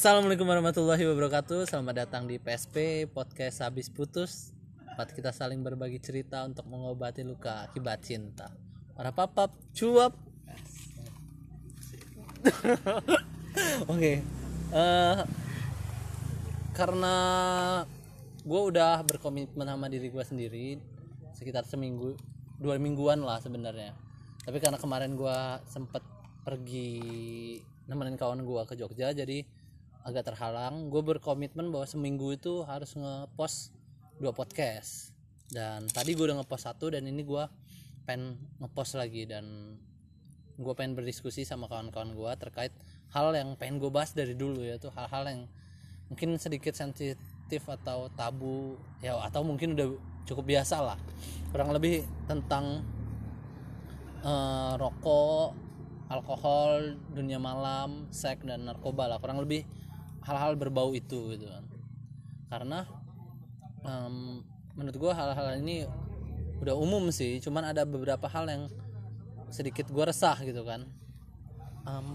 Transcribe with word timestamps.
Assalamualaikum 0.00 0.48
warahmatullahi 0.48 1.04
wabarakatuh. 1.12 1.68
Selamat 1.68 2.08
datang 2.08 2.24
di 2.24 2.40
PSP 2.40 3.04
Podcast 3.12 3.60
Habis 3.60 3.92
Putus. 3.92 4.56
Tempat 4.80 5.12
kita 5.12 5.28
saling 5.28 5.60
berbagi 5.60 6.00
cerita 6.00 6.40
untuk 6.40 6.64
mengobati 6.72 7.20
luka 7.20 7.68
akibat 7.68 8.00
cinta. 8.00 8.48
Para 8.96 9.12
papap, 9.12 9.52
cuap. 9.76 10.16
Oke. 13.92 14.24
eh, 14.72 15.16
karena 16.72 17.16
gue 18.40 18.60
udah 18.72 19.04
berkomitmen 19.04 19.68
sama 19.68 19.92
diri 19.92 20.08
gue 20.08 20.24
sendiri 20.24 20.80
sekitar 21.36 21.68
seminggu, 21.68 22.16
dua 22.56 22.80
mingguan 22.80 23.20
lah 23.20 23.36
sebenarnya. 23.44 23.92
Tapi 24.48 24.64
karena 24.64 24.80
kemarin 24.80 25.12
gue 25.12 25.60
sempet 25.68 26.00
pergi 26.40 26.88
nemenin 27.84 28.16
kawan 28.16 28.40
gue 28.48 28.62
ke 28.64 28.80
Jogja, 28.80 29.12
jadi 29.12 29.59
agak 30.04 30.32
terhalang 30.32 30.88
gue 30.88 31.02
berkomitmen 31.04 31.68
bahwa 31.68 31.84
seminggu 31.84 32.32
itu 32.32 32.64
harus 32.64 32.96
ngepost 32.96 33.76
dua 34.20 34.32
podcast. 34.32 35.12
Dan 35.50 35.90
tadi 35.90 36.14
gue 36.14 36.24
udah 36.24 36.40
ngepost 36.40 36.64
satu 36.70 36.94
dan 36.94 37.04
ini 37.04 37.26
gue 37.26 37.44
pengen 38.06 38.38
ngepost 38.62 38.96
lagi 38.96 39.26
dan 39.28 39.76
gue 40.60 40.72
pengen 40.76 40.92
berdiskusi 40.92 41.48
sama 41.48 41.66
kawan-kawan 41.66 42.12
gue 42.12 42.30
terkait 42.36 42.72
hal 43.16 43.32
yang 43.32 43.56
pengen 43.56 43.80
gue 43.80 43.88
bahas 43.88 44.12
dari 44.12 44.36
dulu 44.36 44.60
ya 44.60 44.76
tuh 44.76 44.92
hal-hal 44.92 45.24
yang 45.24 45.40
mungkin 46.12 46.36
sedikit 46.36 46.76
sensitif 46.76 47.62
atau 47.64 48.12
tabu 48.12 48.76
ya 49.00 49.16
atau 49.24 49.40
mungkin 49.46 49.74
udah 49.74 49.88
cukup 50.28 50.44
biasa 50.46 50.84
lah. 50.84 50.98
Kurang 51.50 51.74
lebih 51.74 52.06
tentang 52.30 52.84
eh, 54.22 54.72
rokok 54.78 55.70
alkohol 56.10 56.98
dunia 57.14 57.38
malam 57.38 58.10
seks 58.10 58.42
dan 58.42 58.66
narkoba 58.66 59.06
lah. 59.06 59.18
Kurang 59.22 59.42
lebih 59.42 59.62
hal-hal 60.24 60.52
berbau 60.56 60.92
itu 60.92 61.36
gitu 61.36 61.46
kan. 61.48 61.64
Karena 62.50 62.78
em, 63.84 64.44
menurut 64.76 64.96
gue 64.96 65.12
hal-hal 65.12 65.60
ini 65.60 65.86
udah 66.60 66.76
umum 66.76 67.08
sih 67.08 67.40
cuman 67.40 67.72
ada 67.72 67.88
beberapa 67.88 68.28
hal 68.28 68.44
yang 68.44 68.62
sedikit 69.48 69.88
gue 69.88 70.04
resah 70.04 70.36
gitu 70.44 70.62
kan. 70.66 70.84
Em, 71.88 72.08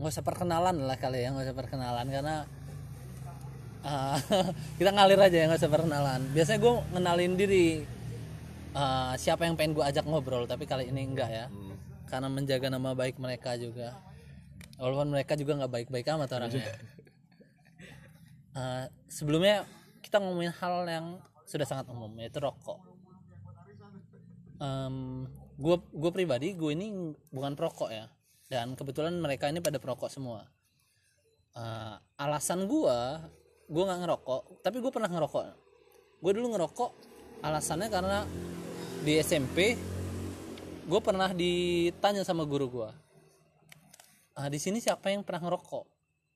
nggak 0.00 0.12
usah 0.16 0.24
perkenalan 0.24 0.76
lah 0.88 0.96
kali 0.96 1.22
ya 1.22 1.28
nggak 1.30 1.52
usah 1.52 1.56
perkenalan 1.56 2.06
karena 2.08 2.36
eh, 3.84 4.16
kita 4.80 4.90
ngalir 4.96 5.20
aja 5.20 5.36
ya 5.36 5.44
nggak 5.46 5.60
usah 5.62 5.72
perkenalan. 5.72 6.20
Biasanya 6.34 6.58
gue 6.58 6.74
ngenalin 6.96 7.32
diri 7.38 7.66
eh, 8.74 9.12
siapa 9.20 9.46
yang 9.46 9.54
pengen 9.54 9.78
gue 9.78 9.84
ajak 9.86 10.04
ngobrol 10.08 10.48
tapi 10.50 10.66
kali 10.66 10.90
ini 10.90 11.06
enggak 11.06 11.30
ya. 11.30 11.46
Karena 12.10 12.26
menjaga 12.26 12.66
nama 12.66 12.90
baik 12.90 13.22
mereka 13.22 13.54
juga 13.54 14.09
walaupun 14.80 15.12
mereka 15.12 15.36
juga 15.36 15.60
nggak 15.60 15.72
baik-baik 15.72 16.08
amat 16.16 16.30
orangnya. 16.40 16.64
Eh, 18.50 18.84
sebelumnya 19.06 19.62
kita 20.02 20.18
ngomongin 20.18 20.50
hal 20.50 20.82
yang 20.90 21.06
sudah 21.46 21.62
sangat 21.62 21.86
umum 21.86 22.10
yaitu 22.18 22.42
rokok. 22.42 22.82
Gue 25.54 25.76
gue 25.78 26.10
pribadi 26.10 26.58
gue 26.58 26.74
ini 26.74 27.14
bukan 27.30 27.54
perokok 27.54 27.94
ya. 27.94 28.10
Dan 28.50 28.74
kebetulan 28.74 29.14
mereka 29.22 29.46
ini 29.46 29.62
pada 29.62 29.78
perokok 29.78 30.10
semua. 30.10 30.50
Eh, 31.54 31.94
alasan 32.18 32.66
gue 32.66 32.98
gue 33.70 33.82
nggak 33.86 34.00
ngerokok 34.02 34.42
tapi 34.66 34.82
gue 34.82 34.90
pernah 34.90 35.06
ngerokok. 35.06 35.42
Gue 36.18 36.32
dulu 36.34 36.50
ngerokok 36.50 36.90
alasannya 37.46 37.86
karena 37.86 38.26
di 39.06 39.14
SMP 39.22 39.78
gue 40.90 41.00
pernah 41.06 41.30
ditanya 41.30 42.26
sama 42.26 42.42
guru 42.42 42.66
gue 42.66 42.90
ah, 44.36 44.48
di 44.50 44.58
sini 44.60 44.78
siapa 44.78 45.10
yang 45.10 45.26
pernah 45.26 45.48
ngerokok? 45.48 45.86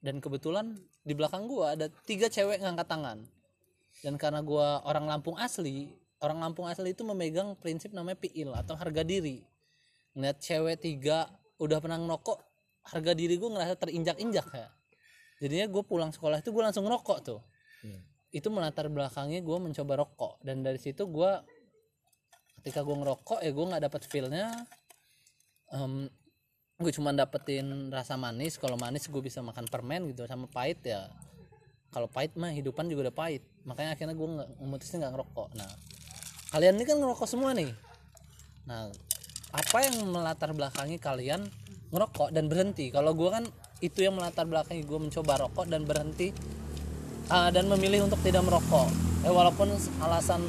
Dan 0.04 0.20
kebetulan 0.20 0.76
di 1.00 1.12
belakang 1.16 1.48
gua 1.48 1.76
ada 1.76 1.88
tiga 2.04 2.28
cewek 2.28 2.60
ngangkat 2.60 2.88
tangan. 2.88 3.18
Dan 4.04 4.14
karena 4.20 4.44
gua 4.44 4.84
orang 4.84 5.08
Lampung 5.08 5.38
asli 5.38 5.92
orang 6.24 6.40
Lampung 6.40 6.64
asli 6.64 6.96
itu 6.96 7.04
memegang 7.04 7.52
prinsip 7.60 7.92
namanya 7.92 8.16
piil 8.16 8.52
atau 8.56 8.76
harga 8.76 9.04
diri. 9.04 9.44
Ngeliat 10.16 10.38
cewek 10.40 10.76
tiga 10.80 11.28
udah 11.60 11.78
pernah 11.80 12.00
ngerokok 12.00 12.38
harga 12.94 13.12
diri 13.12 13.34
gua 13.36 13.60
ngerasa 13.60 13.74
terinjak-injak 13.80 14.48
ya. 14.52 14.68
Jadinya 15.42 15.66
gue 15.68 15.82
pulang 15.84 16.14
sekolah 16.14 16.40
itu 16.40 16.54
gue 16.54 16.62
langsung 16.62 16.86
ngerokok 16.86 17.18
tuh. 17.20 17.40
Itu 18.32 18.48
melatar 18.48 18.88
belakangnya 18.88 19.42
gue 19.44 19.56
mencoba 19.60 19.92
rokok. 20.00 20.40
Dan 20.40 20.64
dari 20.64 20.80
situ 20.80 21.04
gua 21.04 21.42
ketika 22.60 22.80
gue 22.80 22.96
ngerokok 22.96 23.44
ya 23.44 23.50
gue 23.52 23.64
nggak 23.68 23.82
dapet 23.84 24.02
feelnya 24.08 24.48
Em, 25.74 26.06
gue 26.74 26.90
cuma 26.90 27.14
dapetin 27.14 27.62
rasa 27.94 28.18
manis 28.18 28.58
kalau 28.58 28.74
manis 28.74 29.06
gue 29.06 29.22
bisa 29.22 29.38
makan 29.38 29.70
permen 29.70 30.10
gitu 30.10 30.26
sama 30.26 30.50
pahit 30.50 30.82
ya. 30.82 31.06
Kalau 31.94 32.10
pahit 32.10 32.34
mah 32.34 32.50
hidupan 32.50 32.90
juga 32.90 33.10
udah 33.10 33.14
pahit 33.14 33.46
makanya 33.62 33.94
akhirnya 33.94 34.14
gue 34.18 34.28
nggak 34.28 34.48
memutusnya 34.58 35.06
nggak 35.06 35.12
ngerokok. 35.14 35.48
Nah 35.54 35.70
kalian 36.50 36.74
ini 36.74 36.84
kan 36.84 36.96
ngerokok 36.98 37.28
semua 37.30 37.54
nih. 37.54 37.70
Nah 38.66 38.90
apa 39.54 39.78
yang 39.86 40.02
melatar 40.10 40.50
belakangi 40.50 40.98
kalian 40.98 41.46
ngerokok 41.94 42.34
dan 42.34 42.50
berhenti? 42.50 42.90
Kalau 42.90 43.14
gue 43.14 43.30
kan 43.30 43.46
itu 43.78 44.02
yang 44.02 44.18
melatar 44.18 44.42
belakangi 44.42 44.82
gue 44.82 44.98
mencoba 44.98 45.46
rokok 45.46 45.70
dan 45.70 45.86
berhenti 45.86 46.34
ah, 47.30 47.54
dan 47.54 47.70
memilih 47.70 48.10
untuk 48.10 48.18
tidak 48.26 48.42
merokok. 48.42 48.90
Eh 49.22 49.30
walaupun 49.30 49.70
alasan 50.02 50.42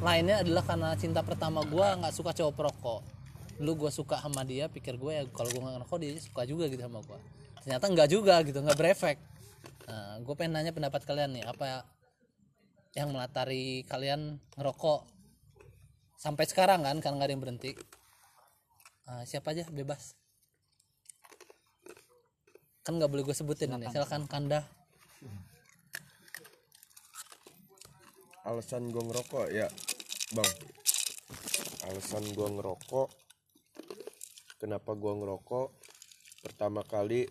lainnya 0.00 0.40
adalah 0.40 0.64
karena 0.64 0.96
cinta 0.96 1.20
pertama 1.20 1.60
gue 1.68 1.84
nggak 1.84 2.16
suka 2.16 2.32
cowok 2.32 2.54
perokok 2.56 3.15
dulu 3.56 3.86
gue 3.86 3.90
suka 3.92 4.20
sama 4.20 4.44
dia 4.44 4.68
pikir 4.68 5.00
gue 5.00 5.12
ya 5.16 5.22
kalau 5.32 5.48
gue 5.48 5.60
nggak 5.60 5.74
ngerokok 5.80 5.98
dia 5.98 6.10
suka 6.20 6.42
juga 6.44 6.68
gitu 6.68 6.82
sama 6.84 7.00
gue 7.00 7.18
ternyata 7.66 7.90
nggak 7.90 8.08
juga 8.14 8.46
gitu 8.46 8.62
nggak 8.62 8.78
berefek. 8.78 9.18
Nah, 9.90 10.22
gue 10.22 10.34
pengen 10.38 10.54
nanya 10.54 10.70
pendapat 10.70 11.02
kalian 11.02 11.34
nih 11.34 11.44
apa 11.50 11.82
yang 12.94 13.10
melatari 13.10 13.82
kalian 13.90 14.38
ngerokok 14.54 15.02
sampai 16.14 16.46
sekarang 16.46 16.86
kan 16.86 17.02
karena 17.02 17.14
nggak 17.18 17.26
ada 17.26 17.34
yang 17.34 17.42
berhenti? 17.42 17.74
Ah, 19.10 19.26
siapa 19.26 19.50
aja 19.50 19.66
bebas. 19.66 20.14
Kan 22.86 23.02
nggak 23.02 23.10
boleh 23.10 23.26
gue 23.26 23.34
sebutin 23.34 23.74
ini 23.74 23.90
silakan. 23.90 24.30
kanda. 24.30 24.62
Alasan 28.46 28.94
gue 28.94 29.02
ngerokok 29.02 29.46
ya 29.50 29.66
bang. 30.38 30.50
Alasan 31.90 32.22
gue 32.30 32.46
ngerokok 32.46 33.25
kenapa 34.56 34.92
gue 34.96 35.12
ngerokok? 35.12 35.68
Pertama 36.44 36.84
kali 36.84 37.28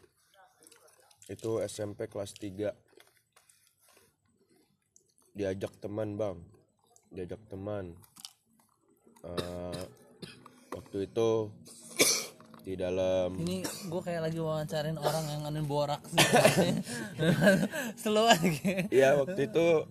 itu 1.26 1.52
SMP 1.66 2.06
kelas 2.06 2.38
3 2.38 2.74
diajak 5.36 5.74
teman 5.84 6.16
bang. 6.16 6.38
Diajak 7.12 7.42
teman. 7.50 7.98
Eh, 9.26 9.84
waktu 10.76 11.10
itu 11.10 11.50
di 12.66 12.74
dalam 12.74 13.38
ini 13.38 13.62
gue 13.62 14.02
kayak 14.02 14.26
lagi 14.26 14.42
wawancarin 14.42 14.98
orang 14.98 15.22
yang 15.30 15.46
nganin 15.46 15.70
borak 15.70 16.02
slow 18.02 18.26
aja. 18.26 18.90
Iya 18.90 19.22
waktu 19.22 19.54
itu 19.54 19.86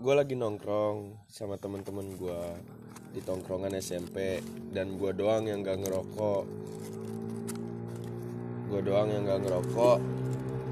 gue 0.00 0.14
lagi 0.16 0.32
nongkrong 0.32 1.28
sama 1.28 1.60
temen-temen 1.60 2.16
gue 2.16 2.40
di 3.16 3.24
tongkrongan 3.24 3.72
SMP 3.80 4.44
dan 4.76 5.00
gue 5.00 5.08
doang 5.16 5.48
yang 5.48 5.64
gak 5.64 5.80
ngerokok. 5.80 6.44
Gue 8.68 8.80
doang 8.84 9.08
yang 9.08 9.24
gak 9.24 9.40
ngerokok. 9.40 9.98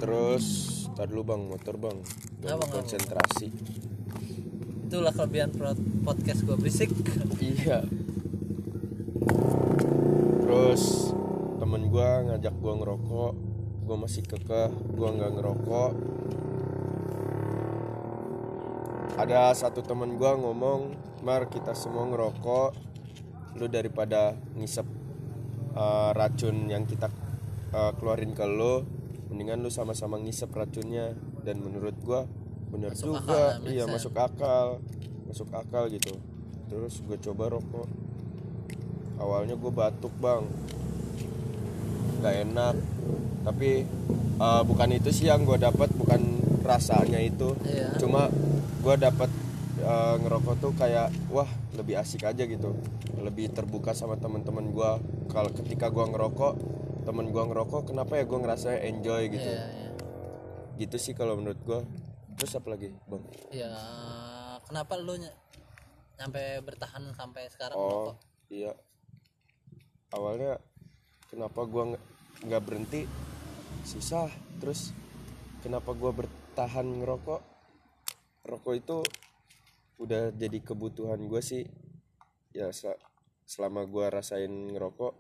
Terus 0.05 0.45
tar 0.93 1.09
dulu 1.09 1.25
bang 1.25 1.43
motor 1.49 1.81
bang. 1.81 1.97
Gak 2.45 2.69
konsentrasi. 2.69 3.49
Itulah 4.85 5.17
kelebihan 5.17 5.57
podcast 6.05 6.45
gue 6.45 6.57
berisik. 6.61 6.93
Iya. 7.41 7.81
Terus 10.45 11.13
temen 11.57 11.89
gue 11.89 12.09
ngajak 12.29 12.55
gue 12.61 12.75
ngerokok. 12.77 13.33
Gue 13.89 13.97
masih 13.97 14.21
kekeh 14.21 14.69
gue 14.69 15.09
nggak 15.17 15.33
ngerokok 15.41 15.91
ada 19.15 19.55
satu 19.55 19.81
temen 19.87 20.19
gue 20.19 20.33
ngomong 20.35 20.95
mar 21.23 21.47
kita 21.47 21.73
semua 21.73 22.05
ngerokok 22.11 22.71
lu 23.55 23.71
daripada 23.71 24.35
ngisep 24.59 24.87
uh, 25.79 26.11
racun 26.11 26.67
yang 26.67 26.83
kita 26.83 27.07
uh, 27.71 27.95
keluarin 27.95 28.35
ke 28.35 28.43
lu 28.43 28.83
mendingan 29.35 29.67
lu 29.67 29.71
sama-sama 29.73 30.15
ngisep 30.23 30.51
racunnya. 30.55 31.19
Dan 31.45 31.59
menurut 31.61 31.99
gue 31.99 32.21
bener 32.71 32.95
Masuk 32.95 33.19
akal 33.19 33.21
juga 33.21 33.43
make 33.63 33.71
iya 33.75 33.85
masuk 33.91 34.15
akal. 34.15 34.67
Masuk 35.27 35.49
akal 35.51 35.85
gitu. 35.91 36.15
Terus 36.71 37.03
gue 37.03 37.19
coba 37.19 37.59
rokok. 37.59 37.89
Awalnya 39.19 39.59
gue 39.59 39.73
batuk 39.75 40.15
bang. 40.23 40.47
Nggak 42.23 42.35
enak. 42.47 42.75
Tapi 43.45 43.71
uh, 44.39 44.63
bukan 44.63 44.89
itu 44.95 45.11
sih 45.11 45.27
yang 45.27 45.43
gue 45.43 45.59
dapat 45.59 45.91
bukan 45.99 46.23
rasanya 46.65 47.21
itu. 47.21 47.53
Iya. 47.67 48.01
cuma 48.01 48.33
gue 48.85 48.95
dapat 49.01 49.33
uh, 49.81 50.21
ngerokok 50.21 50.55
tuh 50.61 50.73
kayak 50.77 51.09
wah 51.33 51.49
lebih 51.73 51.97
asik 51.97 52.29
aja 52.29 52.45
gitu. 52.45 52.77
Lebih 53.17 53.57
terbuka 53.57 53.97
sama 53.97 54.21
teman-teman 54.21 54.69
gue 54.69 54.91
kalau 55.33 55.49
ketika 55.49 55.89
gue 55.89 56.05
ngerokok 56.05 56.53
temen 57.05 57.33
gue 57.33 57.43
ngerokok 57.49 57.93
kenapa 57.93 58.21
ya 58.21 58.29
gue 58.29 58.39
ngerasa 58.39 58.77
enjoy 58.85 59.33
gitu? 59.33 59.49
Iya, 59.49 59.65
iya. 59.73 59.91
gitu 60.77 60.97
sih 61.01 61.17
kalau 61.17 61.41
menurut 61.41 61.61
gua. 61.65 61.81
Terus 62.35 62.59
apa 62.59 62.75
lagi 62.75 62.91
bang? 63.07 63.25
Ya 63.55 63.71
kenapa 64.67 64.99
lu 64.99 65.17
ny- 65.17 65.39
nyampe 66.19 66.43
bertahan 66.67 67.15
sampai 67.15 67.47
sekarang 67.49 67.79
oh 67.79 67.89
ngerokok? 67.89 68.17
iya. 68.51 68.73
Awalnya 70.13 70.61
kenapa 71.31 71.61
gua 71.65 71.97
nggak- 72.43 72.65
berhenti? 72.65 73.07
Susah. 73.87 74.29
Terus 74.61 74.91
kenapa 75.63 75.95
gua 75.95 76.11
bertahan 76.11 76.85
ngerokok 76.85 77.54
rokok 78.45 78.75
itu 78.77 78.99
udah 79.99 80.31
jadi 80.37 80.59
kebutuhan 80.61 81.19
gue 81.25 81.41
sih. 81.43 81.65
Ya 82.55 82.71
se- 82.71 83.01
selama 83.45 83.85
gua 83.85 84.09
rasain 84.09 84.49
ngerokok 84.49 85.13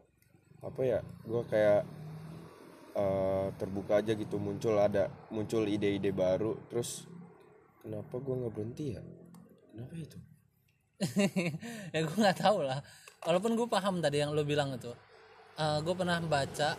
apa 0.65 0.81
ya 0.81 1.01
gua 1.29 1.45
kayak 1.45 1.83
eh, 2.97 3.49
terbuka 3.59 4.01
aja 4.01 4.15
gitu 4.17 4.39
muncul 4.41 4.79
ada 4.79 5.11
muncul 5.35 5.67
ide-ide 5.67 6.15
baru. 6.15 6.57
Terus 6.71 7.05
kenapa 7.83 8.17
gua 8.23 8.35
nggak 8.45 8.55
berhenti 8.55 8.85
ya? 8.97 9.03
Kenapa 9.73 9.95
itu? 9.99 10.19
Ya 11.95 12.01
gue 12.07 12.17
nggak 12.17 12.39
tahu 12.39 12.63
lah. 12.63 12.79
Walaupun 13.27 13.59
gue 13.59 13.67
paham 13.67 13.99
tadi 13.99 14.23
yang 14.23 14.31
lo 14.31 14.47
bilang 14.47 14.73
itu. 14.79 14.95
Gue 15.59 15.95
pernah 15.99 16.23
baca 16.23 16.79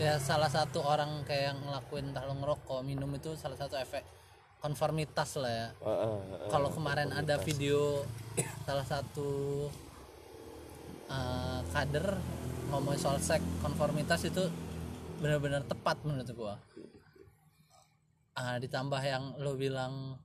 ya 0.00 0.14
salah 0.16 0.48
satu 0.48 0.80
orang 0.84 1.24
kayak 1.28 1.52
yang 1.52 1.58
ngelakuin 1.64 2.12
entah 2.12 2.24
lo 2.24 2.32
ngerokok 2.36 2.80
minum 2.84 3.08
itu 3.16 3.36
salah 3.36 3.56
satu 3.56 3.76
efek 3.76 4.00
konformitas 4.60 5.40
lah 5.40 5.52
ya. 5.52 5.68
Ah, 5.80 5.88
ah, 5.88 6.16
ah, 6.20 6.48
kalau 6.52 6.68
kemarin 6.68 7.10
ada 7.10 7.40
video 7.40 8.04
salah 8.68 8.84
satu 8.84 9.66
uh, 11.08 11.60
kader 11.72 12.20
ngomongin 12.70 13.00
soal 13.00 13.18
seks 13.18 13.42
konformitas 13.64 14.22
itu 14.28 14.46
benar-benar 15.18 15.64
tepat 15.64 15.96
menurut 16.04 16.28
gua. 16.36 16.54
Ah, 18.36 18.60
ditambah 18.60 19.00
yang 19.00 19.36
lo 19.40 19.56
bilang 19.56 20.20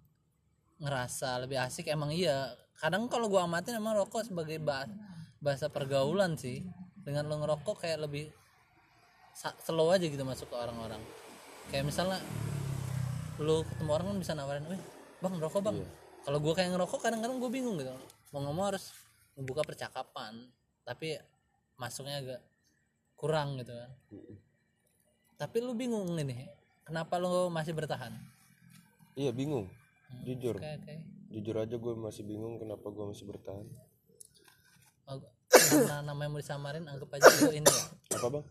ngerasa 0.84 1.40
lebih 1.42 1.58
asik 1.64 1.88
emang 1.88 2.12
iya. 2.12 2.52
Kadang 2.76 3.08
kalau 3.08 3.32
gua 3.32 3.48
amatin 3.48 3.80
emang 3.80 3.96
rokok 3.96 4.28
sebagai 4.28 4.60
bah- 4.60 4.92
bahasa 5.40 5.72
pergaulan 5.72 6.36
sih. 6.36 6.62
Dengan 7.08 7.32
lo 7.32 7.40
ngerokok 7.40 7.88
kayak 7.88 8.04
lebih 8.04 8.28
slow 9.64 9.96
aja 9.96 10.04
gitu 10.04 10.24
masuk 10.28 10.52
ke 10.52 10.56
orang-orang. 10.60 11.00
Kayak 11.72 11.88
misalnya 11.88 12.20
lu 13.40 13.62
ketemu 13.68 13.90
orang 13.92 14.06
kan 14.14 14.18
bisa 14.20 14.32
nawarin, 14.34 14.66
"Wih, 14.68 14.82
bang 15.20 15.34
rokok 15.38 15.62
bang." 15.62 15.78
Kalau 16.26 16.38
gua 16.42 16.54
kayak 16.58 16.74
ngerokok 16.74 17.00
kadang-kadang 17.06 17.38
gue 17.38 17.52
bingung 17.54 17.78
gitu. 17.78 17.94
Mau 18.34 18.42
ngomong 18.42 18.74
harus 18.74 18.90
membuka 19.38 19.62
percakapan, 19.62 20.34
tapi 20.82 21.22
masuknya 21.78 22.18
agak 22.18 22.42
kurang 23.14 23.62
gitu 23.62 23.78
kan. 23.78 23.92
Tapi 25.38 25.58
lu 25.62 25.78
bingung 25.78 26.18
ini, 26.18 26.50
kenapa 26.82 27.20
lu 27.20 27.52
masih 27.52 27.76
bertahan? 27.76 28.16
iya 29.16 29.32
bingung 29.32 29.72
jujur 30.28 30.60
Oke, 30.60 30.70
oke. 30.76 30.96
jujur 31.32 31.56
aja 31.56 31.76
gue 31.80 31.94
masih 31.96 32.28
bingung 32.28 32.60
kenapa 32.60 32.84
gue 32.92 33.06
masih 33.10 33.26
bertahan 33.26 33.64
Oh, 35.08 35.22
Karena 35.48 36.02
namanya 36.04 36.30
mau 36.34 36.42
disamarin, 36.42 36.84
anggap 36.90 37.16
aja 37.16 37.30
itu 37.32 37.62
ini 37.62 37.68
ya. 37.70 37.84
apa 38.20 38.28
bang 38.28 38.46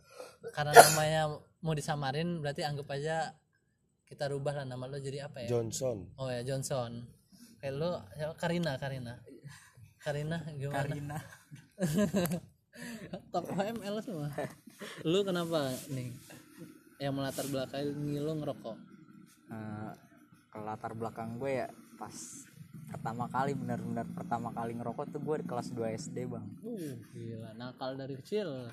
Karena 0.56 0.72
namanya 0.72 1.20
mau 1.60 1.74
disamarin, 1.76 2.40
berarti 2.40 2.62
anggap 2.64 2.88
aja 2.96 3.36
kita 4.04 4.30
rubah 4.30 4.62
lah 4.62 4.66
nama 4.68 4.84
lo 4.86 5.00
jadi 5.00 5.26
apa 5.26 5.44
ya? 5.44 5.48
Johnson 5.56 6.08
Oh 6.20 6.28
ya 6.28 6.44
Johnson. 6.44 7.04
Kayak 7.60 7.74
lu 7.80 7.90
siapa? 8.16 8.34
Karina, 8.36 8.72
Karina. 8.76 9.14
Karina 10.00 10.38
gimana? 10.56 10.76
Karina 10.84 11.18
Top 13.32 13.46
HML 13.48 13.96
semua. 14.04 14.28
Lu 15.06 15.24
kenapa 15.24 15.72
nih? 15.88 16.12
Yang 17.00 17.14
melatar 17.14 17.46
belakangi 17.48 18.16
lu 18.20 18.32
ngerokok. 18.42 18.76
Eh, 19.50 19.92
ke 20.50 20.58
latar 20.62 20.92
belakang 20.94 21.38
gue 21.42 21.66
ya 21.66 21.68
pas 21.98 22.14
pertama 22.90 23.26
kali 23.26 23.58
benar-benar 23.58 24.06
pertama 24.14 24.54
kali 24.54 24.78
ngerokok 24.78 25.10
tuh 25.10 25.20
gue 25.22 25.42
di 25.42 25.46
kelas 25.50 25.74
2 25.74 25.98
SD 25.98 26.16
bang 26.30 26.46
Uh, 26.62 26.94
gila, 27.10 27.50
nakal 27.58 27.98
dari 27.98 28.14
kecil. 28.18 28.70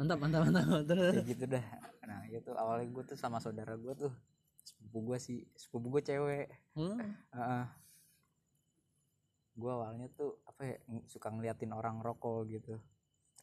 Mantap, 0.00 0.16
mantap, 0.16 0.48
mantap. 0.48 0.64
Terus. 0.88 1.20
kayak 1.20 1.28
gitu 1.28 1.44
dah 1.44 1.66
nah 2.10 2.26
itu 2.26 2.50
awalnya 2.58 2.90
gue 2.90 3.04
tuh 3.06 3.14
sama 3.14 3.38
saudara 3.38 3.78
gue 3.78 3.94
tuh 3.94 4.10
sepupu 4.70 4.98
gue 5.10 5.18
sih 5.18 5.38
sepupu 5.58 5.86
gue 5.90 6.02
cewek 6.02 6.46
Hmm? 6.72 6.96
Heeh. 7.34 7.64
gue 9.52 9.70
awalnya 9.70 10.06
tuh 10.14 10.40
apa 10.46 10.62
ya 10.64 10.76
suka 11.04 11.28
ngeliatin 11.28 11.74
orang 11.74 12.00
rokok 12.00 12.48
gitu 12.48 12.78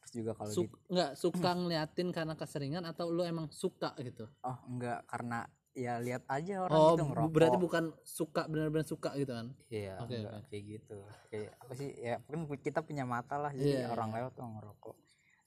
terus 0.00 0.12
juga 0.14 0.32
kalau 0.34 0.50
di 0.50 0.56
Suk, 0.56 0.70
enggak 0.88 1.12
suka 1.22 1.50
ngeliatin 1.54 2.08
karena 2.10 2.34
keseringan 2.34 2.84
atau 2.88 3.12
lu 3.12 3.22
emang 3.22 3.46
suka 3.52 3.92
gitu? 4.00 4.26
oh 4.42 4.58
enggak 4.66 5.04
karena 5.06 5.46
ya 5.76 6.00
lihat 6.02 6.26
aja 6.26 6.66
orang 6.66 6.74
Oh, 6.74 6.94
bu- 6.98 7.06
ngerokok 7.06 7.30
berarti 7.30 7.58
bukan 7.60 7.84
suka 8.02 8.42
benar-benar 8.50 8.82
suka 8.88 9.14
gitu 9.14 9.30
kan? 9.30 9.54
Iya, 9.70 9.94
Oke, 10.02 10.16
enggak 10.18 10.32
oke. 10.34 10.46
kayak 10.50 10.64
gitu. 10.66 10.98
Kayak 11.30 11.50
apa 11.62 11.72
sih? 11.78 11.88
Ya 11.94 12.14
kan 12.26 12.40
kita 12.58 12.80
punya 12.82 13.04
mata 13.06 13.38
lah, 13.38 13.54
jadi 13.54 13.86
Iya, 13.86 13.92
orang 13.94 14.10
lewat 14.10 14.32
tuh 14.34 14.42
ngerokok. 14.48 14.96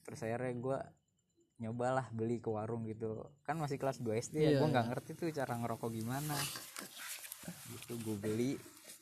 Terus 0.08 0.20
akhirnya 0.24 0.52
gue 0.56 0.78
nyobalah 1.62 2.10
beli 2.10 2.42
ke 2.42 2.50
warung 2.50 2.82
gitu. 2.90 3.30
Kan 3.46 3.62
masih 3.62 3.78
kelas 3.78 4.02
2 4.02 4.18
SD 4.18 4.36
ya, 4.42 4.50
Iya, 4.50 4.58
gue 4.58 4.68
nggak 4.74 4.86
ngerti 4.90 5.10
tuh 5.14 5.30
cara 5.30 5.54
ngerokok 5.54 5.90
gimana. 5.94 6.34
Gitu 7.70 7.94
gue 8.02 8.16
beli 8.18 8.50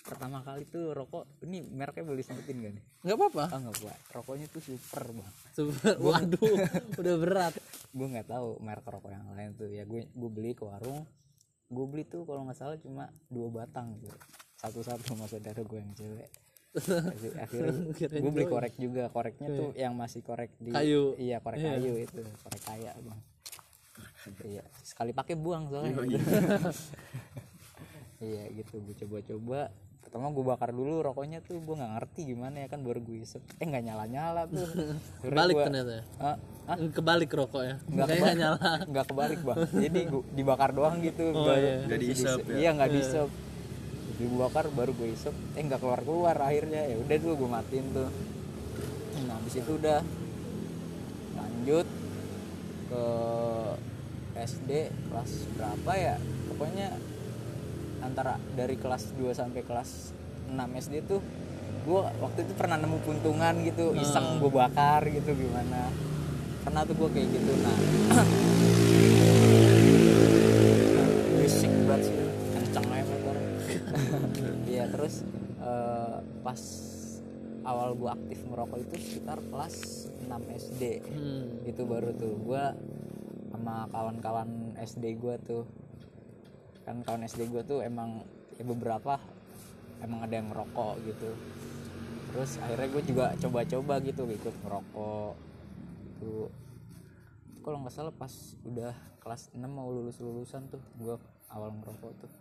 pertama 0.01 0.41
kali 0.41 0.65
tuh 0.65 0.97
rokok 0.97 1.29
ini 1.45 1.61
mereknya 1.61 2.09
boleh 2.09 2.25
sebutin 2.25 2.57
gak 2.65 2.73
nih? 2.73 2.85
Enggak 3.05 3.17
apa-apa. 3.21 3.45
Ah 3.53 3.59
nggak 3.61 3.77
pak, 3.85 3.99
rokoknya 4.17 4.47
tuh 4.49 4.63
super 4.65 5.05
bang. 5.13 5.33
Super. 5.53 5.95
Waduh, 6.01 6.57
udah 7.01 7.15
berat. 7.21 7.55
Gue 7.93 8.07
nggak 8.09 8.29
tahu 8.33 8.59
merek 8.65 8.87
rokok 8.89 9.13
yang 9.13 9.29
lain 9.37 9.53
tuh 9.55 9.69
ya 9.69 9.85
gue 9.85 10.09
gue 10.09 10.31
beli 10.33 10.57
ke 10.57 10.65
warung. 10.65 11.05
Gue 11.71 11.87
beli 11.87 12.03
tuh 12.09 12.25
kalau 12.25 12.49
nggak 12.49 12.59
salah 12.59 12.77
cuma 12.81 13.13
dua 13.29 13.49
batang 13.53 13.95
gitu. 14.01 14.17
Satu-satu 14.59 15.05
sama 15.05 15.29
saudara 15.29 15.61
gue 15.61 15.79
yang 15.79 15.93
cewek. 15.95 16.29
Akhirnya 17.43 17.83
gue 18.17 18.31
beli 18.31 18.47
korek 18.47 18.75
juga 18.77 19.09
koreknya 19.09 19.49
tuh 19.49 19.71
yang 19.75 19.93
masih 19.93 20.21
korek 20.21 20.55
di 20.57 20.71
Kayu. 20.71 21.15
iya 21.17 21.39
korek 21.39 21.59
Iya. 21.59 21.71
kayu 21.75 21.93
itu 22.01 22.21
korek 22.39 22.63
kaya 22.63 22.93
bang 22.97 23.21
iya 24.45 24.63
sekali 24.81 25.11
pakai 25.11 25.35
buang 25.35 25.67
soalnya 25.67 25.97
iya 28.19 28.45
gitu 28.57 28.79
gue 28.79 28.95
coba-coba 28.97 29.73
pertama 30.01 30.27
gue 30.29 30.45
bakar 30.45 30.71
dulu 30.71 31.01
rokoknya 31.01 31.39
tuh 31.41 31.57
gue 31.57 31.73
nggak 31.73 31.93
ngerti 31.93 32.21
gimana 32.29 32.57
ya 32.57 32.69
kan 32.69 32.81
baru 32.81 32.99
gue 32.99 33.19
isep 33.21 33.43
eh 33.55 33.65
nggak 33.65 33.85
nyala 33.85 34.05
nyala 34.07 34.43
tuh 34.47 34.67
Kebalik 35.23 35.55
gua- 35.57 35.67
ternyata 35.67 35.93
ya. 35.93 36.03
Hah? 36.19 36.37
Hah? 36.67 36.77
Kebalik 36.89 37.31
rokoknya. 37.31 37.77
nggak 37.85 38.07
kebalik 38.07 38.21
nggak 38.21 38.37
nyala. 38.37 38.59
nggak 38.87 39.05
kebalik 39.07 39.41
bang 39.41 39.57
jadi 39.73 40.01
gua 40.07 40.23
dibakar 40.31 40.71
doang 40.71 40.97
gitu 41.01 41.25
Oh, 41.29 41.43
nggak 41.43 41.57
iya. 41.59 41.75
Nggak 41.85 41.99
diisep 42.01 42.39
ya? 42.41 42.55
iya 42.57 42.71
nggak 42.73 42.91
diisep 42.91 43.29
dibakar 44.21 44.69
baru 44.69 44.93
gue 44.93 45.17
isep. 45.17 45.33
Eh 45.57 45.65
nggak 45.65 45.81
keluar 45.81 46.01
keluar 46.05 46.37
akhirnya. 46.37 46.85
Ya 46.85 46.97
udah 47.01 47.17
tuh 47.17 47.33
gue 47.41 47.49
matiin 47.49 47.87
tuh. 47.97 48.09
Nah 49.25 49.35
habis 49.41 49.55
itu 49.57 49.73
udah. 49.81 50.05
Lanjut 51.41 51.87
ke 52.93 53.05
SD 54.37 54.71
kelas 55.09 55.33
berapa 55.57 55.93
ya? 55.97 56.17
Pokoknya 56.53 56.93
antara 58.01 58.37
dari 58.57 58.77
kelas 58.77 59.13
2 59.17 59.33
sampai 59.33 59.61
kelas 59.65 60.13
6 60.49 60.57
SD 60.57 61.05
tuh 61.09 61.21
gue 61.81 62.01
waktu 62.21 62.45
itu 62.45 62.53
pernah 62.57 62.77
nemu 62.77 63.01
puntungan 63.01 63.57
gitu 63.65 63.97
iseng 63.97 64.37
gue 64.37 64.53
bakar 64.53 65.01
gitu 65.09 65.33
gimana. 65.33 65.89
Pernah 66.61 66.85
tuh 66.85 66.93
gue 66.97 67.09
kayak 67.09 67.29
gitu. 67.33 67.53
Nah 67.65 67.77
terus 75.11 75.27
eh, 75.59 76.19
pas 76.47 76.63
awal 77.67 77.99
gue 77.99 78.11
aktif 78.15 78.39
merokok 78.47 78.79
itu 78.81 78.95
sekitar 78.97 79.43
kelas 79.51 80.07
6 80.23 80.31
SD 80.71 80.83
Hmm. 81.03 81.45
itu 81.67 81.83
baru 81.85 82.15
tuh. 82.15 82.39
Gue 82.39 82.63
sama 83.51 83.91
kawan-kawan 83.91 84.79
SD 84.79 85.19
gue 85.19 85.35
tuh. 85.43 85.65
Kan 86.87 87.03
kawan 87.03 87.27
SD 87.27 87.51
gue 87.51 87.63
tuh 87.67 87.83
emang 87.83 88.23
ya 88.57 88.65
beberapa 88.65 89.19
emang 90.01 90.25
ada 90.25 90.35
yang 90.39 90.49
ngerokok 90.55 90.95
gitu. 91.05 91.31
Terus 92.31 92.51
akhirnya 92.63 92.89
gue 92.95 93.03
juga 93.05 93.25
coba-coba 93.37 93.95
gitu 94.07 94.23
ikut 94.31 94.55
ngerokok. 94.65 95.35
Tuh. 96.23 96.49
Kalau 97.61 97.77
nggak 97.85 97.93
salah 97.93 98.15
pas 98.15 98.33
udah 98.65 98.95
kelas 99.21 99.53
6 99.53 99.61
mau 99.69 99.91
lulus 99.93 100.17
lulusan 100.23 100.71
tuh 100.73 100.81
gue 100.97 101.19
awal 101.53 101.75
ngerokok 101.77 102.13
tuh. 102.25 102.33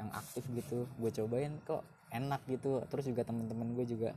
Yang 0.00 0.08
aktif 0.16 0.44
gitu 0.56 0.78
gue 0.96 1.10
cobain 1.12 1.52
kok 1.68 1.84
enak 2.14 2.40
gitu 2.46 2.78
terus 2.86 3.04
juga 3.04 3.26
temen-temen 3.26 3.74
gue 3.74 3.86
juga 3.86 4.10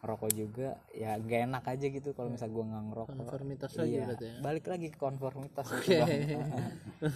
ngerokok 0.00 0.30
juga 0.36 0.68
ya 0.92 1.16
gak 1.16 1.40
enak 1.48 1.64
aja 1.64 1.86
gitu 1.88 2.12
kalau 2.12 2.28
misal 2.28 2.52
gue 2.52 2.60
nggak 2.60 2.84
ngerokok 2.92 3.16
Konformitas 3.16 3.70
iya 3.80 4.04
berarti 4.04 4.24
ya. 4.28 4.34
balik 4.44 4.64
lagi 4.68 4.86
ke 4.92 4.98
konformitas 5.00 5.64
itu, 5.64 5.80
Oke. 5.80 5.96
Bang. 5.96 6.12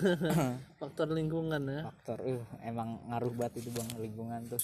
Faktor 0.81 1.07
lingkungan 1.13 1.63
ya. 1.69 1.81
faktor 1.85 2.19
uh 2.25 2.43
emang 2.65 2.97
ngaruh 3.09 3.33
banget 3.37 3.61
itu 3.61 3.69
bang 3.73 3.89
lingkungan 4.01 4.41
tuh 4.49 4.63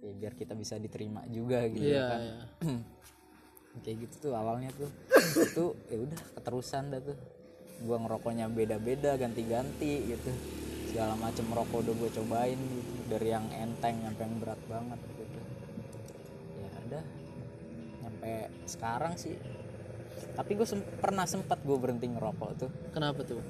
ya, 0.00 0.12
biar 0.16 0.32
kita 0.32 0.56
bisa 0.56 0.80
diterima 0.80 1.20
juga 1.28 1.68
gitu 1.68 1.84
Iya, 1.84 2.04
kan 2.08 2.20
iya. 2.20 2.36
kayak 3.84 3.96
gitu 4.08 4.14
tuh 4.28 4.32
awalnya 4.32 4.72
tuh 4.72 4.88
itu 5.44 5.64
ya 5.92 5.98
udah 6.00 6.20
keterusan 6.40 6.96
dah 6.96 7.00
tuh 7.02 7.16
gua 7.84 8.00
ngerokoknya 8.00 8.48
beda-beda 8.48 9.20
ganti-ganti 9.20 10.16
gitu 10.16 10.30
segala 10.94 11.18
macam 11.18 11.42
rokok 11.50 11.82
udah 11.82 11.94
gue 11.98 12.10
cobain 12.22 12.54
gitu. 12.54 12.92
Dari 13.10 13.34
yang 13.34 13.50
enteng 13.50 13.98
sampai 14.06 14.22
yang 14.30 14.38
berat 14.38 14.60
banget 14.70 15.00
gitu. 15.18 15.40
Ya 16.62 16.70
udah 16.86 17.04
sampai 17.98 18.32
sekarang 18.70 19.18
sih. 19.18 19.34
Tapi 20.38 20.54
gue 20.54 20.66
pernah 21.02 21.26
sempat 21.26 21.58
gue 21.66 21.74
berhenti 21.74 22.06
ngerokok 22.06 22.50
tuh. 22.62 22.70
Kenapa 22.94 23.26
tuh? 23.26 23.42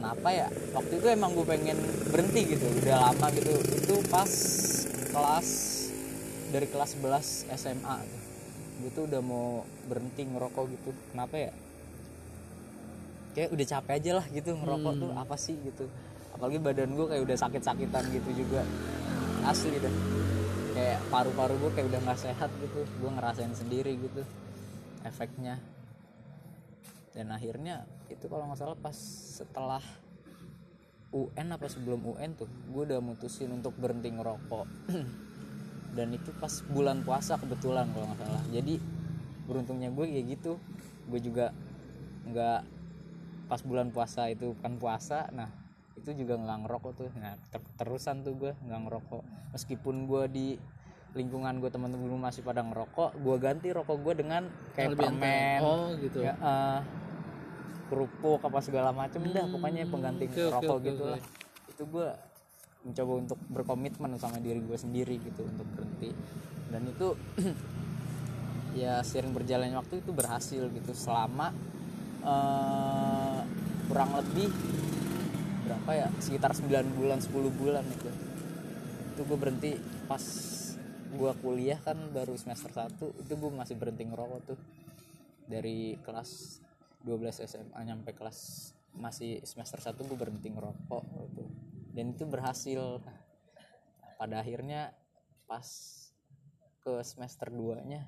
Kenapa 0.00 0.28
ya? 0.32 0.48
Waktu 0.72 0.96
itu 0.96 1.06
emang 1.12 1.36
gue 1.36 1.44
pengen 1.44 1.76
berhenti 2.08 2.56
gitu. 2.56 2.64
Udah 2.80 3.12
lama 3.12 3.28
gitu. 3.36 3.52
Itu 3.76 4.00
pas 4.08 4.32
kelas 5.12 5.48
dari 6.48 6.72
kelas 6.72 6.96
11 7.04 7.52
SMA 7.52 7.98
gue 8.80 8.90
tuh 8.96 9.04
udah 9.10 9.20
mau 9.20 9.60
berhenti 9.92 10.24
ngerokok 10.24 10.64
gitu. 10.72 10.96
Kenapa 11.12 11.36
ya 11.36 11.52
kayak 13.38 13.54
udah 13.54 13.66
capek 13.70 13.92
aja 14.02 14.10
lah 14.18 14.26
gitu 14.34 14.50
ngerokok 14.50 14.94
tuh 14.98 15.10
apa 15.14 15.38
sih 15.38 15.54
gitu. 15.62 15.86
Apalagi 16.34 16.58
badan 16.58 16.90
gue 16.98 17.06
kayak 17.06 17.22
udah 17.22 17.36
sakit-sakitan 17.38 18.10
gitu 18.10 18.30
juga. 18.34 18.66
Asli 19.46 19.78
deh. 19.78 19.94
Kayak 20.74 20.98
paru-paru 21.06 21.54
gue 21.62 21.70
kayak 21.70 21.86
udah 21.86 22.00
nggak 22.02 22.18
sehat 22.18 22.50
gitu. 22.58 22.82
Gue 22.98 23.10
ngerasain 23.14 23.54
sendiri 23.54 23.94
gitu 23.94 24.26
efeknya. 25.06 25.62
Dan 27.14 27.30
akhirnya 27.30 27.86
itu 28.10 28.26
kalau 28.26 28.50
nggak 28.50 28.58
salah 28.58 28.74
pas 28.74 28.98
setelah 29.38 29.82
UN 31.14 31.54
apa 31.54 31.70
sebelum 31.70 32.02
UN 32.10 32.34
tuh 32.34 32.50
gue 32.74 32.82
udah 32.90 32.98
mutusin 32.98 33.54
untuk 33.54 33.78
berhenti 33.78 34.10
ngerokok. 34.10 34.66
Dan 35.96 36.10
itu 36.10 36.34
pas 36.42 36.50
bulan 36.66 37.06
puasa 37.06 37.38
kebetulan 37.38 37.86
kalau 37.94 38.10
nggak 38.10 38.18
salah. 38.18 38.42
Jadi 38.50 38.82
beruntungnya 39.46 39.94
gue 39.94 40.10
kayak 40.10 40.26
gitu. 40.26 40.58
Gue 41.06 41.22
juga 41.22 41.54
nggak 42.26 42.77
pas 43.48 43.60
bulan 43.64 43.88
puasa 43.88 44.28
itu 44.28 44.52
kan 44.60 44.76
puasa 44.76 45.26
nah 45.32 45.48
itu 45.98 46.14
juga 46.14 46.38
nggak 46.38 46.58
ngerokok 46.68 46.92
tuh. 46.94 47.10
Nah 47.18 47.34
ter- 47.50 47.72
terusan 47.74 48.22
tuh 48.22 48.38
gue 48.38 48.52
nggak 48.54 48.80
ngerokok. 48.86 49.22
Meskipun 49.50 50.06
gue 50.06 50.22
di 50.30 50.46
lingkungan 51.16 51.58
gue 51.58 51.72
teman-teman 51.72 52.06
gue 52.06 52.20
masih 52.20 52.44
pada 52.44 52.60
ngerokok 52.60 53.16
gue 53.18 53.36
ganti 53.40 53.72
rokok 53.72 53.96
gue 54.04 54.14
dengan 54.20 54.44
kayak 54.76 54.92
Lebih 54.92 55.08
permen 55.08 55.58
oh 55.64 55.88
gitu. 55.96 56.20
ya 56.20 56.36
eh, 56.36 56.80
kerupuk 57.88 58.44
apa 58.44 58.60
segala 58.60 58.92
macem 58.92 59.24
dah 59.24 59.48
pokoknya 59.48 59.88
pengganti 59.88 60.28
Hmm, 60.28 60.36
oke, 60.36 60.44
rokok 60.52 60.76
oke, 60.78 60.84
gitu 60.84 61.02
oke. 61.02 61.12
lah 61.16 61.22
itu 61.66 61.82
gue 61.88 62.08
mencoba 62.78 63.12
untuk 63.18 63.38
berkomitmen 63.48 64.10
sama 64.20 64.38
diri 64.38 64.60
gue 64.60 64.78
sendiri 64.78 65.16
gitu 65.18 65.42
untuk 65.42 65.66
berhenti. 65.74 66.12
Dan 66.68 66.82
itu 66.86 67.08
ya 68.80 69.00
sering 69.00 69.32
berjalannya 69.32 69.80
waktu 69.80 70.04
itu 70.04 70.12
berhasil 70.12 70.68
gitu. 70.68 70.92
Selama 70.92 71.50
eh, 72.22 73.27
kurang 73.88 74.12
lebih 74.20 74.52
berapa 75.64 75.90
ya? 75.96 76.08
Sekitar 76.20 76.52
9 76.52 76.68
bulan 76.94 77.18
10 77.24 77.32
bulan 77.56 77.84
itu. 77.88 78.10
Itu 79.16 79.20
gue 79.24 79.38
berhenti 79.40 79.72
pas 80.04 80.22
gue 81.08 81.32
kuliah 81.40 81.80
kan 81.80 81.96
baru 82.12 82.36
semester 82.36 82.68
1 82.68 83.24
itu 83.24 83.32
gue 83.32 83.50
masih 83.50 83.74
berhenti 83.80 84.04
ngerokok 84.04 84.40
tuh. 84.44 84.60
Dari 85.48 85.96
kelas 86.04 86.60
12 87.02 87.48
SMA 87.48 87.80
nyampe 87.88 88.12
kelas 88.12 88.70
masih 88.92 89.40
semester 89.48 89.80
1 89.80 89.96
gue 89.96 90.18
berhenti 90.20 90.52
ngerokok 90.52 91.02
gitu. 91.32 91.44
dan 91.96 92.14
itu 92.14 92.24
berhasil. 92.28 93.00
Pada 94.20 94.42
akhirnya 94.42 94.92
pas 95.48 95.64
ke 96.84 97.00
semester 97.06 97.48
2 97.48 97.88
nya 97.88 98.04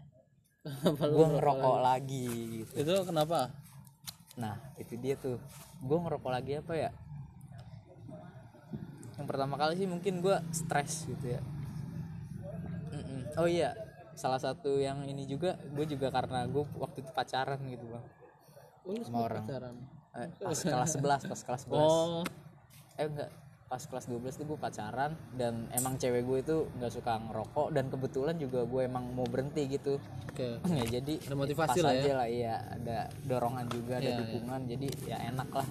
gue 1.16 1.26
ngerokok 1.40 1.76
lagi 1.80 2.28
gitu. 2.62 2.72
Itu 2.84 2.94
kenapa 3.08 3.48
Nah 4.40 4.56
itu 4.80 4.96
dia 4.96 5.14
tuh. 5.20 5.36
Gue 5.84 5.98
ngerokok 6.00 6.30
lagi 6.32 6.56
apa 6.58 6.72
ya? 6.72 6.90
Yang 9.20 9.26
pertama 9.28 9.54
kali 9.60 9.76
sih 9.76 9.84
mungkin 9.84 10.24
gue 10.24 10.36
stres 10.50 11.04
gitu 11.04 11.36
ya. 11.36 11.40
Mm-mm. 12.90 13.36
Oh 13.36 13.46
iya 13.46 13.76
Salah 14.18 14.42
satu 14.42 14.82
yang 14.82 15.06
ini 15.06 15.22
juga 15.22 15.54
Gue 15.70 15.86
juga 15.86 16.10
karena 16.10 16.42
gue 16.48 16.66
waktu 16.74 17.04
itu 17.06 17.10
pacaran 17.14 17.60
gitu 17.68 17.84
bang. 17.86 18.04
Oh, 18.82 18.96
lu 18.96 19.04
Sama 19.04 19.28
orang. 19.28 19.44
pacaran? 19.44 19.74
Eh, 20.16 20.28
Pas 20.40 20.58
kelas 20.58 20.90
11 20.98 21.30
Pas 21.30 21.40
kelas 21.46 21.62
11 21.68 21.76
oh. 21.76 22.24
Eh 22.98 23.06
enggak 23.06 23.30
Pas 23.70 23.78
kelas 23.78 24.10
12 24.10 24.34
tuh 24.34 24.46
gue 24.50 24.58
pacaran 24.58 25.14
Dan 25.30 25.70
emang 25.70 25.94
cewek 25.94 26.26
gue 26.26 26.38
itu 26.42 26.56
nggak 26.74 26.90
suka 26.90 27.22
ngerokok 27.22 27.70
Dan 27.70 27.86
kebetulan 27.86 28.34
juga 28.34 28.66
gue 28.66 28.82
emang 28.82 29.14
mau 29.14 29.22
berhenti 29.22 29.70
gitu. 29.70 30.02
Oke 30.26 30.58
ya 30.66 30.84
jadi 30.98 31.22
Ada 31.22 31.36
motivasi 31.38 31.78
pas 31.78 31.86
lah 31.86 31.94
ya. 31.94 32.02
aja 32.02 32.12
lah 32.18 32.28
iya 32.28 32.54
ada 32.74 32.98
dorongan 33.22 33.70
juga 33.70 34.02
ada 34.02 34.10
iya. 34.10 34.18
dukungan 34.18 34.60
jadi 34.66 34.88
ya 35.06 35.16
enak 35.30 35.50
lah. 35.54 35.68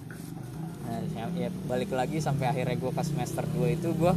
Nah, 0.80 1.00
ya, 1.12 1.24
ya 1.36 1.48
balik 1.68 1.92
lagi 1.92 2.24
sampai 2.24 2.48
akhirnya 2.48 2.80
gue 2.80 2.88
ke 2.88 3.02
semester 3.04 3.44
2 3.44 3.76
itu 3.76 3.92
gue 3.92 4.12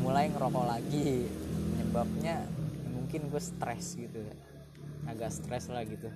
mulai 0.00 0.32
ngerokok 0.32 0.64
lagi. 0.64 1.28
Penyebabnya 1.76 2.48
mungkin 2.88 3.28
gue 3.28 3.42
stres 3.44 3.92
gitu 4.00 4.24
ya. 4.24 4.34
Agak 5.04 5.36
stres 5.36 5.68
lah 5.68 5.84
gitu. 5.84 6.08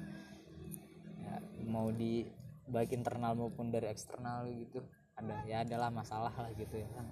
Ya, 1.20 1.44
mau 1.68 1.92
di 1.92 2.24
baik 2.72 2.96
internal 2.96 3.36
maupun 3.36 3.68
dari 3.68 3.92
eksternal 3.92 4.48
gitu 4.48 4.80
ada 5.22 5.36
ya 5.46 5.56
adalah 5.62 5.88
masalah 5.94 6.34
lah 6.34 6.50
gitu 6.58 6.74
ya 6.82 6.88
kan. 6.98 7.06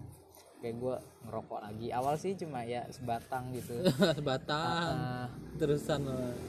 Kayak 0.61 0.77
gue 0.77 0.95
ngerokok 1.25 1.61
lagi. 1.63 1.87
Awal 1.95 2.15
sih 2.21 2.33
cuma 2.37 2.67
ya 2.67 2.85
sebatang 2.93 3.55
gitu. 3.55 3.81
Batang 4.29 4.93
Ah, 4.93 5.27
terusan 5.57 6.05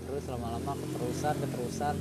terus 0.10 0.26
lama-lama 0.28 0.74
keterusan 0.76 1.36
keterusan. 1.38 1.96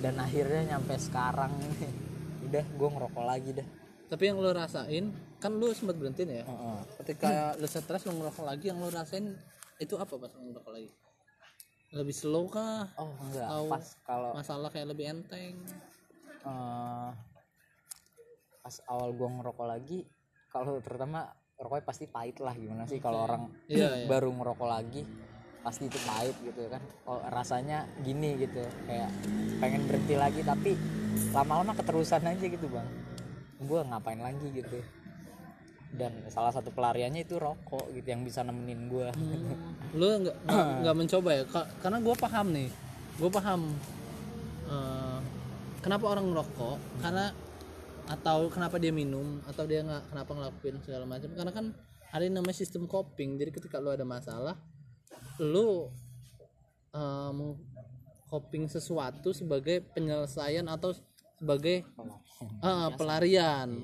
Dan 0.00 0.16
akhirnya 0.16 0.74
nyampe 0.74 0.96
sekarang 0.96 1.52
ini. 1.60 1.88
Udah 2.50 2.64
gue 2.64 2.88
ngerokok 2.88 3.24
lagi 3.24 3.50
dah. 3.52 3.68
Tapi 4.10 4.22
yang 4.26 4.42
lo 4.42 4.50
rasain 4.50 5.14
kan 5.38 5.54
lo 5.54 5.70
sempat 5.70 5.94
berhenti 5.94 6.26
ya? 6.26 6.42
Heeh. 6.42 6.78
ketika 6.98 7.54
lo 7.54 7.68
stres 7.70 8.02
lo 8.10 8.12
ngerokok 8.18 8.44
lagi 8.44 8.64
yang 8.72 8.82
lo 8.82 8.90
rasain 8.90 9.38
itu 9.78 9.94
apa 9.94 10.10
pas 10.18 10.32
lo 10.34 10.40
ngerokok 10.50 10.72
lagi? 10.74 10.90
Lebih 11.94 12.14
slow 12.14 12.50
kah? 12.50 12.90
Oh 12.98 13.14
enggak. 13.22 13.46
Tahu. 13.46 13.66
pas 13.70 13.86
kalau 14.02 14.30
masalah 14.34 14.68
kayak 14.74 14.90
lebih 14.90 15.14
enteng? 15.14 15.54
Eh, 16.40 17.10
pas 18.70 18.78
awal 18.86 19.10
gue 19.10 19.26
ngerokok 19.26 19.66
lagi 19.66 20.06
kalau 20.46 20.78
terutama 20.78 21.26
rokoknya 21.58 21.82
pasti 21.82 22.06
pahit 22.06 22.38
lah 22.38 22.54
gimana 22.54 22.86
sih 22.86 23.02
kalau 23.02 23.26
orang 23.26 23.50
Iya, 23.66 23.90
iya. 23.98 24.06
baru 24.06 24.30
ngerokok 24.30 24.68
lagi 24.70 25.02
pasti 25.60 25.90
itu 25.90 25.98
pahit 26.06 26.38
gitu 26.40 26.70
kan. 26.70 26.78
Kalau 27.02 27.20
rasanya 27.26 27.84
gini 28.00 28.38
gitu 28.38 28.62
kayak 28.86 29.10
pengen 29.58 29.84
berhenti 29.84 30.14
lagi 30.14 30.40
tapi 30.40 30.78
lama-lama 31.34 31.74
keterusan 31.74 32.22
aja 32.22 32.46
gitu 32.46 32.64
bang. 32.70 32.86
Gue 33.58 33.82
ngapain 33.82 34.22
lagi 34.22 34.46
gitu. 34.54 34.78
Dan 35.90 36.30
salah 36.30 36.54
satu 36.54 36.70
pelariannya 36.70 37.26
itu 37.26 37.36
rokok 37.36 37.90
gitu 37.90 38.06
yang 38.06 38.22
bisa 38.22 38.46
nemenin 38.46 38.86
gue 38.86 39.10
lo 39.98 40.06
nggak 40.22 40.36
nggak- 40.46 40.68
nggak 40.86 40.94
mencoba 40.96 41.30
ya? 41.34 41.42
Ka- 41.44 41.70
karena 41.82 41.98
gue 41.98 42.14
paham 42.14 42.46
nih. 42.54 42.70
Gue 43.18 43.28
paham 43.28 43.60
eh, 44.64 45.18
kenapa 45.82 46.04
orang 46.08 46.30
ngerokok? 46.30 46.78
Karena 47.02 47.26
atau 48.08 48.48
kenapa 48.48 48.80
dia 48.80 48.94
minum 48.94 49.42
atau 49.44 49.66
dia 49.68 49.84
nggak 49.84 50.14
kenapa 50.14 50.30
ngelakuin 50.32 50.76
segala 50.84 51.04
macam. 51.04 51.30
Karena 51.34 51.52
kan 51.52 51.66
ada 52.10 52.22
yang 52.22 52.40
namanya 52.40 52.56
sistem 52.56 52.86
coping. 52.88 53.36
Jadi 53.36 53.50
ketika 53.54 53.82
lo 53.82 53.92
ada 53.92 54.06
masalah 54.06 54.56
lo 55.40 55.92
meng- 57.32 57.60
coping 58.30 58.70
sesuatu 58.70 59.34
sebagai 59.34 59.82
penyelesaian 59.90 60.62
atau 60.70 60.94
sebagai 61.34 61.82
ah, 62.62 62.94
pelarian. 62.94 63.82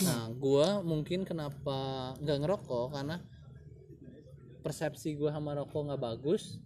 Nah 0.00 0.32
gua 0.32 0.80
mungkin 0.80 1.28
kenapa 1.28 2.12
nggak 2.16 2.38
ngerokok? 2.40 2.86
Karena 2.96 3.20
persepsi 4.64 5.20
gua 5.20 5.36
sama 5.36 5.52
rokok 5.52 5.92
nggak 5.92 6.00
bagus. 6.00 6.56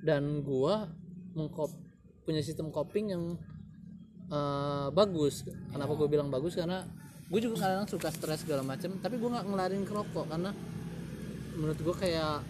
Dan 0.00 0.46
gua 0.46 0.86
mengkop 1.34 1.74
punya 2.22 2.46
sistem 2.46 2.70
coping 2.70 3.10
yang 3.10 3.34
eh, 4.30 4.88
bagus. 4.94 5.44
Kenapa 5.74 5.92
gue 5.98 6.08
bilang 6.08 6.30
bagus? 6.30 6.54
Karena 6.54 6.86
gue 7.30 7.40
juga 7.42 7.62
kadang 7.62 7.86
suka 7.86 8.10
stres 8.10 8.42
segala 8.42 8.66
macam 8.66 8.90
tapi 8.98 9.14
gue 9.14 9.30
nggak 9.30 9.46
ngelarin 9.46 9.86
ke 9.86 9.94
rokok 9.94 10.26
karena 10.26 10.50
menurut 11.54 11.78
gue 11.78 11.94
kayak 11.94 12.42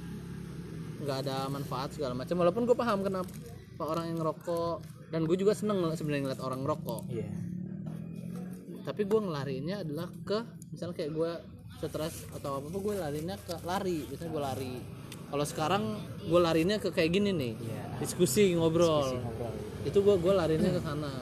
nggak 1.04 1.16
ada 1.28 1.52
manfaat 1.52 1.92
segala 1.92 2.16
macam 2.16 2.40
walaupun 2.40 2.64
gue 2.64 2.72
paham 2.72 3.04
kenapa 3.04 3.84
orang 3.84 4.08
yang 4.08 4.24
ngerokok 4.24 4.80
dan 5.12 5.28
gue 5.28 5.36
juga 5.36 5.52
seneng 5.52 5.84
sebenarnya 5.92 6.22
ngeliat 6.28 6.42
orang 6.44 6.60
ngerokok. 6.64 7.02
Iya. 7.12 7.28
Tapi 8.80 9.02
gue 9.04 9.20
ngelarinya 9.20 9.76
adalah 9.84 10.08
ke 10.24 10.38
misalnya 10.72 10.94
kayak 10.96 11.12
gue 11.12 11.30
stres 11.80 12.24
atau 12.32 12.60
apa 12.60 12.66
apa 12.72 12.78
gue 12.80 12.94
larinya 12.96 13.36
ke 13.36 13.54
lari. 13.68 14.08
Biasanya 14.08 14.30
gue 14.32 14.42
lari. 14.42 14.74
Kalau 15.30 15.44
sekarang 15.44 15.82
gue 16.24 16.40
larinya 16.40 16.76
ke 16.80 16.88
kayak 16.88 17.10
gini 17.12 17.30
nih. 17.36 17.52
Iya. 17.52 17.84
diskusi 18.00 18.56
ngobrol. 18.56 19.12
Diskusi 19.12 19.24
ngobrol. 19.28 19.54
Itu 19.84 19.98
gue 20.00 20.16
gue 20.16 20.32
larinya 20.32 20.70
ke 20.72 20.80
sana 20.80 21.12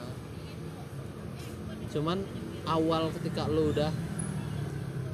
cuman 1.89 2.21
awal 2.65 3.09
ketika 3.11 3.45
lo 3.45 3.69
udah 3.69 3.89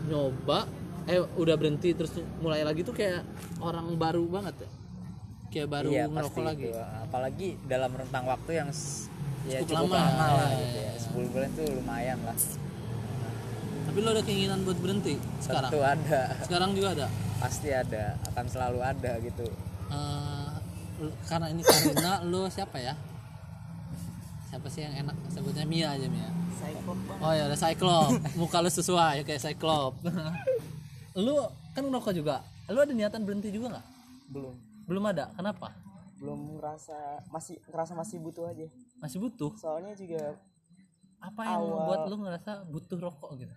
nyoba 0.05 0.67
eh 1.05 1.21
udah 1.21 1.55
berhenti 1.55 1.93
terus 1.93 2.11
mulai 2.41 2.65
lagi 2.65 2.81
tuh 2.81 2.91
kayak 2.91 3.21
orang 3.61 3.93
baru 3.95 4.25
banget 4.25 4.65
ya. 4.65 4.69
Kayak 5.49 5.69
baru 5.71 5.89
iya 5.89 6.03
ngerokok 6.05 6.43
lagi. 6.43 6.67
itu. 6.67 6.75
apalagi 6.75 7.47
dalam 7.63 7.91
rentang 7.93 8.25
waktu 8.25 8.51
yang 8.59 8.69
ya 9.45 9.59
Cukup 9.63 9.87
cukup, 9.87 9.95
lama. 9.95 10.09
lama, 10.09 10.25
lah 10.35 10.51
gitu 10.57 10.77
ya. 10.77 10.91
Iya. 10.91 11.13
10 11.15 11.31
bulan 11.31 11.49
tuh 11.53 11.65
lumayan 11.71 12.19
lah. 12.25 12.37
Tapi 13.85 13.97
lo 14.01 14.09
ada 14.11 14.23
keinginan 14.25 14.59
buat 14.65 14.79
berhenti 14.81 15.15
sekarang? 15.39 15.69
Tentu 15.71 15.79
ada, 15.79 16.21
sekarang 16.43 16.69
juga 16.73 16.89
ada? 16.91 17.07
Pasti 17.37 17.69
ada, 17.69 18.17
akan 18.33 18.45
selalu 18.49 18.79
ada 18.81 19.11
gitu. 19.21 19.45
Eh, 19.87 20.51
lu- 20.99 21.17
karena 21.23 21.47
ini 21.47 21.61
karena 21.61 22.25
lo 22.25 22.49
siapa 22.49 22.81
ya 22.81 22.97
siapa 24.55 24.71
sih 24.71 24.87
yang 24.87 24.95
enak? 25.03 25.15
Sebutnya 25.27 25.67
Mia 25.67 25.91
aja 25.91 26.07
Mia. 26.07 26.31
Oh 27.19 27.29
ya 27.29 27.51
ada 27.51 27.59
Cyclop 27.59 28.15
muka 28.39 28.63
lu 28.63 28.71
sesuai 28.71 29.27
kayak 29.27 29.43
Cyclop 29.43 29.99
lu 31.19 31.35
kan 31.75 31.83
ngerokok 31.83 32.13
juga. 32.15 32.39
Lu 32.71 32.79
ada 32.79 32.95
niatan 32.95 33.27
berhenti 33.27 33.51
juga 33.51 33.75
nggak? 33.75 33.87
Belum, 34.31 34.55
belum 34.87 35.03
ada. 35.05 35.27
Kenapa? 35.35 35.75
Belum 36.15 36.55
ngerasa 36.55 36.95
masih 37.27 37.59
ngerasa 37.67 37.91
masih 37.93 38.17
butuh 38.17 38.47
aja. 38.47 38.63
masih 38.95 39.19
butuh? 39.19 39.51
Soalnya 39.59 39.91
juga 39.91 40.39
apa 41.19 41.41
yang 41.43 41.59
Awal- 41.59 41.71
membuat 41.75 41.99
lu 42.07 42.15
ngerasa 42.23 42.51
butuh 42.65 42.97
rokok 42.97 43.35
gitu? 43.35 43.51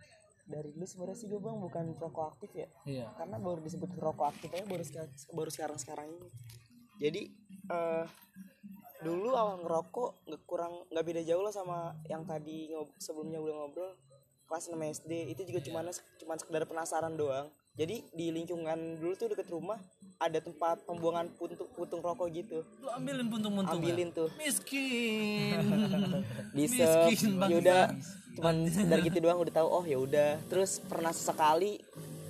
Dari 0.48 0.74
dulu 0.74 0.82
sebenarnya 0.82 1.14
sih 1.14 1.26
gue 1.30 1.38
bang 1.38 1.56
bukan 1.56 1.84
perokok 1.94 2.24
aktif 2.34 2.50
ya. 2.58 2.68
iya. 2.82 3.06
Karena 3.14 3.38
baru 3.38 3.62
disebut 3.62 3.94
rokok 3.94 4.34
aktif 4.34 4.50
aja 4.50 4.66
baru 4.66 4.82
sekarang 4.82 5.10
baru 5.30 5.50
sekarang 5.54 5.78
sekarang 5.78 6.06
ini. 6.10 6.28
Jadi 6.98 7.22
eh 7.70 8.04
dulu 8.98 9.30
awal 9.38 9.62
ngerokok 9.62 10.10
nggak 10.26 10.42
kurang 10.42 10.74
nggak 10.90 11.04
beda 11.06 11.22
jauh 11.22 11.42
lah 11.42 11.54
sama 11.54 11.94
yang 12.10 12.26
tadi 12.26 12.74
ngob- 12.74 12.94
sebelumnya 12.98 13.38
udah 13.38 13.54
ngobrol 13.54 13.92
kelas 14.48 14.72
6 14.72 14.80
SD 14.80 15.12
itu 15.36 15.42
juga 15.44 15.60
cuma 15.60 15.80
cuma 15.92 16.34
sekedar 16.40 16.64
penasaran 16.64 17.14
doang. 17.14 17.52
Jadi 17.78 18.02
di 18.10 18.34
lingkungan 18.34 18.98
dulu 18.98 19.14
tuh 19.14 19.30
deket 19.30 19.46
rumah 19.54 19.78
ada 20.18 20.42
tempat 20.42 20.82
pembuangan 20.82 21.30
puntung 21.38 21.68
puntung 21.78 22.02
rokok 22.02 22.26
gitu. 22.34 22.66
Lu 22.82 22.90
ambilin 22.90 23.28
puntung-puntung 23.30 23.78
ambilin 23.78 24.10
tuh. 24.10 24.26
Miskin. 24.34 25.62
Banget. 27.38 27.52
yaudah 27.54 27.82
cuman 28.34 28.66
sekedar 28.66 28.98
gitu 29.02 29.18
doang 29.22 29.38
udah 29.38 29.54
tahu 29.54 29.68
oh 29.70 29.84
ya 29.86 30.00
udah. 30.00 30.42
Terus 30.50 30.82
pernah 30.82 31.14
sesekali 31.14 31.78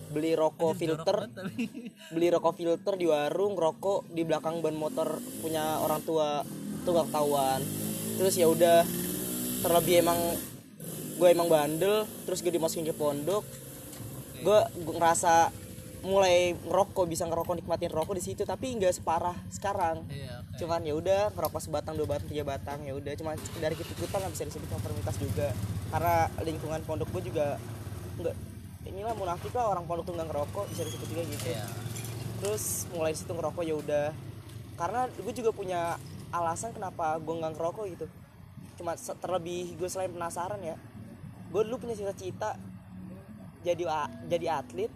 beli 0.08 0.32
rokok 0.34 0.72
filter. 0.74 1.28
beli 2.14 2.28
rokok 2.32 2.54
filter 2.56 2.94
di 2.96 3.06
warung 3.08 3.54
rokok 3.54 4.08
di 4.10 4.24
belakang 4.24 4.64
ban 4.64 4.76
motor 4.76 5.20
punya 5.40 5.80
orang 5.84 6.00
tua 6.02 6.42
tuh 6.82 6.92
gak 6.96 7.06
ketahuan. 7.12 7.60
Terus 8.18 8.34
ya 8.34 8.46
udah 8.48 8.82
terlebih 9.62 10.02
emang 10.02 10.18
gue 11.18 11.28
emang 11.28 11.50
bandel 11.50 12.06
terus 12.24 12.40
gue 12.40 12.52
dimasukin 12.52 12.88
ke 12.88 12.94
pondok. 12.96 13.44
Gue 14.40 14.58
ngerasa 14.78 15.50
mulai 15.98 16.54
ngerokok 16.54 17.10
bisa 17.10 17.26
ngerokok 17.26 17.58
nikmatin 17.58 17.90
rokok 17.90 18.14
di 18.14 18.22
situ 18.22 18.46
tapi 18.46 18.70
nggak 18.78 19.02
separah 19.02 19.34
sekarang. 19.50 20.06
Iya 20.06 20.46
oke. 20.46 20.56
cuman 20.62 20.80
ya 20.86 20.94
udah 20.94 21.20
ngerokok 21.34 21.60
sebatang 21.62 21.94
dua 21.98 22.06
batang 22.06 22.30
tiga 22.30 22.44
batang 22.46 22.78
ya 22.86 22.94
udah. 22.94 23.12
Cuman 23.18 23.34
sekedar 23.38 23.74
ikut 23.74 23.86
ikutan 23.98 24.22
lah 24.22 24.30
bisa 24.30 24.46
disebut 24.46 24.68
konformitas 24.70 25.16
juga. 25.18 25.50
Karena 25.90 26.30
lingkungan 26.46 26.80
pondok 26.86 27.10
gue 27.18 27.34
juga 27.34 27.58
nggak 28.18 28.34
inilah 28.88 29.14
munafik 29.14 29.52
lah 29.52 29.68
orang 29.70 29.84
pondok 29.84 30.08
tuh 30.08 30.14
nggak 30.16 30.28
ngerokok 30.32 30.64
bisa 30.72 30.82
disebut 30.88 31.06
juga 31.12 31.22
gitu. 31.28 31.44
Iya. 31.52 31.66
Terus 32.40 32.64
mulai 32.96 33.12
situ 33.12 33.32
ngerokok 33.32 33.62
ya 33.62 33.74
udah. 33.76 34.06
Karena 34.78 35.00
gue 35.12 35.34
juga 35.36 35.50
punya 35.52 36.00
alasan 36.32 36.72
kenapa 36.72 37.20
gue 37.20 37.34
nggak 37.36 37.52
ngerokok 37.54 37.84
gitu. 37.92 38.06
Cuma 38.80 38.96
terlebih 38.96 39.76
gue 39.76 39.88
selain 39.90 40.10
penasaran 40.10 40.60
ya 40.64 40.76
gue 41.48 41.62
dulu 41.64 41.80
punya 41.80 41.96
cita-cita 41.96 42.56
jadi 43.64 43.84
jadi 44.28 44.46
atlet. 44.64 44.92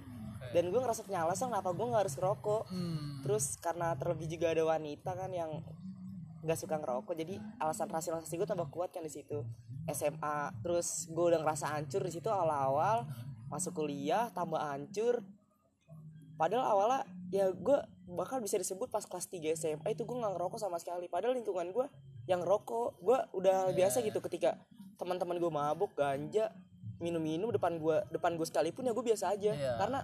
Dan 0.52 0.68
gue 0.68 0.80
ngerasa 0.80 1.08
punya 1.08 1.24
alasan 1.24 1.48
kenapa 1.48 1.72
gue 1.72 1.86
nggak 1.86 2.02
harus 2.08 2.16
ngerokok. 2.16 2.62
Hmm. 2.72 3.24
terus 3.24 3.56
karena 3.62 3.94
terlebih 3.94 4.26
juga 4.26 4.50
ada 4.50 4.66
wanita 4.66 5.14
kan 5.14 5.30
yang 5.30 5.62
nggak 6.42 6.58
suka 6.58 6.74
ngerokok 6.74 7.14
jadi 7.14 7.38
alasan 7.62 7.86
rasionalisasi 7.86 8.34
gue 8.34 8.48
tambah 8.48 8.68
kuat 8.68 8.92
kan 8.92 9.04
di 9.04 9.12
situ. 9.12 9.46
SMA 9.88 10.54
terus 10.62 11.10
gue 11.10 11.24
udah 11.34 11.40
ngerasa 11.42 11.74
hancur 11.74 12.02
di 12.06 12.12
situ 12.14 12.30
awal-awal 12.30 13.06
masuk 13.52 13.84
kuliah 13.84 14.32
tambah 14.32 14.56
hancur. 14.56 15.20
Padahal 16.40 16.64
awalnya 16.64 17.00
ya 17.28 17.52
gue 17.52 17.78
bakal 18.08 18.40
bisa 18.40 18.56
disebut 18.56 18.88
pas 18.88 19.04
kelas 19.04 19.28
3 19.28 19.52
SMA 19.52 19.92
itu 19.92 20.08
gue 20.08 20.16
nggak 20.16 20.32
ngerokok 20.32 20.56
sama 20.56 20.80
sekali. 20.80 21.12
Padahal 21.12 21.36
lingkungan 21.36 21.68
gue 21.68 21.86
yang 22.24 22.40
ngerokok 22.40 23.04
gue 23.04 23.18
udah 23.36 23.76
biasa 23.76 24.00
gitu 24.00 24.24
ketika 24.24 24.56
teman-teman 24.96 25.36
gue 25.36 25.52
mabuk 25.52 25.92
ganja 25.92 26.48
minum-minum 27.02 27.50
depan 27.50 27.82
gue 27.82 27.98
depan 28.14 28.38
gue 28.38 28.46
sekalipun 28.46 28.86
ya 28.88 28.96
gue 28.96 29.04
biasa 29.04 29.34
aja. 29.36 29.52
Iya, 29.52 29.74
karena 29.76 30.00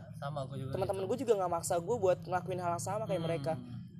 teman-teman 0.68 1.08
gue 1.08 1.16
juga 1.16 1.32
nggak 1.38 1.52
maksa 1.56 1.80
gue 1.80 1.96
buat 1.96 2.18
ngelakuin 2.26 2.60
hal 2.60 2.76
yang 2.76 2.84
sama 2.84 3.08
kayak 3.08 3.22
mereka. 3.24 3.52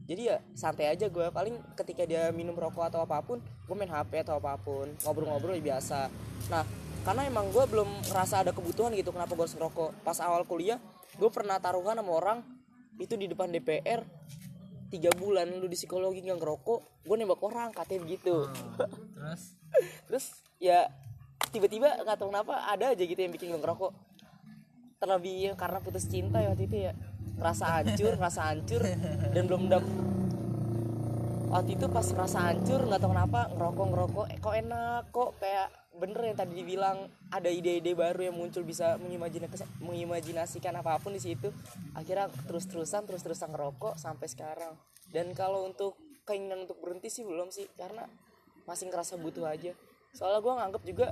Jadi 0.09 0.23
ya 0.35 0.37
santai 0.57 0.89
aja 0.89 1.07
gue 1.07 1.27
paling 1.31 1.61
ketika 1.77 2.03
dia 2.09 2.33
minum 2.35 2.57
rokok 2.57 2.91
atau 2.91 3.05
apa 3.05 3.21
pun 3.23 3.39
gue 3.41 3.77
main 3.77 3.89
hp 3.89 4.13
atau 4.27 4.41
apa 4.43 4.59
pun. 4.59 4.91
Ngobrol-ngobrol 5.07 5.57
ya 5.57 5.79
biasa. 5.79 6.11
Nah 6.51 6.65
karena 7.09 7.25
emang 7.25 7.49
gue 7.49 7.64
belum 7.64 7.88
ngerasa 8.05 8.44
ada 8.44 8.53
kebutuhan 8.53 8.92
gitu 8.92 9.16
kenapa 9.16 9.33
gue 9.33 9.40
harus 9.40 9.57
ngerokok. 9.57 10.05
Pas 10.05 10.21
awal 10.21 10.44
kuliah 10.44 10.77
gue 11.16 11.31
pernah 11.33 11.57
taruhan 11.57 11.97
sama 11.97 12.12
orang 12.12 12.38
itu 13.01 13.16
di 13.16 13.25
depan 13.33 13.49
DPR 13.49 14.05
tiga 14.92 15.09
bulan 15.16 15.49
lu 15.57 15.73
di 15.73 15.77
psikologi 15.77 16.21
nggak 16.21 16.37
ngerokok 16.37 17.09
gue 17.09 17.16
nembak 17.16 17.40
orang 17.40 17.73
katanya 17.73 18.05
begitu. 18.05 18.44
Terus? 19.16 19.42
Terus 20.12 20.27
ya 20.61 20.92
tiba-tiba 21.49 21.97
nggak 22.05 22.21
tahu 22.21 22.29
kenapa 22.29 22.68
ada 22.68 22.92
aja 22.92 23.01
gitu 23.01 23.16
yang 23.16 23.33
bikin 23.33 23.57
gue 23.57 23.61
ngerokok. 23.64 23.92
Terlebih 25.01 25.57
karena 25.57 25.81
putus 25.81 26.05
cinta 26.12 26.44
ya 26.44 26.53
waktu 26.53 26.68
itu 26.68 26.77
ya. 26.77 26.92
Rasa 27.40 27.81
hancur 27.81 28.21
rasa 28.21 28.53
hancur 28.53 28.85
dan 29.33 29.49
belum 29.49 29.73
dap 29.73 29.85
waktu 31.49 31.81
itu 31.81 31.89
pas 31.89 32.05
rasa 32.13 32.53
hancur 32.53 32.85
nggak 32.85 33.01
tahu 33.01 33.11
kenapa 33.17 33.41
ngerokok 33.57 33.87
ngerokok. 33.89 34.27
Eh, 34.33 34.39
kok 34.39 34.55
enak 34.55 35.03
kok 35.09 35.31
kayak 35.41 35.69
bener 35.99 36.21
yang 36.31 36.37
tadi 36.39 36.53
dibilang 36.55 37.11
ada 37.33 37.51
ide-ide 37.51 37.97
baru 37.97 38.31
yang 38.31 38.37
muncul 38.37 38.63
bisa 38.63 39.01
mengimajinasikan 39.81 40.77
apa 40.77 41.01
pun 41.01 41.17
di 41.17 41.23
situ. 41.25 41.49
Akhirnya 41.97 42.29
terus-terusan 42.47 43.09
terus-terusan 43.09 43.51
ngerokok 43.57 43.97
sampai 43.97 44.29
sekarang. 44.29 44.77
Dan 45.09 45.33
kalau 45.33 45.65
untuk 45.65 45.97
keinginan 46.29 46.69
untuk 46.69 46.79
berhenti 46.85 47.09
sih 47.09 47.25
belum 47.25 47.49
sih 47.49 47.65
karena 47.81 48.05
masih 48.69 48.93
ngerasa 48.93 49.17
butuh 49.17 49.49
aja. 49.49 49.73
Soalnya 50.13 50.45
gue 50.45 50.53
nganggep 50.53 50.83
juga 50.85 51.07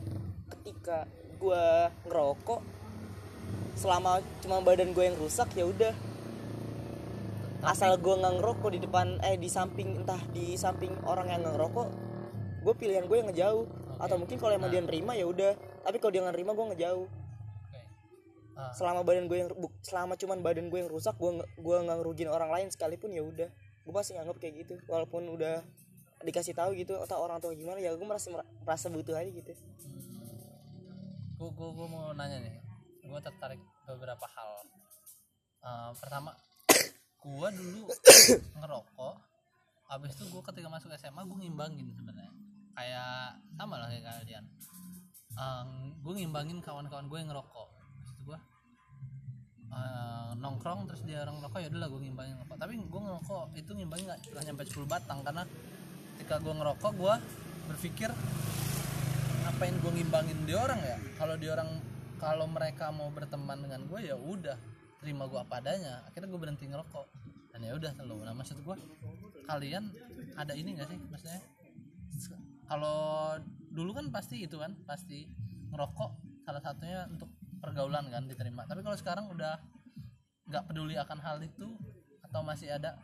ketika 0.53 1.09
gue 1.41 1.65
ngerokok 2.09 2.61
selama 3.77 4.25
cuma 4.41 4.61
badan 4.65 4.93
gue 4.93 5.05
yang 5.05 5.17
rusak 5.21 5.53
ya 5.53 5.69
udah 5.69 5.93
asal 7.67 7.99
gue 7.99 8.15
nggak 8.15 8.35
ngerokok 8.39 8.71
di 8.73 8.81
depan 8.81 9.19
eh 9.27 9.35
di 9.35 9.51
samping 9.51 10.07
entah 10.07 10.23
di 10.31 10.55
samping 10.55 10.95
orang 11.03 11.27
yang 11.29 11.43
nggak 11.43 11.55
ngerokok 11.59 11.89
gue 12.67 12.75
pilihan 12.75 13.07
gue 13.07 13.17
yang 13.23 13.29
ngejauh. 13.31 13.65
Atau 14.03 14.19
mungkin 14.19 14.37
kalau 14.43 14.53
emang 14.59 14.75
dia 14.75 14.83
nerima 14.83 15.15
ya 15.15 15.31
udah. 15.31 15.55
Tapi 15.87 15.97
kalau 16.03 16.13
dia 16.13 16.21
nggak 16.27 16.35
nerima 16.35 16.53
gue 16.59 16.67
ngejauh. 16.75 17.07
Oke. 17.07 17.81
Ah, 18.59 18.75
selama 18.75 19.07
badan 19.07 19.31
gue 19.31 19.39
yang 19.39 19.51
selama 19.87 20.19
cuman 20.19 20.43
badan 20.43 20.67
gue 20.67 20.79
yang 20.83 20.91
rusak 20.91 21.15
gue 21.15 21.47
gue 21.47 21.77
nggak 21.87 21.97
ngerugiin 22.03 22.27
orang 22.27 22.51
lain 22.51 22.69
sekalipun 22.75 23.15
ya 23.15 23.23
udah. 23.23 23.49
Gue 23.87 23.95
masih 23.95 24.19
nganggap 24.19 24.37
kayak 24.43 24.67
gitu. 24.67 24.75
Walaupun 24.91 25.31
udah 25.31 25.63
dikasih 26.27 26.59
tahu 26.59 26.75
gitu 26.75 26.99
atau 26.99 27.23
orang 27.23 27.39
tua 27.39 27.55
gimana 27.55 27.79
ya 27.79 27.95
gue 27.95 28.03
merasa 28.03 28.35
merasa 28.67 28.91
butuh 28.91 29.15
aja 29.15 29.31
gitu. 29.31 29.53
Gue 31.39 31.51
gue 31.55 31.71
gue 31.71 31.87
mau 31.87 32.11
nanya 32.19 32.43
nih. 32.43 32.59
Gue 33.07 33.21
tertarik 33.23 33.63
beberapa 33.87 34.27
hal. 34.27 34.51
Eh, 35.63 35.91
pertama 36.03 36.35
gue 37.27 37.49
dulu 37.59 37.91
ngerokok 38.63 39.17
abis 39.87 40.19
itu 40.19 40.25
gue 40.31 40.43
ketika 40.51 40.67
masuk 40.67 40.91
SMA 40.99 41.23
gue 41.23 41.39
ngimbangin 41.47 41.87
sebenarnya. 41.95 42.33
Kayak 42.75 43.39
sama 43.55 43.79
lah 43.79 43.89
kayak 43.89 44.05
kalian. 44.05 44.45
Gue 46.03 46.13
ngimbangin 46.23 46.59
kawan-kawan 46.59 47.07
gue 47.07 47.19
yang 47.23 47.31
ngerokok. 47.31 47.69
Maksud 48.03 48.19
gue 48.27 48.39
eh, 49.71 50.31
nongkrong 50.43 50.91
terus 50.91 51.03
dia 51.07 51.23
orang 51.23 51.39
ngerokok 51.39 51.59
ya 51.63 51.69
udahlah 51.71 51.89
gue 51.95 52.01
ngimbangin 52.03 52.35
ngerokok. 52.43 52.57
Tapi 52.59 52.73
gue 52.83 53.01
ngerokok 53.07 53.45
itu 53.55 53.71
ngimbangin 53.79 54.05
nggak 54.11 54.21
nggak 54.27 54.45
nyampe 54.51 54.63
10 54.67 54.91
batang. 54.91 55.19
Karena 55.23 55.43
ketika 56.19 56.37
gue 56.43 56.55
ngerokok 56.55 56.93
gue 56.99 57.15
berpikir 57.71 58.11
ngapain 59.47 59.75
gue 59.79 59.93
ngimbangin 60.03 60.39
dia 60.51 60.59
orang 60.59 60.81
ya? 60.83 60.99
Kalau 61.15 61.35
dia 61.39 61.51
orang 61.55 61.71
kalau 62.19 62.47
mereka 62.51 62.91
mau 62.91 63.13
berteman 63.15 63.61
dengan 63.63 63.87
gue 63.87 64.01
ya 64.03 64.19
udah 64.19 64.76
terima 65.07 65.31
gue 65.31 65.39
apa 65.39 65.63
adanya 65.63 66.03
akhirnya 66.11 66.35
gue 66.35 66.41
berhenti 66.43 66.67
ngerokok. 66.67 67.07
Dan 67.55 67.63
ya 67.63 67.73
udah 67.79 67.91
selalu 67.95 68.27
nah 68.27 68.35
maksud 68.35 68.59
gue 68.59 68.77
kalian 69.47 69.95
ada 70.35 70.53
ini 70.59 70.75
gak 70.75 70.91
sih 70.91 70.99
maksudnya? 70.99 71.41
Kalau 72.67 73.39
dulu 73.71 73.95
kan 73.95 74.11
pasti 74.11 74.43
itu 74.43 74.59
kan 74.59 74.75
pasti 74.83 75.31
ngerokok 75.71 76.43
salah 76.43 76.59
satunya 76.59 77.07
untuk 77.07 77.31
pergaulan 77.63 78.11
kan 78.11 78.27
diterima. 78.27 78.67
Tapi 78.67 78.83
kalau 78.83 78.99
sekarang 78.99 79.31
udah 79.31 79.63
nggak 80.51 80.67
peduli 80.67 80.99
akan 80.99 81.19
hal 81.23 81.39
itu 81.39 81.79
atau 82.27 82.43
masih 82.43 82.75
ada 82.75 82.99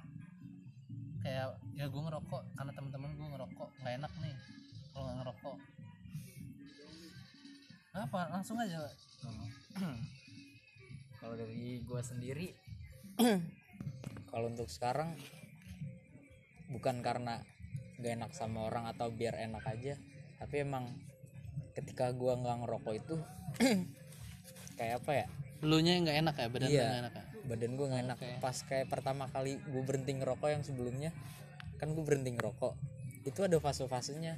kayak 1.23 1.55
ya 1.79 1.87
gue 1.87 2.03
ngerokok 2.03 2.43
karena 2.59 2.73
teman-teman 2.75 3.11
gue 3.15 3.29
ngerokok 3.39 3.69
nggak 3.79 3.95
enak 4.03 4.13
nih 4.19 4.35
kalau 4.91 5.05
nggak 5.07 5.19
ngerokok. 5.23 5.57
Apa 7.93 8.21
langsung 8.35 8.59
aja 8.59 8.83
kalau 11.23 11.39
dari 11.39 11.79
gue 11.81 12.01
sendiri 12.03 12.49
kalau 14.35 14.51
untuk 14.51 14.67
sekarang 14.67 15.15
bukan 16.69 16.99
karena 17.01 17.39
gak 18.03 18.19
enak 18.19 18.33
sama 18.35 18.67
orang 18.67 18.91
atau 18.91 19.15
biar 19.15 19.39
enak 19.39 19.63
aja 19.63 19.95
tapi 20.43 20.67
emang 20.67 20.91
ketika 21.73 22.13
gua 22.13 22.37
nggak 22.37 22.57
ngerokok 22.67 22.95
itu 22.99 23.17
kayak 24.79 25.05
apa 25.05 25.13
ya? 25.25 25.27
Lu 25.63 25.79
nya 25.79 25.95
nggak 26.03 26.19
enak 26.19 26.35
ya? 26.35 26.47
Badan 26.51 26.69
Iya. 26.69 26.83
nggak 26.83 27.01
enak 27.07 27.15
ya? 27.15 27.25
Badan 27.43 27.73
gue 27.79 27.87
nggak 27.87 28.03
enak. 28.03 28.19
Pas 28.43 28.57
kayak 28.67 28.87
pertama 28.91 29.25
kali 29.31 29.59
gue 29.63 29.83
berhenti 29.87 30.13
ngerokok 30.19 30.49
yang 30.51 30.63
sebelumnya 30.67 31.11
kan 31.79 31.95
gue 31.95 32.05
berhenti 32.05 32.35
ngerokok. 32.35 32.75
Itu 33.23 33.47
ada 33.47 33.57
fase-fasenya 33.63 34.35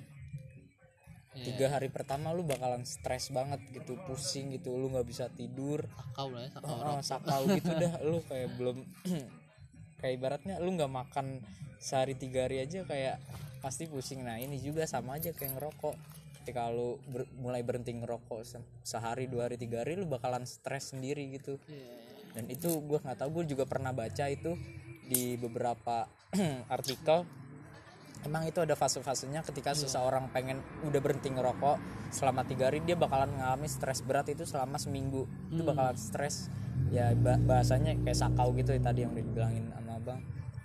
Iya. 1.35 1.45
tiga 1.51 1.67
hari 1.67 1.91
pertama 1.91 2.31
lu 2.31 2.47
bakalan 2.47 2.87
stres 2.87 3.35
banget 3.35 3.59
gitu 3.75 3.99
pusing 4.07 4.55
gitu 4.55 4.79
lu 4.79 4.87
nggak 4.95 5.07
bisa 5.07 5.27
tidur. 5.35 5.83
Sakau 5.91 6.31
lah 6.31 6.47
ya 6.47 6.51
sakau 6.55 6.75
oh, 6.79 7.01
sakau 7.03 7.43
gitu 7.51 7.71
dah 7.75 7.93
lu 8.09 8.23
kayak 8.31 8.55
belum 8.55 8.79
kayak 10.01 10.15
ibaratnya 10.15 10.63
lu 10.63 10.71
nggak 10.79 10.93
makan 10.95 11.43
sehari 11.83 12.15
tiga 12.15 12.47
hari 12.47 12.63
aja 12.63 12.87
kayak 12.87 13.19
pasti 13.59 13.91
pusing. 13.91 14.23
Nah 14.23 14.39
ini 14.39 14.63
juga 14.63 14.87
sama 14.87 15.19
aja 15.19 15.35
kayak 15.35 15.59
ngerokok. 15.59 15.97
Ketika 16.39 16.71
lu 16.71 17.01
ber- 17.11 17.31
mulai 17.41 17.65
berhenti 17.67 17.91
ngerokok 17.97 18.41
se- 18.47 18.69
sehari 18.87 19.27
dua 19.27 19.51
hari 19.51 19.59
tiga 19.59 19.83
hari 19.83 19.99
lu 19.99 20.07
bakalan 20.07 20.47
stres 20.47 20.95
sendiri 20.95 21.35
gitu. 21.35 21.59
Dan 22.35 22.47
itu 22.47 22.69
gue 22.79 22.99
nggak 23.03 23.19
tahu 23.19 23.43
gue 23.43 23.55
juga 23.59 23.67
pernah 23.67 23.91
baca 23.91 24.27
itu 24.31 24.55
di 25.05 25.35
beberapa 25.35 26.07
artikel 26.77 27.27
emang 28.25 28.49
itu 28.49 28.59
ada 28.65 28.73
fase-fasenya 28.73 29.45
ketika 29.45 29.77
seseorang 29.77 30.33
pengen 30.33 30.59
udah 30.83 31.01
berhenti 31.01 31.29
ngerokok 31.31 31.77
selama 32.11 32.43
tiga 32.49 32.73
hari 32.73 32.81
dia 32.81 32.97
bakalan 32.97 33.31
mengalami 33.31 33.69
stres 33.69 34.01
berat 34.01 34.27
itu 34.33 34.49
selama 34.49 34.81
seminggu. 34.81 35.29
Itu 35.53 35.63
bakalan 35.63 35.97
stres. 35.97 36.49
Ya 36.91 37.13
ba- 37.15 37.39
bahasanya 37.39 37.95
kayak 38.01 38.19
sakau 38.19 38.51
gitu 38.57 38.75
ya 38.75 38.81
tadi 38.81 39.05
yang 39.05 39.13
dibilangin 39.15 39.71
sama 39.71 40.01
abang. 40.01 40.21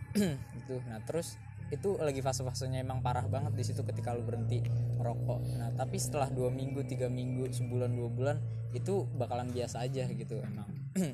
Itu 0.60 0.82
nah 0.90 0.98
terus 1.06 1.38
itu 1.70 2.02
lagi 2.02 2.18
fase-fasenya 2.26 2.82
emang 2.82 3.06
parah 3.06 3.30
banget 3.30 3.54
di 3.54 3.62
situ 3.62 3.86
ketika 3.86 4.18
lu 4.18 4.26
berhenti 4.26 4.66
ngerokok. 4.98 5.40
Nah 5.62 5.70
tapi 5.78 6.02
setelah 6.02 6.26
dua 6.34 6.50
minggu 6.50 6.82
tiga 6.90 7.14
minggu 7.14 7.46
sebulan 7.54 7.94
dua 7.94 8.10
bulan 8.10 8.38
itu 8.74 9.06
bakalan 9.14 9.54
biasa 9.54 9.86
aja 9.86 10.10
gitu 10.10 10.42
emang. 10.42 10.70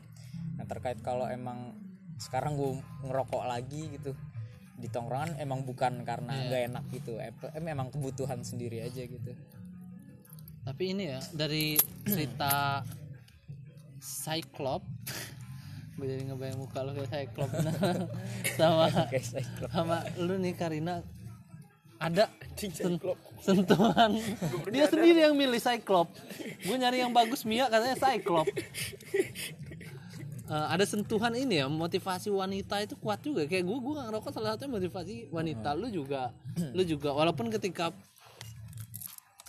Nah 0.55 0.63
terkait 0.63 1.03
kalau 1.03 1.27
emang 1.27 1.75
sekarang 2.15 2.55
gue 2.55 2.79
ngerokok 3.03 3.43
lagi 3.43 3.91
gitu 3.99 4.15
di 4.75 4.91
tongkrongan 4.91 5.39
emang 5.39 5.63
bukan 5.63 6.03
karena 6.03 6.35
nggak 6.47 6.61
enak 6.71 6.85
gitu. 6.91 7.15
Em 7.17 7.31
em- 7.55 7.71
emang 7.71 7.87
kebutuhan 7.89 8.43
sendiri 8.43 8.83
aja 8.83 9.01
gitu. 9.01 9.31
Tapi 10.65 10.83
ini 10.91 11.15
ya 11.15 11.19
dari 11.31 11.79
cerita 12.03 12.83
Cyclop. 14.01 14.83
Gue 15.95 16.11
jadi 16.11 16.27
ngebayang 16.27 16.59
muka 16.59 16.83
lo 16.83 16.91
kayak 16.91 17.07
Cyclop. 17.07 17.49
Nah, 17.55 17.73
sama 18.59 18.85
kayak 19.11 19.25
cyclop. 19.25 19.69
sama 19.71 19.97
lu 20.19 20.35
nih 20.35 20.51
Karina. 20.51 20.99
Ada 21.95 22.27
sen- 22.59 22.99
sentuhan. 23.39 24.11
Dia 24.67 24.91
sendiri 24.91 25.23
yang 25.23 25.39
milih 25.39 25.63
Cyclop. 25.63 26.11
Gue 26.67 26.75
nyari 26.75 26.99
yang 26.99 27.15
bagus 27.15 27.47
Mia 27.47 27.71
katanya 27.71 27.95
Cyclop 27.95 28.43
Eh, 30.45 30.67
ada 30.69 30.85
sentuhan 30.85 31.33
ini 31.33 31.57
ya 31.57 31.65
motivasi 31.65 32.29
wanita 32.29 32.77
itu 32.85 32.93
kuat 33.01 33.17
juga. 33.25 33.49
Kayak 33.49 33.65
gue 33.65 33.77
gue 33.81 33.93
ngerokok 33.97 34.29
salah 34.29 34.53
satunya 34.53 34.77
motivasi 34.77 35.33
wanita. 35.33 35.73
Lu 35.73 35.89
juga 35.89 36.29
lu 36.77 36.85
juga 36.85 37.17
walaupun 37.17 37.49
ketika 37.49 37.89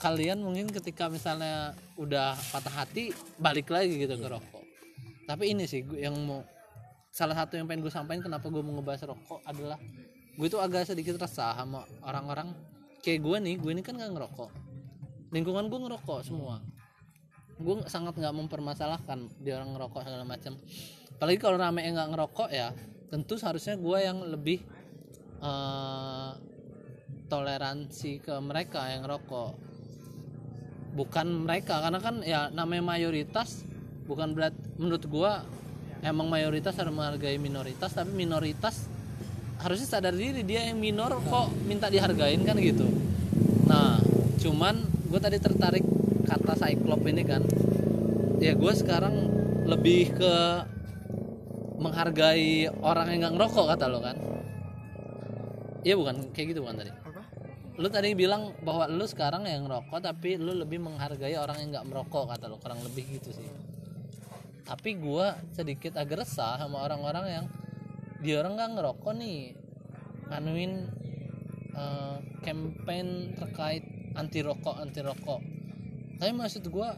kalian 0.01 0.41
mungkin 0.41 0.73
ketika 0.73 1.13
misalnya 1.13 1.77
udah 2.01 2.33
patah 2.49 2.73
hati 2.73 3.13
balik 3.37 3.69
lagi 3.69 3.93
gitu 4.09 4.17
ke 4.17 4.25
rokok. 4.25 4.65
Tapi 5.29 5.53
ini 5.53 5.69
sih 5.69 5.85
yang 6.01 6.17
mau 6.25 6.41
salah 7.13 7.45
satu 7.45 7.61
yang 7.61 7.69
pengen 7.69 7.85
gue 7.85 7.93
sampaikan 7.93 8.33
kenapa 8.33 8.49
gue 8.49 8.65
mau 8.65 8.81
ngebahas 8.81 9.13
rokok 9.13 9.45
adalah 9.45 9.77
gue 10.33 10.49
tuh 10.49 10.65
agak 10.65 10.89
sedikit 10.89 11.21
resah 11.21 11.61
sama 11.61 11.85
orang-orang. 12.09 12.57
Kayak 13.05 13.21
gue 13.21 13.37
nih 13.45 13.55
gue 13.61 13.71
ini 13.77 13.83
kan 13.85 14.01
nggak 14.01 14.17
ngerokok. 14.17 14.51
Lingkungan 15.29 15.69
gue 15.69 15.81
ngerokok 15.93 16.25
semua 16.25 16.57
gue 17.57 17.75
sangat 17.89 18.15
nggak 18.21 18.35
mempermasalahkan 18.37 19.33
dia 19.41 19.57
orang 19.57 19.73
ngerokok 19.73 20.05
segala 20.05 20.25
macam 20.29 20.61
apalagi 21.17 21.39
kalau 21.41 21.57
rame 21.57 21.81
yang 21.85 21.97
nggak 21.97 22.11
ngerokok 22.13 22.49
ya 22.53 22.69
tentu 23.09 23.41
seharusnya 23.41 23.81
gue 23.81 23.99
yang 24.03 24.19
lebih 24.29 24.61
eh, 25.41 26.31
toleransi 27.27 28.23
ke 28.23 28.35
mereka 28.39 28.87
yang 28.91 29.05
ngerokok. 29.05 29.53
Bukan 30.97 31.45
mereka 31.45 31.85
karena 31.85 32.01
kan 32.01 32.25
ya 32.25 32.49
namanya 32.49 32.97
mayoritas 32.97 33.67
bukan 34.09 34.33
berat 34.33 34.55
menurut 34.81 35.05
gua 35.11 35.45
emang 36.01 36.31
mayoritas 36.31 36.73
harus 36.79 36.95
menghargai 36.95 37.37
minoritas 37.37 37.93
tapi 37.93 38.15
minoritas 38.15 38.87
harusnya 39.61 39.89
sadar 39.89 40.15
diri 40.15 40.47
dia 40.47 40.71
yang 40.71 40.79
minor 40.79 41.21
kok 41.21 41.53
minta 41.69 41.93
dihargain 41.93 42.41
kan 42.47 42.57
gitu. 42.57 42.87
Nah 43.69 44.01
cuman 44.41 44.79
gue 45.11 45.21
tadi 45.21 45.37
tertarik 45.43 45.85
kata 46.27 46.53
cyclop 46.59 47.03
ini 47.07 47.23
kan 47.23 47.43
ya 48.43 48.53
gue 48.53 48.73
sekarang 48.77 49.15
lebih 49.67 50.15
ke 50.15 50.35
menghargai 51.77 52.69
orang 52.81 53.13
yang 53.13 53.19
nggak 53.27 53.35
ngerokok 53.37 53.67
kata 53.77 53.87
lo 53.91 54.01
kan? 54.01 54.17
Iya 55.85 55.95
bukan? 55.99 56.33
Kayak 56.33 56.57
gitu 56.57 56.61
bukan 56.65 56.77
tadi? 56.83 56.93
Lu 57.77 57.89
tadi 57.93 58.17
bilang 58.17 58.57
bahwa 58.65 58.89
lu 58.89 59.05
sekarang 59.05 59.45
yang 59.45 59.69
ngerokok 59.69 60.01
tapi 60.01 60.41
lu 60.41 60.57
lebih 60.57 60.81
menghargai 60.81 61.37
orang 61.37 61.61
yang 61.61 61.69
nggak 61.77 61.87
merokok 61.93 62.33
kata 62.33 62.49
lu 62.49 62.57
kurang 62.57 62.81
lebih 62.81 63.05
gitu 63.21 63.37
sih. 63.37 63.45
Tapi 64.65 64.97
gua 64.97 65.37
sedikit 65.53 66.01
agak 66.01 66.25
resah 66.25 66.57
sama 66.57 66.83
orang-orang 66.83 67.27
yang 67.29 67.47
dia 68.25 68.41
orang 68.41 68.57
nggak 68.57 68.71
ngerokok 68.81 69.13
nih. 69.21 69.41
Nganuin 70.33 70.73
eh, 71.77 72.17
campaign 72.41 73.37
terkait 73.37 73.85
anti 74.17 74.41
rokok 74.41 74.81
anti 74.81 75.01
rokok 75.05 75.56
tapi 76.17 76.33
maksud 76.33 76.65
gua 76.73 76.97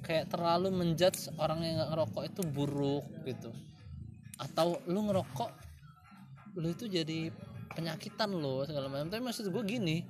kayak 0.00 0.32
terlalu 0.32 0.72
menjudge 0.72 1.28
orang 1.36 1.60
yang 1.60 1.74
nggak 1.80 1.90
ngerokok 1.92 2.22
itu 2.26 2.42
buruk 2.48 3.04
gitu. 3.28 3.50
Atau 4.40 4.80
lu 4.88 5.04
ngerokok 5.06 5.50
lu 6.56 6.72
itu 6.72 6.88
jadi 6.90 7.30
penyakitan 7.76 8.32
lo 8.32 8.64
segala 8.66 8.88
macam. 8.90 9.12
Tapi 9.12 9.22
maksud 9.22 9.52
gue 9.52 9.62
gini 9.64 10.02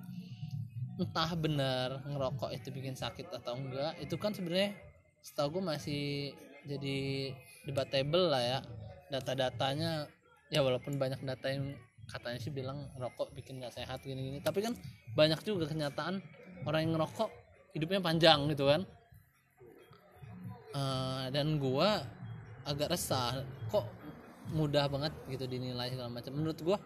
entah 1.01 1.33
benar 1.33 2.05
ngerokok 2.05 2.53
itu 2.53 2.69
bikin 2.71 2.93
sakit 2.93 3.33
atau 3.33 3.57
enggak 3.57 3.97
itu 4.05 4.21
kan 4.21 4.37
sebenarnya 4.37 4.77
setahu 5.25 5.61
gue 5.61 5.63
masih 5.65 6.33
jadi 6.65 7.33
debatable 7.67 8.31
lah 8.31 8.43
ya. 8.43 8.59
Data-datanya 9.11 10.07
ya 10.55 10.61
walaupun 10.63 10.97
banyak 10.97 11.19
data 11.27 11.51
yang 11.51 11.75
katanya 12.07 12.39
sih 12.43 12.55
bilang 12.55 12.91
rokok 12.95 13.35
bikin 13.35 13.59
nggak 13.59 13.75
sehat 13.75 14.07
gini-gini. 14.07 14.39
Tapi 14.39 14.63
kan 14.63 14.79
banyak 15.19 15.43
juga 15.43 15.67
kenyataan 15.67 16.23
orang 16.63 16.81
yang 16.87 16.93
ngerokok 16.95 17.40
hidupnya 17.75 18.01
panjang 18.03 18.51
gitu 18.51 18.67
kan. 18.67 18.83
Eh, 20.71 21.25
dan 21.35 21.59
gua 21.59 22.07
agak 22.63 22.95
resah 22.95 23.43
kok 23.67 23.91
mudah 24.55 24.87
banget 24.87 25.11
gitu 25.27 25.51
dinilai 25.51 25.91
segala 25.91 26.11
macam. 26.11 26.31
Menurut 26.35 26.59
gua 26.63 26.79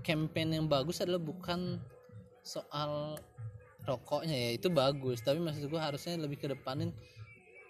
campaign 0.00 0.60
yang 0.60 0.66
bagus 0.68 1.00
adalah 1.04 1.20
bukan 1.20 1.80
soal 2.40 3.20
rokoknya 3.84 4.32
ya 4.32 4.50
itu 4.56 4.72
bagus. 4.72 5.20
Tapi 5.20 5.40
maksud 5.44 5.68
gua 5.68 5.92
harusnya 5.92 6.16
lebih 6.16 6.40
kedepanin 6.40 6.92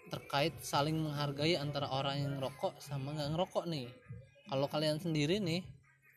terkait 0.07 0.55
saling 0.63 0.95
menghargai 0.95 1.59
antara 1.59 1.91
orang 1.91 2.23
yang 2.23 2.31
ngerokok 2.39 2.79
sama 2.79 3.11
nggak 3.11 3.35
ngerokok 3.35 3.65
nih. 3.67 3.91
Kalau 4.47 4.67
kalian 4.71 5.03
sendiri 5.03 5.43
nih 5.43 5.59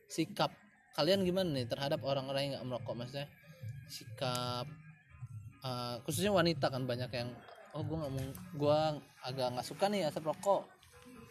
sikap 0.06 0.54
kalian 0.94 1.26
gimana 1.26 1.50
nih 1.50 1.66
terhadap 1.66 1.98
orang-orang 2.06 2.46
yang 2.46 2.52
nggak 2.58 2.66
merokok? 2.70 2.94
Maksudnya 2.94 3.26
sikap 3.90 4.70
eh, 5.64 5.96
khususnya 6.04 6.32
wanita 6.32 6.72
kan 6.72 6.84
banyak 6.84 7.10
yang 7.12 7.30
oh 7.70 7.86
gue 7.86 7.96
nggak 7.96 8.12
mau 8.12 8.26
gue 8.58 8.78
agak 9.22 9.46
nggak 9.54 9.66
suka 9.66 9.86
nih 9.92 10.08
asap 10.08 10.30
rokok. 10.30 10.66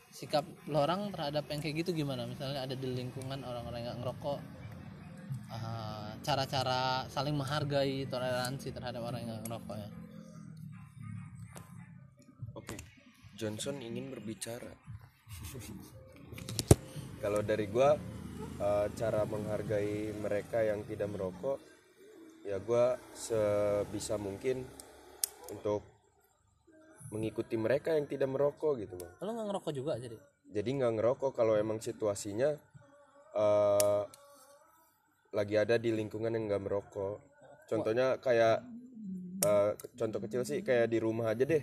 Sikap 0.10 0.42
lo 0.66 0.82
orang 0.82 1.14
terhadap 1.14 1.46
yang 1.54 1.62
kayak 1.62 1.86
gitu 1.86 2.02
gimana? 2.02 2.26
Misalnya 2.26 2.66
ada 2.66 2.74
di 2.74 2.90
lingkungan 2.90 3.46
orang-orang 3.46 3.86
yang 3.86 3.98
ngerokok 4.02 4.40
eh, 5.54 6.12
cara-cara 6.26 7.06
saling 7.06 7.38
menghargai 7.38 8.10
toleransi 8.10 8.74
terhadap 8.74 9.06
orang 9.06 9.22
yang 9.22 9.38
ngerokok 9.46 9.78
ya. 9.78 9.90
Oke, 12.58 12.76
Johnson 13.38 13.78
ingin 13.86 14.10
berbicara. 14.10 14.74
Kalau 17.22 17.46
dari 17.46 17.70
gua 17.70 17.94
eh, 18.58 18.88
cara 18.98 19.22
menghargai 19.30 20.10
mereka 20.18 20.66
yang 20.66 20.82
tidak 20.90 21.14
merokok, 21.14 21.62
ya 22.50 22.58
gua 22.58 22.98
sebisa 23.14 24.18
mungkin 24.18 24.66
untuk 25.54 25.86
mengikuti 27.14 27.58
mereka 27.58 27.94
yang 27.94 28.10
tidak 28.10 28.30
merokok 28.30 28.82
gitu 28.82 28.98
bang. 28.98 29.12
lo 29.22 29.30
nggak 29.34 29.48
ngerokok 29.54 29.72
juga 29.74 29.94
jadi 30.02 30.18
Jadi 30.50 30.70
nggak 30.82 30.94
ngerokok 30.98 31.32
kalau 31.38 31.54
emang 31.54 31.78
situasinya 31.78 32.58
eh, 33.38 34.04
lagi 35.30 35.56
ada 35.62 35.78
di 35.78 35.94
lingkungan 35.94 36.34
yang 36.34 36.50
nggak 36.50 36.64
merokok. 36.66 37.22
Contohnya 37.70 38.18
kayak 38.18 38.66
eh, 39.46 39.72
contoh 39.94 40.20
kecil 40.26 40.42
sih 40.42 40.66
kayak 40.66 40.90
di 40.90 40.98
rumah 40.98 41.38
aja 41.38 41.46
deh. 41.46 41.62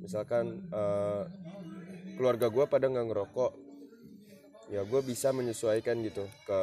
Misalkan 0.00 0.64
eh, 0.72 1.22
keluarga 2.16 2.48
gue 2.48 2.64
pada 2.64 2.88
nggak 2.88 3.06
ngerokok, 3.12 3.52
ya 4.72 4.80
gue 4.80 5.00
bisa 5.04 5.36
menyesuaikan 5.36 6.00
gitu 6.08 6.24
ke 6.48 6.60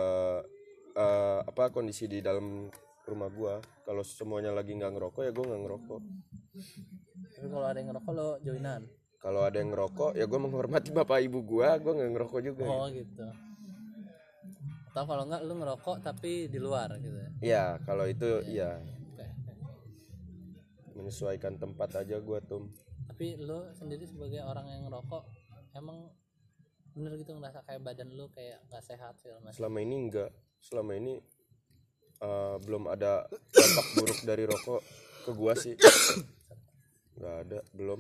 eh, 0.98 1.40
apa 1.46 1.70
kondisi 1.70 2.10
di 2.10 2.18
dalam 2.18 2.66
rumah 3.08 3.30
gue. 3.32 3.54
Kalau 3.88 4.04
semuanya 4.06 4.52
lagi 4.54 4.76
nggak 4.78 4.92
ngerokok 4.94 5.22
ya 5.26 5.32
gue 5.32 5.46
nggak 5.46 5.62
ngerokok. 5.66 6.02
tapi 7.32 7.48
kalau 7.48 7.66
ada 7.66 7.78
yang 7.80 7.90
ngerokok 7.90 8.12
lo 8.14 8.28
joinan? 8.44 8.82
Kalau 9.22 9.42
ada 9.46 9.58
yang 9.58 9.70
ngerokok 9.74 10.12
ya 10.18 10.26
gue 10.26 10.40
menghormati 10.40 10.90
bapak 10.98 11.20
ibu 11.26 11.40
gue 11.42 11.68
gue 11.82 11.92
nggak 11.98 12.12
ngerokok 12.12 12.40
juga. 12.46 12.66
Oh 12.68 12.88
gitu. 12.92 13.26
Atau 14.92 15.04
kalau 15.08 15.24
enggak 15.24 15.42
lu 15.48 15.54
ngerokok 15.56 15.98
tapi 16.04 16.52
di 16.52 16.60
luar 16.60 17.00
gitu 17.00 17.18
ya? 17.18 17.30
Ya 17.42 17.66
kalau 17.88 18.06
itu 18.06 18.44
ya 18.52 18.78
Oke. 18.78 19.28
menyesuaikan 21.00 21.56
tempat 21.56 22.04
aja 22.04 22.20
gue 22.20 22.40
tuh 22.46 22.68
tapi 23.22 23.38
lu 23.38 23.62
sendiri 23.78 24.02
sebagai 24.10 24.42
orang 24.42 24.66
yang 24.66 24.90
ngerokok 24.90 25.22
emang 25.78 26.10
bener 26.98 27.14
gitu 27.22 27.38
ngerasa 27.38 27.62
kayak 27.70 27.86
badan 27.86 28.10
lu 28.18 28.26
kayak 28.34 28.58
nggak 28.66 28.82
sehat 28.82 29.14
segala 29.22 29.46
macam 29.46 29.62
selama 29.62 29.78
ini 29.78 29.96
enggak 30.10 30.30
selama 30.58 30.92
ini 30.98 31.14
eh, 32.22 32.56
belum 32.62 32.84
ada 32.88 33.26
dampak 33.30 33.88
buruk 33.98 34.20
dari 34.24 34.44
rokok 34.46 34.82
ke 35.26 35.32
gua 35.34 35.54
sih. 35.58 35.76
Nggak 37.18 37.36
ada 37.48 37.60
belum. 37.74 38.00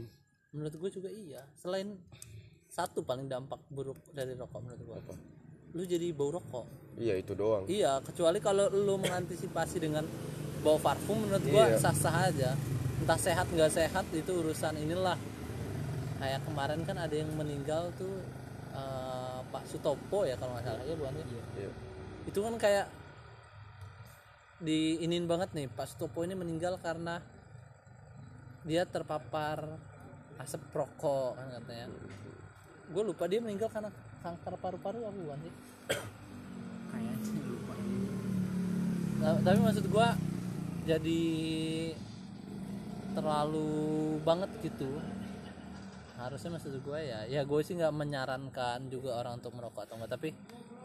Menurut 0.51 0.73
gue 0.77 0.89
juga 0.91 1.09
iya. 1.09 1.41
Selain 1.57 1.95
satu 2.71 3.03
paling 3.03 3.27
dampak 3.27 3.59
buruk 3.67 3.99
dari 4.15 4.33
rokok 4.35 4.59
menurut 4.63 4.81
gue 4.81 4.97
lu 5.71 5.87
jadi 5.87 6.11
bau 6.11 6.35
rokok. 6.35 6.67
Iya 6.99 7.15
itu 7.15 7.31
doang. 7.31 7.63
Iya 7.67 8.03
kecuali 8.03 8.43
kalau 8.43 8.67
lu 8.67 8.99
mengantisipasi 8.99 9.79
dengan 9.79 10.03
bau 10.61 10.75
parfum 10.77 11.23
menurut 11.23 11.43
gua 11.47 11.71
Iya. 11.71 11.79
sah 11.79 11.95
sah 11.95 12.27
aja. 12.27 12.51
Entah 12.99 13.17
sehat 13.17 13.47
nggak 13.49 13.71
sehat 13.71 14.05
itu 14.11 14.31
urusan 14.35 14.75
inilah. 14.77 15.15
Kayak 16.19 16.43
kemarin 16.45 16.83
kan 16.83 16.99
ada 16.99 17.15
yang 17.15 17.31
meninggal 17.33 17.89
tuh 17.95 18.19
eh, 18.75 19.39
Pak 19.47 19.63
Sutopo 19.71 20.27
ya 20.27 20.35
kalau 20.35 20.59
nggak 20.59 20.65
salah. 20.67 20.83
Ya 20.83 20.95
bukan? 20.95 21.13
Iya. 21.55 21.71
itu 22.21 22.37
kan 22.37 22.53
kayak 22.53 22.85
diinin 24.61 25.25
banget 25.25 25.49
nih 25.57 25.67
Pak 25.73 25.89
Sutopo 25.89 26.21
ini 26.21 26.37
meninggal 26.37 26.77
karena 26.77 27.17
dia 28.61 28.85
terpapar 28.85 29.65
asap 30.37 30.61
rokok 30.69 31.37
kan 31.37 31.47
katanya. 31.57 31.89
Gue 32.93 33.03
lupa 33.05 33.25
dia 33.25 33.41
meninggal 33.41 33.73
karena 33.73 33.89
kanker 34.21 34.53
paru-paru 34.61 35.01
apa 35.09 35.17
bukan 35.17 35.39
sih? 35.41 35.53
Kayaknya 36.93 37.41
lupa 37.49 37.73
Nah, 39.21 39.37
tapi 39.41 39.57
maksud 39.61 39.85
gua 39.89 40.17
jadi 40.85 41.23
terlalu 43.13 43.69
banget 44.25 44.49
gitu. 44.65 44.97
Harusnya 46.17 46.57
maksud 46.57 46.73
gua 46.85 47.01
ya 47.01 47.25
ya 47.25 47.41
gue 47.41 47.59
sih 47.65 47.73
nggak 47.77 47.93
menyarankan 47.97 48.89
juga 48.93 49.17
orang 49.17 49.41
untuk 49.41 49.57
merokok 49.57 49.89
atau 49.89 49.97
enggak 49.97 50.17
tapi 50.17 50.29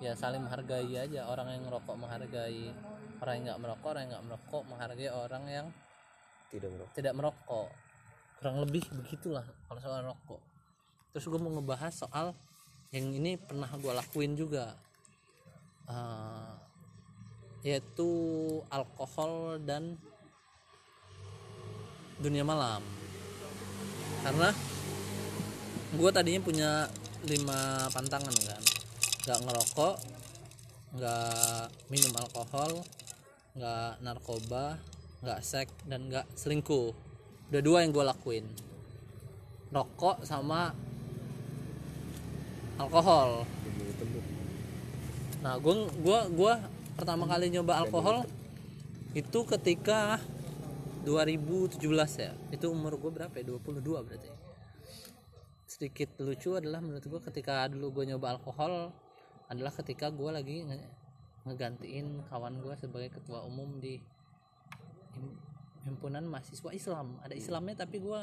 ya 0.00 0.12
saling 0.16 0.44
menghargai 0.44 0.96
aja 0.96 1.28
orang 1.28 1.48
yang 1.56 1.64
merokok 1.68 1.96
menghargai 1.96 2.72
orang 3.22 3.34
yang 3.40 3.44
nggak 3.52 3.60
merokok 3.62 3.88
orang 3.92 4.02
yang 4.02 4.12
nggak 4.12 4.26
merokok 4.28 4.62
menghargai 4.68 5.10
orang 5.10 5.44
yang 5.48 5.66
tidak 6.52 6.68
ngerokok 6.72 6.92
tidak 6.94 7.12
merokok. 7.16 7.68
Kurang 8.36 8.56
lebih 8.62 8.84
begitulah 8.92 9.46
kalau 9.66 9.80
soal 9.80 10.04
rokok. 10.04 10.40
Terus 11.16 11.24
gue 11.24 11.40
mau 11.40 11.52
ngebahas 11.56 11.92
soal 11.92 12.36
yang 12.92 13.08
ini 13.08 13.40
pernah 13.40 13.68
gue 13.72 13.92
lakuin 13.92 14.36
juga. 14.36 14.76
Eh, 15.88 16.52
yaitu 17.66 18.10
alkohol 18.68 19.58
dan 19.64 19.96
dunia 22.20 22.44
malam. 22.44 22.84
Karena 24.22 24.52
gue 25.96 26.10
tadinya 26.12 26.40
punya 26.44 26.70
lima 27.24 27.88
pantangan 27.90 28.36
kan. 28.44 28.62
Nggak 29.26 29.40
ngerokok 29.48 29.94
nggak 30.96 31.68
minum 31.92 32.12
alkohol 32.16 32.80
nggak 33.56 34.04
narkoba 34.04 34.76
nggak 35.24 35.40
seks 35.40 35.72
dan 35.88 36.06
nggak 36.12 36.26
selingkuh. 36.36 36.92
Udah 37.50 37.62
dua 37.64 37.82
yang 37.82 37.90
gue 37.90 38.04
lakuin. 38.04 38.44
Rokok 39.72 40.22
sama 40.22 40.70
alkohol. 42.76 43.48
Nah 45.40 45.56
gue 45.58 45.74
gua 46.04 46.20
gua 46.30 46.54
pertama 46.96 47.24
kali 47.28 47.48
nyoba 47.52 47.80
alkohol 47.80 48.28
itu 49.16 49.40
ketika 49.56 50.20
2017 51.08 51.80
ya. 52.18 52.32
Itu 52.52 52.74
umur 52.74 53.00
gue 53.00 53.10
berapa 53.14 53.34
ya? 53.34 53.44
22 53.46 53.80
berarti. 53.82 54.28
Sedikit 55.66 56.12
lucu 56.20 56.54
adalah 56.54 56.84
menurut 56.84 57.02
gue 57.02 57.20
ketika 57.32 57.66
dulu 57.72 58.02
gue 58.02 58.14
nyoba 58.14 58.36
alkohol 58.36 58.92
adalah 59.46 59.72
ketika 59.74 60.10
gue 60.10 60.30
lagi 60.30 60.66
ngegantiin 61.46 62.26
kawan 62.26 62.58
gue 62.58 62.74
sebagai 62.74 63.14
ketua 63.14 63.46
umum 63.46 63.78
di 63.78 64.02
him- 65.14 65.38
himpunan 65.86 66.26
mahasiswa 66.26 66.70
Islam. 66.74 67.22
Ada 67.22 67.38
Islamnya 67.38 67.86
tapi 67.86 68.02
gue 68.02 68.20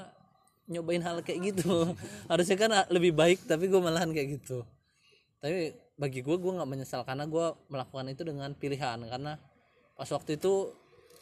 nyobain 0.67 0.99
hal 0.99 1.23
kayak 1.23 1.55
gitu. 1.55 1.95
Harusnya 2.31 2.59
kan 2.59 2.71
lebih 2.91 3.15
baik 3.15 3.47
tapi 3.47 3.71
gue 3.71 3.79
malahan 3.79 4.11
kayak 4.11 4.43
gitu. 4.43 4.67
Tapi 5.39 5.71
bagi 5.95 6.19
gue 6.19 6.35
gue 6.35 6.51
nggak 6.51 6.67
menyesal 6.67 7.07
karena 7.07 7.23
gue 7.23 7.45
melakukan 7.71 8.11
itu 8.11 8.27
dengan 8.27 8.51
pilihan. 8.51 8.99
Karena 9.07 9.39
pas 9.95 10.09
waktu 10.11 10.35
itu 10.35 10.75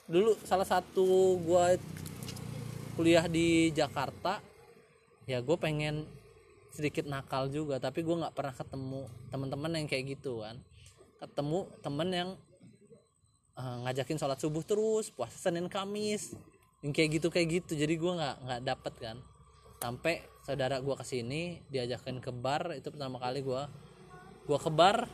dulu 0.10 0.34
salah 0.42 0.66
satu 0.66 1.38
gue 1.38 1.66
kuliah 2.98 3.24
di 3.30 3.70
Jakarta 3.72 4.42
ya 5.30 5.38
gue 5.40 5.58
pengen 5.62 6.10
sedikit 6.74 7.06
nakal 7.06 7.46
juga. 7.54 7.78
Tapi 7.78 8.02
gue 8.02 8.16
nggak 8.18 8.34
pernah 8.34 8.58
ketemu 8.58 9.06
teman-teman 9.30 9.78
yang 9.78 9.86
kayak 9.86 10.18
gitu 10.18 10.42
kan 10.42 10.58
ketemu 11.22 11.70
temen 11.86 12.10
yang 12.10 12.30
eh, 13.56 13.78
ngajakin 13.86 14.18
sholat 14.18 14.42
subuh 14.42 14.66
terus 14.66 15.14
puasa 15.14 15.38
senin 15.38 15.70
kamis 15.70 16.34
yang 16.82 16.92
kayak 16.92 17.22
gitu 17.22 17.30
kayak 17.30 17.62
gitu. 17.62 17.78
Jadi 17.78 17.94
gue 17.94 18.12
nggak 18.18 18.36
nggak 18.42 18.62
dapet 18.66 18.94
kan. 18.98 19.18
Sampai 19.78 20.26
saudara 20.42 20.82
gue 20.82 20.96
ke 20.98 21.06
sini 21.06 21.62
diajakin 21.70 22.18
ke 22.18 22.34
bar 22.34 22.74
itu 22.74 22.90
pertama 22.90 23.22
kali 23.22 23.46
gue 23.46 23.62
gue 24.50 24.58
ke 24.58 24.72
bar 24.74 25.06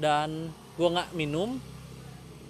dan 0.00 0.48
gue 0.80 0.88
nggak 0.88 1.12
minum 1.12 1.60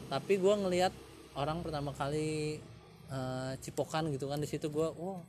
tapi 0.07 0.39
gue 0.39 0.55
ngelihat 0.55 0.95
orang 1.35 1.67
pertama 1.67 1.91
kali 1.91 2.63
eh, 3.11 3.53
cipokan 3.59 4.15
gitu 4.15 4.31
kan. 4.31 4.39
Di 4.39 4.47
situ 4.47 4.71
gue 4.71 4.87
oh 4.87 5.27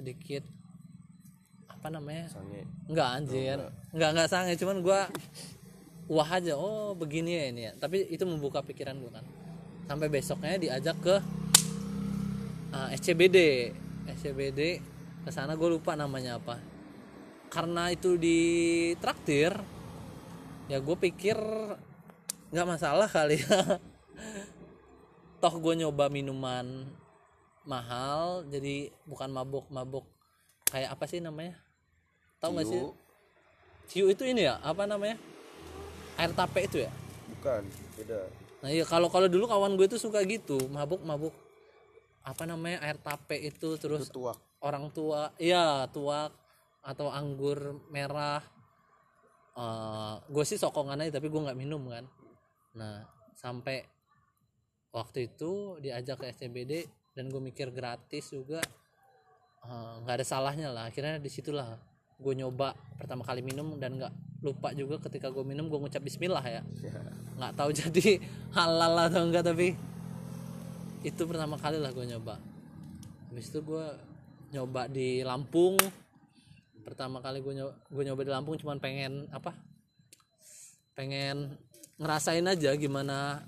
sedikit 0.00 0.48
apa 1.80 1.88
namanya? 1.92 2.28
Sange. 2.28 2.64
Enggak 2.88 3.08
anjir. 3.20 3.58
Enggak 3.92 4.10
enggak 4.12 4.28
sange, 4.28 4.52
cuman 4.60 4.84
gua 4.84 5.08
wah 6.10 6.26
aja. 6.26 6.58
Oh, 6.58 6.98
begini 6.98 7.38
ya 7.38 7.44
ini 7.54 7.62
ya. 7.70 7.72
Tapi 7.78 8.10
itu 8.10 8.26
membuka 8.26 8.60
pikiran 8.66 8.98
gua 8.98 9.22
kan. 9.22 9.26
Sampai 9.86 10.10
besoknya 10.10 10.58
diajak 10.58 10.98
ke 10.98 11.16
uh, 12.74 12.88
SCBD. 12.90 13.70
SCBD 14.10 14.82
ke 15.22 15.30
sana 15.30 15.54
gue 15.54 15.68
lupa 15.70 15.94
namanya 15.94 16.42
apa. 16.42 16.58
Karena 17.50 17.94
itu 17.94 18.18
di 18.18 18.38
traktir 18.98 19.54
ya 20.70 20.78
gue 20.78 20.96
pikir 20.98 21.34
nggak 22.50 22.68
masalah 22.68 23.06
kali 23.06 23.38
ya. 23.38 23.58
Toh 25.42 25.54
gue 25.58 25.74
nyoba 25.78 26.10
minuman 26.10 26.86
mahal 27.66 28.46
jadi 28.48 28.90
bukan 29.06 29.30
mabuk-mabuk 29.30 30.06
kayak 30.70 30.94
apa 30.94 31.04
sih 31.06 31.22
namanya? 31.22 31.58
Tahu 32.38 32.50
nggak 32.56 32.68
sih? 32.70 32.82
Ciu 33.90 34.06
itu 34.06 34.22
ini 34.22 34.46
ya, 34.46 34.62
apa 34.62 34.86
namanya? 34.86 35.18
Air 36.18 36.32
tape 36.34 36.60
itu 36.66 36.78
ya. 36.82 36.90
bukan 37.30 37.62
beda 37.96 38.26
Nah 38.60 38.68
iya 38.68 38.84
kalau 38.84 39.08
kalau 39.08 39.26
dulu 39.26 39.48
kawan 39.48 39.72
gue 39.76 39.88
itu 39.88 39.96
suka 39.96 40.20
gitu, 40.28 40.60
mabuk 40.68 41.00
mabuk 41.00 41.32
apa 42.20 42.44
namanya 42.44 42.84
air 42.84 43.00
tape 43.00 43.40
itu 43.40 43.80
terus 43.80 44.12
itu 44.12 44.20
tuak 44.20 44.36
orang 44.60 44.92
tua, 44.92 45.32
iya 45.40 45.88
tuak 45.88 46.32
atau 46.84 47.08
anggur 47.08 47.80
merah. 47.88 48.44
Eh, 49.56 50.14
gue 50.28 50.44
sih 50.44 50.60
sokongan 50.60 51.00
aja 51.00 51.16
tapi 51.16 51.32
gue 51.32 51.40
nggak 51.40 51.56
minum 51.58 51.88
kan. 51.88 52.04
Nah 52.76 53.00
sampai 53.32 53.80
waktu 54.92 55.32
itu 55.32 55.80
diajak 55.80 56.20
ke 56.20 56.28
SCBD 56.36 56.84
dan 57.16 57.32
gue 57.32 57.40
mikir 57.40 57.72
gratis 57.72 58.28
juga 58.28 58.60
eh, 59.64 59.94
nggak 60.04 60.14
ada 60.20 60.26
salahnya 60.28 60.68
lah. 60.68 60.92
Akhirnya 60.92 61.16
di 61.16 61.32
situlah 61.32 61.80
gue 62.20 62.34
nyoba 62.36 62.76
pertama 63.00 63.24
kali 63.24 63.40
minum 63.40 63.80
dan 63.80 63.96
nggak 63.96 64.12
lupa 64.40 64.72
juga 64.72 64.96
ketika 65.08 65.28
gue 65.28 65.44
minum 65.44 65.68
gue 65.68 65.78
ngucap 65.78 66.00
Bismillah 66.00 66.44
ya. 66.44 66.62
Nggak 67.36 67.52
tahu 67.56 67.70
jadi 67.80 68.20
halal 68.56 68.94
atau 69.08 69.22
enggak 69.28 69.44
tapi 69.44 69.76
itu 71.00 71.22
pertama 71.24 71.56
kali 71.60 71.76
lah 71.80 71.92
gue 71.92 72.04
nyoba. 72.08 72.40
Habis 73.32 73.52
itu 73.52 73.60
gue 73.64 73.86
nyoba 74.56 74.88
di 74.88 75.20
Lampung. 75.24 75.76
Pertama 76.80 77.20
kali 77.20 77.44
gue 77.44 77.54
nyoba, 77.60 77.74
gue 77.76 78.02
nyoba 78.08 78.22
di 78.24 78.32
Lampung 78.32 78.56
cuman 78.56 78.80
pengen 78.80 79.28
apa 79.30 79.52
pengen 80.96 81.56
ngerasain 82.00 82.44
aja 82.44 82.76
gimana 82.76 83.44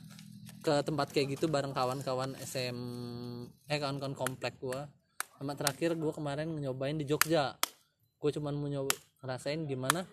ke 0.62 0.84
tempat 0.86 1.10
kayak 1.10 1.36
gitu 1.36 1.50
bareng 1.50 1.74
kawan-kawan 1.74 2.38
SM 2.38 2.78
eh 3.66 3.78
kawan-kawan 3.80 4.14
komplek 4.14 4.60
gue 4.62 4.78
sama 5.36 5.58
terakhir 5.58 5.98
gue 5.98 6.12
kemarin 6.14 6.52
nyobain 6.52 6.94
di 6.94 7.08
Jogja. 7.08 7.56
Gue 8.20 8.30
cuman 8.30 8.54
mau 8.54 8.70
nyoba 8.70 8.94
ngerasain 9.24 9.66
gimana 9.66 10.06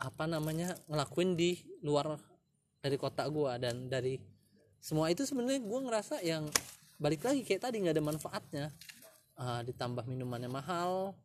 apa 0.00 0.24
namanya 0.24 0.72
ngelakuin 0.88 1.36
di 1.36 1.60
luar 1.84 2.16
dari 2.80 2.96
kota 2.96 3.28
gua 3.28 3.60
dan 3.60 3.92
dari 3.92 4.16
semua 4.80 5.12
itu 5.12 5.28
sebenarnya 5.28 5.60
gua 5.60 5.80
ngerasa 5.84 6.24
yang 6.24 6.48
balik 6.96 7.24
lagi 7.24 7.44
kayak 7.44 7.68
tadi 7.68 7.84
nggak 7.84 7.96
ada 7.96 8.04
manfaatnya. 8.04 8.66
Uh, 9.40 9.64
ditambah 9.64 10.04
minumannya 10.04 10.52
mahal 10.52 11.16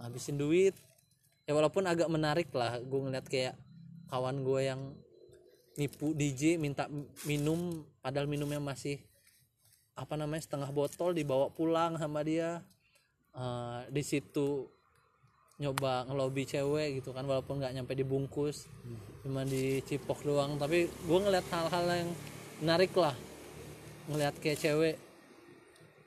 habisin 0.00 0.36
duit. 0.36 0.72
Ya 1.46 1.54
walaupun 1.54 1.86
agak 1.86 2.10
menarik 2.10 2.50
lah 2.50 2.80
gue 2.82 3.00
ngeliat 3.06 3.26
kayak 3.28 3.54
kawan 4.10 4.42
gue 4.42 4.60
yang 4.66 4.80
nipu 5.78 6.16
DJ 6.16 6.58
minta 6.58 6.90
minum 7.28 7.84
padahal 8.00 8.26
minumnya 8.26 8.58
masih 8.58 8.98
apa 9.94 10.18
namanya 10.18 10.42
setengah 10.42 10.72
botol 10.72 11.14
dibawa 11.14 11.52
pulang 11.52 12.00
sama 12.00 12.24
dia. 12.26 12.64
Eh, 13.36 13.80
di 13.92 14.02
situ 14.02 14.66
nyoba 15.56 16.04
ngelobi 16.04 16.44
cewek 16.44 17.00
gitu 17.00 17.16
kan 17.16 17.24
walaupun 17.24 17.56
nggak 17.64 17.72
nyampe 17.72 17.96
dibungkus 17.96 18.68
cuma 19.24 19.42
dicipok 19.42 20.22
doang. 20.22 20.60
Tapi 20.60 20.86
gue 20.86 21.18
ngeliat 21.18 21.46
hal-hal 21.50 21.84
yang 21.90 22.10
menarik 22.62 22.92
lah. 22.94 23.16
Ngeliat 24.06 24.36
kayak 24.38 24.60
cewek 24.60 24.94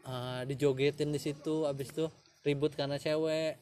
eh, 0.06 0.42
dijogetin 0.48 1.10
di 1.12 1.20
situ 1.20 1.66
abis 1.66 1.92
itu 1.92 2.06
ribut 2.46 2.72
karena 2.78 2.96
cewek 2.96 3.58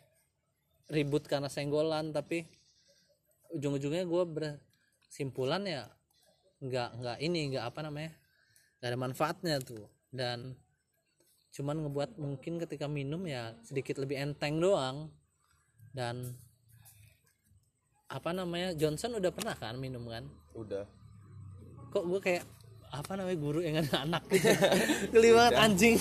ribut 0.91 1.23
karena 1.25 1.47
senggolan. 1.47 2.11
Tapi 2.11 2.45
ujung-ujungnya 3.55 4.03
gue 4.03 4.23
bersimpulan 4.27 5.63
ya 5.63 5.83
nggak 6.61 6.89
nggak 6.99 7.17
ini 7.23 7.55
nggak 7.55 7.65
apa 7.65 7.79
namanya 7.87 8.11
nggak 8.77 8.89
ada 8.91 8.99
manfaatnya 8.99 9.55
tuh. 9.63 9.87
Dan 10.11 10.51
cuman 11.55 11.87
ngebuat 11.87 12.21
mungkin 12.21 12.59
ketika 12.61 12.85
minum 12.85 13.23
ya 13.25 13.55
sedikit 13.65 13.97
lebih 13.97 14.19
enteng 14.19 14.61
doang 14.61 15.09
dan 15.97 16.37
apa 18.07 18.29
namanya 18.29 18.77
Johnson 18.77 19.17
udah 19.17 19.33
pernah 19.33 19.57
kan 19.57 19.73
minum 19.81 20.05
kan? 20.05 20.29
Udah. 20.53 20.85
Kok 21.89 22.05
gue 22.05 22.19
kayak 22.21 22.45
apa 22.87 23.19
namanya 23.19 23.37
guru 23.41 23.59
yang 23.59 23.83
ada 23.83 24.07
anak 24.07 24.23
gitu 24.31 24.47
geli 25.17 25.33
banget 25.33 25.53
anjing. 25.57 25.97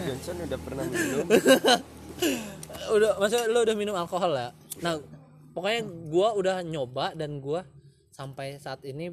Johnson 0.00 0.36
udah 0.48 0.58
pernah 0.58 0.84
minum. 0.88 1.26
Udah 2.96 3.20
maksudnya 3.20 3.52
lo 3.52 3.60
udah 3.60 3.76
minum 3.76 3.92
alkohol 3.92 4.32
ya 4.32 4.48
nah 4.80 4.96
pokoknya 5.52 5.80
gua 6.08 6.32
udah 6.36 6.56
nyoba 6.64 7.12
dan 7.12 7.40
gua 7.40 7.64
sampai 8.12 8.56
saat 8.56 8.80
ini 8.88 9.12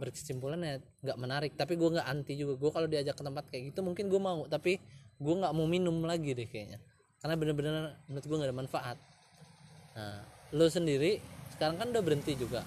berkesimpulan 0.00 0.60
ya 0.64 0.74
nggak 1.04 1.18
menarik. 1.20 1.52
Tapi 1.56 1.76
gua 1.76 2.00
nggak 2.00 2.08
anti 2.08 2.32
juga. 2.40 2.56
Gua 2.56 2.72
kalau 2.72 2.88
diajak 2.88 3.12
ke 3.12 3.20
tempat 3.24 3.44
kayak 3.52 3.72
gitu 3.72 3.84
mungkin 3.84 4.08
gua 4.08 4.20
mau. 4.20 4.40
Tapi 4.48 4.80
gua 5.20 5.44
nggak 5.44 5.52
mau 5.52 5.68
minum 5.68 6.00
lagi 6.04 6.32
deh 6.32 6.48
kayaknya. 6.48 6.80
Karena 7.20 7.36
bener-bener 7.36 8.00
menurut 8.08 8.24
gua 8.24 8.36
nggak 8.40 8.50
ada 8.52 8.56
manfaat 8.56 8.96
nah. 9.96 10.22
Lo 10.50 10.66
sendiri 10.66 11.22
sekarang 11.54 11.78
kan 11.78 11.88
udah 11.94 12.02
berhenti 12.02 12.34
juga. 12.34 12.66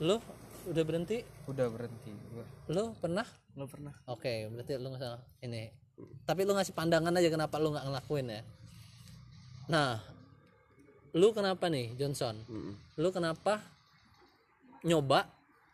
Lo 0.00 0.20
udah 0.68 0.84
berhenti? 0.84 1.20
Udah 1.48 1.68
berhenti 1.68 2.12
gua 2.32 2.46
lo 2.68 2.96
pernah? 2.96 3.26
Lo 3.56 3.64
pernah. 3.68 3.92
Oke, 4.08 4.48
berarti 4.48 4.76
lu 4.76 4.88
nggak 4.92 5.02
salah. 5.02 5.22
Ini. 5.44 5.68
Tapi 6.24 6.40
lu 6.44 6.52
ngasih 6.54 6.72
pandangan 6.76 7.12
aja 7.16 7.28
kenapa 7.28 7.56
lu 7.60 7.72
nggak 7.72 7.84
ngelakuin 7.88 8.26
ya. 8.28 8.40
Nah, 9.68 10.00
lu 11.12 11.32
kenapa 11.36 11.68
nih 11.68 11.92
Johnson? 11.96 12.40
Lu 12.96 13.08
kenapa 13.12 13.60
nyoba? 14.84 15.28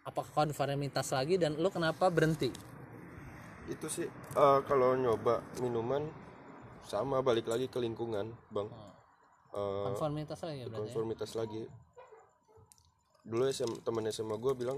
Apakah 0.04 0.44
konformitas 0.44 1.16
lagi 1.16 1.40
dan 1.40 1.56
lu 1.56 1.72
kenapa 1.72 2.12
berhenti? 2.12 2.74
itu 3.68 3.86
sih 3.88 4.08
eh, 4.12 4.58
kalau 4.68 4.92
nyoba 4.96 5.40
minuman 5.64 6.04
sama 6.84 7.24
balik 7.24 7.48
lagi 7.48 7.64
ke 7.64 7.80
lingkungan 7.80 8.28
bang 8.52 8.68
Eh, 9.54 9.82
Konformitas 9.86 10.40
lagi 10.42 10.58
ya 10.58 10.66
ya? 10.66 10.74
konformitas 10.74 11.32
lagi 11.32 11.62
dulu 13.22 13.46
SM, 13.46 13.80
temen 13.80 14.04
SMA 14.10 14.34
gue 14.34 14.52
bilang 14.52 14.76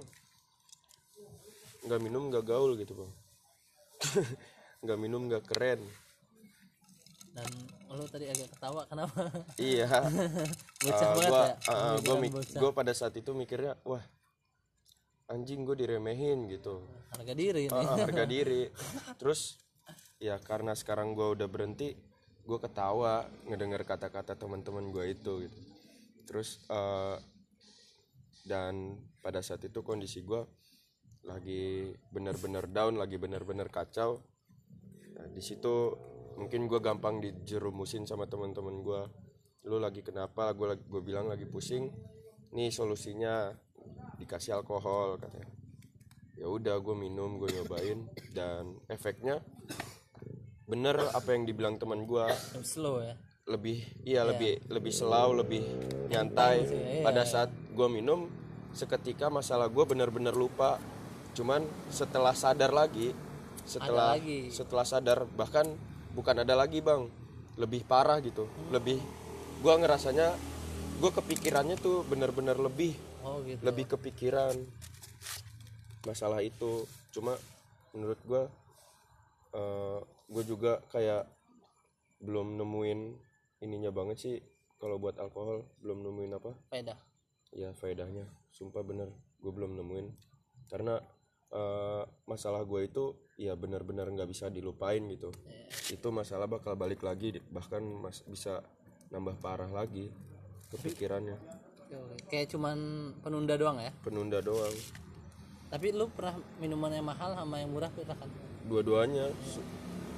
nggak 1.82 1.98
minum 1.98 2.28
nggak 2.28 2.44
gaul 2.44 2.76
gitu 2.76 2.92
bang 2.94 3.12
nggak 4.84 4.98
minum 4.98 5.22
nggak 5.26 5.44
keren 5.44 5.80
Dan 7.32 7.48
lu 7.90 8.04
tadi 8.04 8.24
agak 8.26 8.48
ketawa 8.50 8.82
kenapa? 8.84 9.28
iya 9.56 9.88
Bocah 10.84 11.08
banget 11.10 11.30
gua 11.30 11.44
ya. 12.06 12.14
mik- 12.18 12.34
bocah. 12.34 12.60
gua 12.60 12.70
pada 12.72 12.92
saat 12.92 13.12
itu 13.12 13.32
mikirnya 13.32 13.76
wah 13.82 14.04
anjing 15.26 15.64
gue 15.64 15.74
diremehin 15.74 16.46
gitu 16.46 16.86
Harga 17.10 17.34
diri 17.34 17.66
ah, 17.66 17.98
harga 17.98 18.24
diri 18.30 18.70
terus 19.16 19.58
ya 20.16 20.38
karena 20.38 20.70
sekarang 20.72 21.12
gue 21.12 21.34
udah 21.34 21.44
berhenti 21.44 21.92
gue 22.46 22.58
ketawa 22.62 23.26
ngedengar 23.50 23.82
kata-kata 23.82 24.38
teman-teman 24.38 24.94
gue 24.94 25.04
itu 25.10 25.32
gitu. 25.50 25.58
Terus 26.26 26.62
eh, 26.70 27.18
dan 28.46 29.02
pada 29.18 29.42
saat 29.42 29.66
itu 29.66 29.82
kondisi 29.82 30.22
gue 30.22 30.46
lagi 31.26 31.90
bener-bener 32.14 32.70
down 32.70 32.94
lagi 32.94 33.18
bener-bener 33.18 33.66
kacau. 33.66 34.22
Nah, 35.18 35.26
di 35.26 35.42
situ 35.42 35.90
mungkin 36.38 36.70
gue 36.70 36.78
gampang 36.78 37.18
dijerumusin 37.18 38.06
sama 38.06 38.30
teman-teman 38.30 38.86
gue 38.86 39.02
lu 39.66 39.82
lagi 39.82 40.06
kenapa? 40.06 40.54
Gue 40.54 40.78
gue 40.78 41.02
bilang 41.02 41.26
lagi 41.26 41.50
pusing. 41.50 41.90
Nih 42.54 42.70
solusinya 42.70 43.50
dikasih 44.22 44.62
alkohol 44.62 45.18
katanya. 45.18 45.50
Ya 46.38 46.46
udah 46.46 46.78
gue 46.78 46.94
minum 46.94 47.42
gue 47.42 47.50
nyobain 47.50 48.06
dan 48.30 48.78
efeknya 48.86 49.42
bener 50.66 50.98
apa 51.14 51.30
yang 51.30 51.46
dibilang 51.46 51.78
teman 51.78 52.02
gue 52.02 52.26
Slow 52.66 52.98
ya. 52.98 53.14
lebih 53.46 53.86
iya 54.02 54.26
lebih 54.26 54.66
lebih 54.66 54.90
selau 54.90 55.30
lebih 55.30 55.62
nyantai. 56.10 56.66
Sih, 56.66 56.74
iya. 56.74 57.02
pada 57.06 57.22
saat 57.22 57.50
gue 57.50 57.88
minum 57.90 58.26
seketika 58.74 59.30
masalah 59.30 59.70
gue 59.70 59.84
bener-bener 59.86 60.34
lupa. 60.34 60.82
Cuman 61.38 61.62
setelah 61.86 62.34
sadar 62.34 62.74
lagi 62.74 63.14
setelah 63.62 64.18
lagi. 64.18 64.50
setelah 64.50 64.86
sadar 64.86 65.26
bahkan 65.38 65.66
bukan 66.18 66.42
ada 66.42 66.58
lagi 66.58 66.82
bang. 66.82 67.06
Lebih 67.54 67.86
parah 67.86 68.18
gitu. 68.18 68.50
Lebih 68.74 68.98
gue 69.62 69.74
ngerasanya 69.78 70.34
gue 70.98 71.10
kepikirannya 71.14 71.78
tuh 71.78 72.02
bener-bener 72.02 72.58
lebih. 72.58 72.98
Oh 73.22 73.42
gitu. 73.42 73.58
lebih 73.62 73.94
kepikiran 73.94 74.54
masalah 76.02 76.42
itu. 76.42 76.82
Cuma 77.14 77.38
menurut 77.94 78.18
gue 78.26 78.42
gue 80.26 80.42
juga 80.42 80.82
kayak 80.90 81.26
belum 82.22 82.58
nemuin 82.58 83.00
ininya 83.62 83.94
banget 83.94 84.16
sih 84.18 84.36
kalau 84.76 84.98
buat 84.98 85.16
alkohol 85.22 85.64
belum 85.80 86.02
nemuin 86.02 86.32
apa 86.36 86.52
Peda. 86.68 86.94
ya 87.54 87.70
faedahnya 87.72 88.26
sumpah 88.50 88.82
bener 88.82 89.08
gue 89.38 89.52
belum 89.52 89.78
nemuin 89.78 90.06
karena 90.66 90.98
eh, 91.54 92.02
masalah 92.26 92.66
gue 92.66 92.80
itu 92.84 93.04
ya 93.38 93.54
benar-benar 93.54 94.10
nggak 94.10 94.28
bisa 94.28 94.50
dilupain 94.50 95.04
gitu 95.12 95.30
itu 95.92 96.08
masalah 96.10 96.50
bakal 96.50 96.74
balik 96.74 97.04
lagi 97.06 97.38
bahkan 97.52 97.84
mas 97.84 98.24
bisa 98.26 98.64
nambah 99.12 99.38
parah 99.38 99.70
lagi 99.70 100.10
kepikirannya. 100.66 101.38
Kayak 102.26 102.50
cuman 102.50 102.78
penunda 103.22 103.54
doang 103.54 103.78
ya. 103.78 103.94
penunda 104.02 104.42
doang 104.42 104.74
Tapi 105.70 105.94
lu 105.94 106.10
pernah 106.10 106.34
minuman 106.58 106.90
yang 106.90 107.06
mahal 107.06 107.30
sama 107.38 107.62
yang 107.62 107.70
murah 107.70 107.90
pernah 107.94 108.18
kan? 108.18 108.26
dua-duanya 108.66 109.30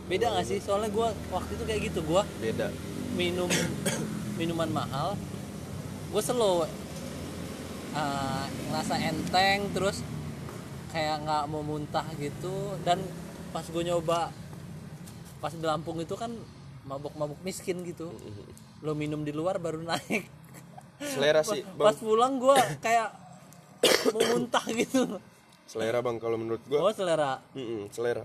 Beda 0.09 0.33
gak 0.35 0.47
sih? 0.49 0.59
Soalnya 0.59 0.89
gua 0.91 1.13
waktu 1.31 1.53
itu 1.55 1.65
kayak 1.69 1.81
gitu 1.93 2.01
gua 2.03 2.25
beda. 2.41 2.73
minum 3.15 3.49
minuman 4.41 4.71
mahal 4.71 5.19
gue 6.09 6.23
slow 6.25 6.65
uh, 7.93 8.45
ngerasa 8.73 8.95
enteng 8.97 9.69
terus 9.77 10.01
kayak 10.89 11.21
nggak 11.25 11.45
mau 11.53 11.61
muntah 11.61 12.05
gitu. 12.17 12.77
Dan 12.81 13.05
pas 13.53 13.65
gue 13.65 13.83
nyoba 13.85 14.33
pas 15.39 15.53
di 15.53 15.63
Lampung 15.63 16.01
itu 16.01 16.17
kan 16.17 16.33
mabuk-mabuk 16.89 17.39
miskin 17.45 17.85
gitu. 17.85 18.09
Lo 18.81 18.97
minum 18.97 19.21
di 19.21 19.37
luar 19.37 19.61
baru 19.61 19.85
naik. 19.85 20.25
Selera 20.99 21.45
sih 21.45 21.63
pas 21.79 21.95
bang. 21.95 22.01
pulang 22.03 22.41
gue 22.41 22.57
kayak 22.81 23.09
mau 24.17 24.23
muntah 24.35 24.65
gitu. 24.73 25.21
Selera 25.69 26.01
bang 26.01 26.17
kalau 26.17 26.41
menurut 26.41 26.65
gue 26.65 26.79
oh 26.81 26.93
selera. 26.97 27.45
Mm-mm, 27.53 27.93
selera. 27.93 28.25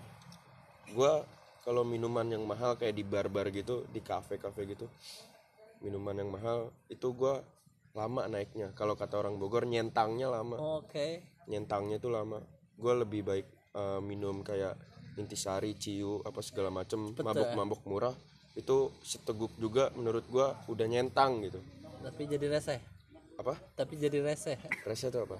Gua 0.95 1.25
kalau 1.63 1.87
minuman 1.87 2.27
yang 2.27 2.43
mahal 2.43 2.75
kayak 2.75 2.95
di 2.95 3.03
bar-bar 3.07 3.47
gitu 3.49 3.87
di 3.89 4.03
kafe-kafe 4.03 4.67
gitu 4.67 4.85
minuman 5.83 6.15
yang 6.15 6.31
mahal 6.31 6.71
itu 6.87 7.11
gua 7.11 7.43
lama 7.93 8.25
naiknya. 8.25 8.73
Kalau 8.73 8.97
kata 8.97 9.21
orang 9.21 9.37
Bogor 9.37 9.69
nyentangnya 9.69 10.31
lama. 10.31 10.57
Oke. 10.81 11.21
Nyentangnya 11.45 11.99
tuh 12.01 12.09
lama. 12.15 12.41
Gua 12.79 12.93
lebih 12.97 13.21
baik 13.21 13.45
eh, 13.75 14.01
minum 14.01 14.41
kayak 14.41 14.79
intisari 15.19 15.77
ciu 15.77 16.25
apa 16.25 16.41
segala 16.41 16.73
macem 16.73 17.13
mabuk-mabuk 17.13 17.85
murah 17.85 18.17
itu 18.57 18.89
seteguk 19.05 19.53
juga 19.61 19.93
menurut 19.93 20.25
gua 20.31 20.57
udah 20.65 20.87
nyentang 20.89 21.43
gitu. 21.45 21.59
Tapi 22.01 22.25
jadi 22.25 22.47
reseh. 22.49 22.79
Apa? 23.37 23.59
Tapi 23.77 23.93
jadi 23.99 24.23
reseh. 24.25 24.57
Rasa 24.87 25.09
itu 25.13 25.19
apa? 25.21 25.37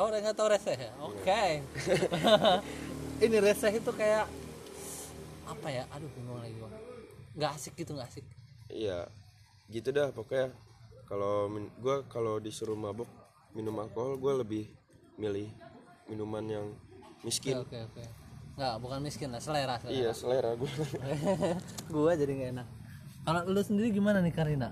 Oh, 0.00 0.08
nggak 0.08 0.32
tahu 0.36 0.48
reseh 0.48 0.76
ya? 0.76 0.92
Oke. 1.00 1.60
ini 3.24 3.36
reseh 3.36 3.72
itu 3.72 3.92
kayak 3.92 4.24
apa 5.44 5.68
ya? 5.68 5.84
Aduh, 5.92 6.10
bingung 6.16 6.40
lagi 6.40 6.54
gua. 6.56 6.70
Nggak 7.36 7.50
asik 7.56 7.74
gitu, 7.78 7.96
nggak 7.96 8.08
asik. 8.08 8.26
Iya, 8.72 9.08
gitu 9.68 9.88
dah 9.92 10.10
pokoknya. 10.10 10.52
Kalau 11.04 11.52
gua 11.78 12.04
kalau 12.08 12.40
disuruh 12.40 12.76
mabuk 12.76 13.08
minum 13.54 13.76
alkohol, 13.78 14.18
gue 14.18 14.32
lebih 14.42 14.64
milih 15.20 15.46
minuman 16.10 16.44
yang 16.48 16.66
miskin. 17.22 17.60
Oke, 17.60 17.78
oke. 17.80 18.04
nggak 18.54 18.74
bukan 18.78 19.02
miskin 19.02 19.34
lah 19.34 19.42
selera, 19.42 19.82
selera. 19.82 19.98
iya 19.98 20.10
selera 20.14 20.54
gue 20.54 20.70
gua 21.94 22.14
jadi 22.14 22.32
nggak 22.38 22.50
enak 22.54 22.68
kalau 23.26 23.40
lu 23.50 23.60
sendiri 23.66 23.90
gimana 23.90 24.22
nih 24.22 24.30
Karina 24.30 24.70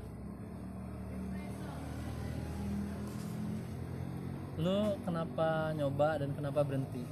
lu 4.63 4.95
kenapa 5.03 5.75
nyoba 5.75 6.23
dan 6.23 6.31
kenapa 6.31 6.63
berhenti 6.63 7.03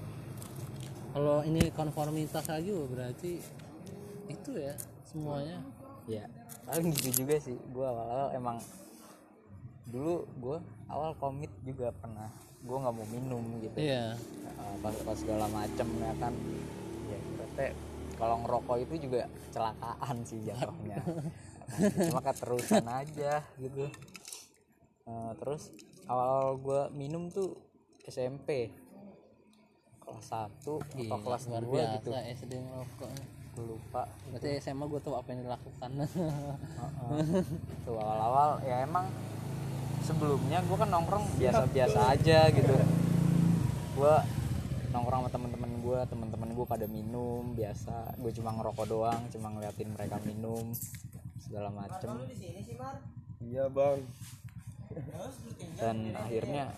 kalau 1.10 1.42
ini 1.42 1.74
konformitas 1.74 2.46
lagi 2.46 2.70
berarti 2.70 3.42
itu 4.30 4.50
ya 4.54 4.74
semuanya. 5.02 5.58
Ya 6.06 6.24
paling 6.66 6.94
gitu 6.94 7.24
juga 7.24 7.34
sih. 7.42 7.58
Gue 7.74 7.82
awal-awal 7.82 8.30
emang 8.34 8.56
dulu 9.90 10.22
gue 10.38 10.56
awal 10.86 11.18
komit 11.18 11.50
juga 11.66 11.90
pernah. 11.90 12.30
Gue 12.62 12.76
nggak 12.78 12.94
mau 12.94 13.06
minum 13.10 13.42
gitu. 13.58 13.76
Iya. 13.78 14.14
Uh, 14.54 14.74
pas 14.84 14.94
pas 15.02 15.16
segala 15.18 15.46
macem 15.50 15.86
ya 15.98 16.12
kan. 16.22 16.34
Ya 17.10 17.18
berarti 17.34 17.66
kalau 18.14 18.36
ngerokok 18.46 18.76
itu 18.86 18.94
juga 19.10 19.26
kecelakaan 19.48 20.16
sih 20.22 20.38
jatuhnya. 20.46 21.02
Cuma 22.10 22.22
keterusan 22.22 22.86
aja 22.86 23.42
gitu. 23.58 23.90
Uh, 25.10 25.32
terus 25.42 25.74
awal 26.06 26.54
gue 26.58 26.82
minum 26.94 27.26
tuh 27.30 27.58
SMP 28.06 28.70
kelas 30.10 30.26
1 30.26 30.66
atau 30.66 30.76
Gila, 30.98 31.16
kelas 31.22 31.42
luar 31.46 31.62
2 31.62 31.70
biasa 31.70 31.94
gitu. 31.96 32.10
SD 32.10 32.52
ngerokok. 32.58 33.10
Gue 33.50 33.64
lupa. 33.66 34.02
Berarti 34.34 34.48
SMA 34.58 34.84
gue 34.90 35.00
tahu 35.02 35.14
apa 35.14 35.28
yang 35.30 35.40
dilakukan. 35.46 35.90
Heeh. 36.02 37.42
tuh 37.86 37.94
awal-awal 37.94 38.50
ya 38.66 38.76
emang 38.82 39.06
sebelumnya 40.02 40.58
gue 40.66 40.76
kan 40.76 40.88
nongkrong 40.90 41.24
biasa-biasa 41.38 41.98
aja 42.18 42.38
gitu. 42.50 42.74
Gue 43.94 44.14
nongkrong 44.90 45.20
sama 45.26 45.30
temen-temen 45.30 45.72
gue 45.80 45.98
temen-temen 46.10 46.50
gue 46.58 46.66
pada 46.66 46.86
minum 46.90 47.54
biasa. 47.54 48.18
Gue 48.18 48.34
cuma 48.34 48.50
ngerokok 48.58 48.86
doang 48.90 49.22
cuma 49.30 49.54
ngeliatin 49.54 49.88
mereka 49.94 50.18
minum 50.26 50.74
segala 51.38 51.70
macem. 51.70 52.18
Iya 53.40 53.72
bang 53.72 54.04
dan 55.78 55.96
akhirnya 56.18 56.74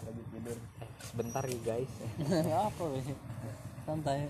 sebentar 1.11 1.45
ya 1.49 1.59
guys. 1.65 1.93
Apa 2.69 2.85
santai. 3.89 4.29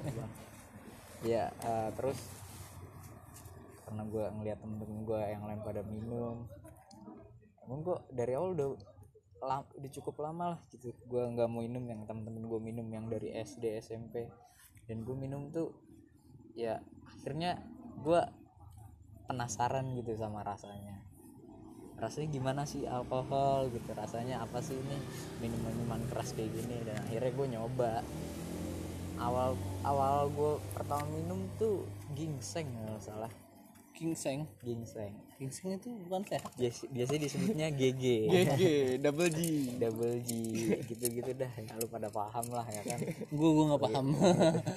Ya 1.22 1.51
eh, 1.51 1.89
terus 1.99 2.18
karena 3.85 4.03
gue 4.09 4.24
ngeliat 4.24 4.59
temen-temen 4.62 4.99
gue 5.05 5.20
yang 5.20 5.45
lain 5.45 5.61
pada 5.61 5.83
minum 5.85 6.49
emang 7.68 7.80
gue 7.85 7.97
dari 8.11 8.33
awal 8.33 8.57
udah 8.57 8.68
lam- 9.43 9.70
udah 9.76 9.91
cukup 9.93 10.22
lama 10.22 10.57
lah 10.57 10.61
gitu. 10.72 10.95
Gue 11.07 11.22
nggak 11.28 11.49
mau 11.51 11.62
minum 11.62 11.83
yang 11.85 12.07
temen-temen 12.07 12.47
gue 12.47 12.61
minum 12.62 12.87
yang 12.89 13.07
dari 13.11 13.35
SD 13.35 13.83
SMP 13.83 14.30
dan 14.87 15.03
gue 15.03 15.16
minum 15.18 15.51
tuh 15.51 15.74
ya 16.55 16.83
akhirnya 17.07 17.62
gue 18.03 18.20
penasaran 19.30 19.95
gitu 19.95 20.18
sama 20.18 20.43
rasanya 20.43 21.12
rasanya 22.03 22.28
gimana 22.34 22.62
sih 22.66 22.82
alkohol 22.82 23.70
gitu 23.70 23.94
rasanya 23.94 24.42
apa 24.42 24.59
sih 24.59 24.74
ini 24.74 24.98
minuman 25.38 25.70
minuman 25.70 26.03
keras 26.11 26.34
kayak 26.34 26.50
gini 26.50 26.82
dan 26.82 26.98
akhirnya 27.07 27.30
gue 27.30 27.46
nyoba. 27.55 27.92
Awal 29.22 29.55
awal 29.86 30.26
gue 30.34 30.53
pertama 30.74 31.07
minum 31.14 31.46
tuh 31.62 31.86
ginseng 32.18 32.66
kalau 32.74 32.98
salah. 32.98 33.32
Ginseng? 33.94 34.50
Ginseng. 34.66 35.14
Ginseng 35.38 35.78
itu 35.78 35.94
bukan 36.11 36.26
sehat? 36.26 36.50
Biasa 36.59 36.90
biasanya 36.90 37.20
disebutnya 37.30 37.66
GG 37.70 38.05
GG 38.34 38.62
double 38.98 39.30
G. 39.30 39.40
Double 39.78 40.16
G 40.26 40.30
gitu-gitu 40.90 41.30
dah. 41.38 41.53
Ya 41.55 41.72
lu 41.78 41.86
pada 41.86 42.11
paham 42.11 42.50
lah 42.50 42.66
ya 42.66 42.82
kan? 42.82 42.98
Gue 43.30 43.50
gue 43.55 43.64
nggak 43.70 43.82
paham. 43.86 44.07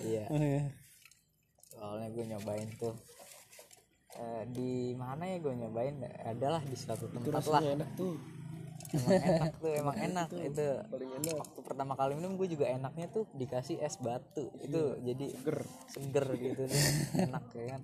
Iya. 0.05 0.25
Soalnya 1.73 2.07
gue 2.13 2.23
nyobain 2.29 2.69
tuh 2.77 2.93
Eh, 4.15 4.43
di 4.47 4.95
mana 4.95 5.27
ya 5.27 5.37
gue 5.43 5.53
nyobain? 5.59 5.95
Adalah 6.23 6.63
di 6.63 6.77
suatu 6.79 7.11
tempat 7.11 7.43
lah. 7.51 7.61
enak 7.61 7.89
tuh. 7.99 8.15
Emang 8.95 9.11
enak 9.19 9.53
tuh 9.59 9.71
emang 9.75 9.97
enak 9.97 10.27
itu 10.39 10.65
paling 10.87 11.11
enak. 11.19 11.35
waktu 11.35 11.59
pertama 11.67 11.93
kali 11.99 12.15
minum 12.15 12.39
gue 12.39 12.47
juga 12.47 12.69
enaknya 12.71 13.11
tuh 13.11 13.27
dikasih 13.35 13.83
es 13.83 13.99
batu. 13.99 14.47
Itu 14.63 14.95
jadi 15.03 15.35
seger. 15.35 15.59
seger 15.91 16.25
gitu 16.39 16.63
tuh. 16.63 16.81
Enak 17.27 17.45
ya 17.51 17.65
kan? 17.75 17.81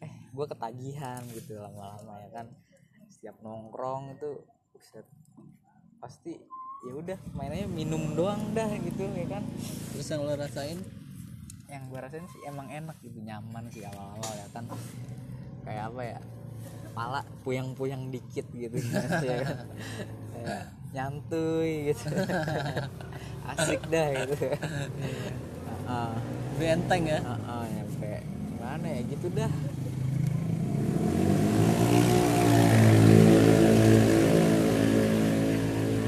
Eh 0.00 0.12
gue 0.32 0.46
ketagihan 0.48 1.20
gitu 1.36 1.60
lama-lama 1.60 2.16
ya 2.24 2.30
kan. 2.32 2.46
Setiap 3.12 3.36
nongkrong 3.44 4.16
itu 4.16 4.40
buset, 4.72 5.04
pasti 6.00 6.40
ya 6.88 6.92
udah 6.96 7.18
mainnya 7.36 7.68
minum 7.68 8.16
doang 8.16 8.56
dah 8.56 8.72
gitu 8.72 9.04
ya 9.04 9.26
kan. 9.28 9.44
Terus 9.92 10.06
yang 10.08 10.24
lo 10.24 10.32
rasain? 10.32 10.80
Yang 11.68 11.82
gue 11.92 11.98
rasain 12.00 12.26
sih 12.32 12.40
emang 12.48 12.72
enak 12.72 12.96
gitu 13.04 13.20
nyaman 13.20 13.68
sih 13.68 13.84
awal-awal 13.84 14.32
ya 14.32 14.48
kan 14.56 14.64
kayak 15.62 15.84
apa 15.94 16.02
ya 16.02 16.20
pala 16.92 17.24
puyang-puyang 17.40 18.12
dikit 18.12 18.46
gitu 18.52 18.76
ya 19.24 19.36
kan? 19.48 19.58
Kayak 20.32 20.64
nyantuy 20.92 21.92
gitu. 21.92 22.06
Asik 23.52 23.80
dah 23.88 24.08
gitu. 24.12 24.36
Heeh. 24.52 26.12
lebih 26.52 26.68
enteng 26.68 27.02
ya? 27.08 27.18
Heeh, 27.24 27.64
nyampe 27.80 28.12
gimana 28.52 28.86
ya 28.86 29.00
gitu 29.08 29.26
dah. 29.32 29.52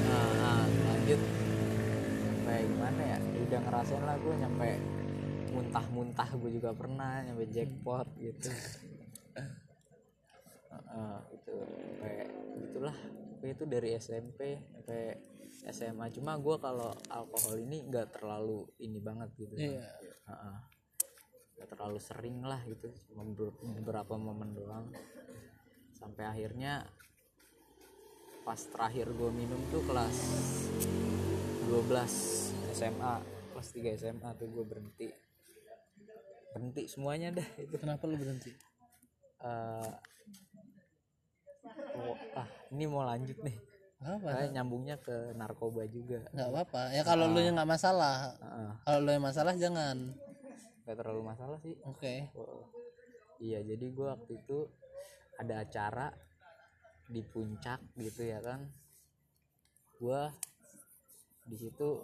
Nah, 0.05 0.63
lanjut. 0.69 1.21
Nyampe 2.21 2.55
gimana 2.69 3.03
ya? 3.09 3.19
Udah 3.49 3.61
ngerasain 3.65 4.03
lah 4.05 4.17
gue 4.21 4.35
nyampe 4.37 4.69
muntah-muntah 5.55 6.29
gue 6.35 6.51
juga 6.61 6.71
pernah 6.75 7.23
nyampe 7.23 7.47
jackpot 7.49 8.11
gitu 8.19 8.51
Heeh, 11.45 11.65
itu 11.65 11.85
sampai 11.85 12.15
gitulah. 12.65 12.97
Pokoknya 13.37 13.55
itu 13.55 13.65
dari 13.69 13.89
SMP 14.01 14.41
sampai 14.73 15.01
SMA 15.73 16.07
cuma 16.13 16.37
gue 16.37 16.57
kalau 16.61 16.93
alkohol 17.09 17.61
ini 17.61 17.89
nggak 17.89 18.21
terlalu 18.21 18.69
ini 18.81 18.99
banget 19.01 19.29
gitu. 19.37 19.55
Iya. 19.57 19.85
Heeh. 20.29 20.57
nggak 21.55 21.69
terlalu 21.71 21.99
sering 22.03 22.43
lah 22.43 22.61
gitu. 22.67 22.91
Cuma 23.09 23.23
beberapa 23.79 24.19
momen 24.19 24.53
doang. 24.53 24.91
Sampai 25.95 26.27
akhirnya 26.27 26.85
pas 28.45 28.61
terakhir 28.61 29.09
gue 29.09 29.31
minum 29.33 29.57
tuh 29.73 29.81
kelas 29.89 30.17
12 31.65 32.77
SMA 32.77 33.15
kelas 33.55 33.69
3 33.71 33.97
SMA 33.97 34.31
tuh 34.37 34.51
gue 34.51 34.65
berhenti. 34.67 35.09
Berhenti 36.53 36.83
semuanya 36.91 37.33
dah 37.33 37.49
itu. 37.57 37.75
Kenapa 37.79 38.05
lo 38.05 38.19
berhenti? 38.19 38.51
Eh, 39.41 39.93
oh, 41.99 42.17
ah 42.35 42.49
ini 42.75 42.85
mau 42.87 43.07
lanjut 43.07 43.39
nih. 43.43 43.57
Apa 44.05 44.37
Kayak 44.37 44.53
nyambungnya 44.53 44.97
ke 45.01 45.33
narkoba 45.33 45.89
juga. 45.89 46.21
Nggak 46.37 46.49
apa-apa. 46.53 46.83
Ya 46.93 47.03
kalau 47.07 47.33
lo 47.33 47.41
yang 47.41 47.57
nggak 47.57 47.71
masalah. 47.73 48.37
Heeh. 48.37 48.71
kalau 48.85 49.01
lo 49.01 49.11
yang 49.17 49.25
masalah 49.25 49.55
jangan. 49.57 49.97
Nggak 50.85 50.97
terlalu 51.01 51.23
masalah 51.25 51.59
sih. 51.65 51.75
Oke. 51.89 52.29
Oh, 52.37 52.69
iya 53.41 53.65
jadi 53.65 53.87
gue 53.89 54.07
waktu 54.07 54.33
itu 54.45 54.69
ada 55.41 55.65
acara 55.65 56.13
di 57.09 57.25
puncak 57.25 57.81
gitu 57.97 58.29
ya 58.29 58.45
kan. 58.45 58.61
Gue 59.97 60.21
di 61.49 61.57
situ 61.57 62.01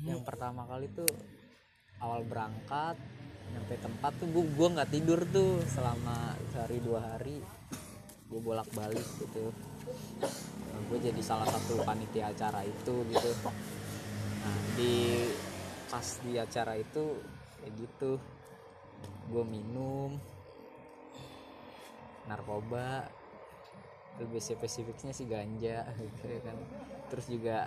yang 0.00 0.22
pertama 0.22 0.62
kali 0.64 0.86
tuh 0.94 1.10
awal 1.98 2.22
berangkat 2.24 2.94
nyampe 3.52 3.74
tempat 3.80 4.12
tuh 4.20 4.28
gue 4.28 4.44
gua 4.56 4.68
nggak 4.78 4.90
tidur 4.92 5.20
tuh 5.28 5.60
selama 5.68 6.36
sehari 6.52 6.78
dua 6.84 7.00
hari. 7.14 7.40
Gue 8.28 8.40
bolak 8.44 8.68
balik 8.76 9.04
gitu. 9.20 9.52
Nah, 10.68 10.80
gue 10.92 10.98
jadi 11.00 11.20
salah 11.24 11.48
satu 11.48 11.80
panitia 11.80 12.28
acara 12.28 12.60
itu 12.64 12.94
gitu. 13.08 13.30
Nah 14.44 14.58
di 14.76 15.24
pas 15.88 16.06
di 16.20 16.36
acara 16.36 16.76
itu 16.76 17.24
kayak 17.60 17.72
gitu. 17.76 18.20
Gue 19.32 19.44
minum 19.48 20.12
narkoba. 22.28 23.08
Lebih 24.18 24.42
spesifiknya 24.42 25.14
sih 25.14 25.24
ganja 25.24 25.88
gitu 26.04 26.24
ya 26.28 26.40
kan. 26.44 26.56
Terus 27.08 27.26
juga 27.32 27.58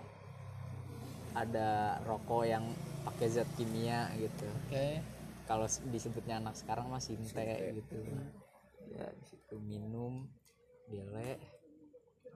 ada 1.31 1.97
rokok 2.05 2.43
yang 2.43 2.69
pakai 3.01 3.27
zat 3.33 3.49
kimia 3.57 4.13
gitu. 4.19 4.45
Oke 4.67 5.20
kalau 5.47 5.65
disebutnya 5.89 6.37
anak 6.41 6.55
sekarang 6.57 6.89
mah 6.89 7.01
sinte 7.03 7.45
gitu. 7.75 7.97
Ya 8.91 9.07
di 9.11 9.25
situ 9.25 9.55
minum 9.61 10.27
bele 10.87 11.39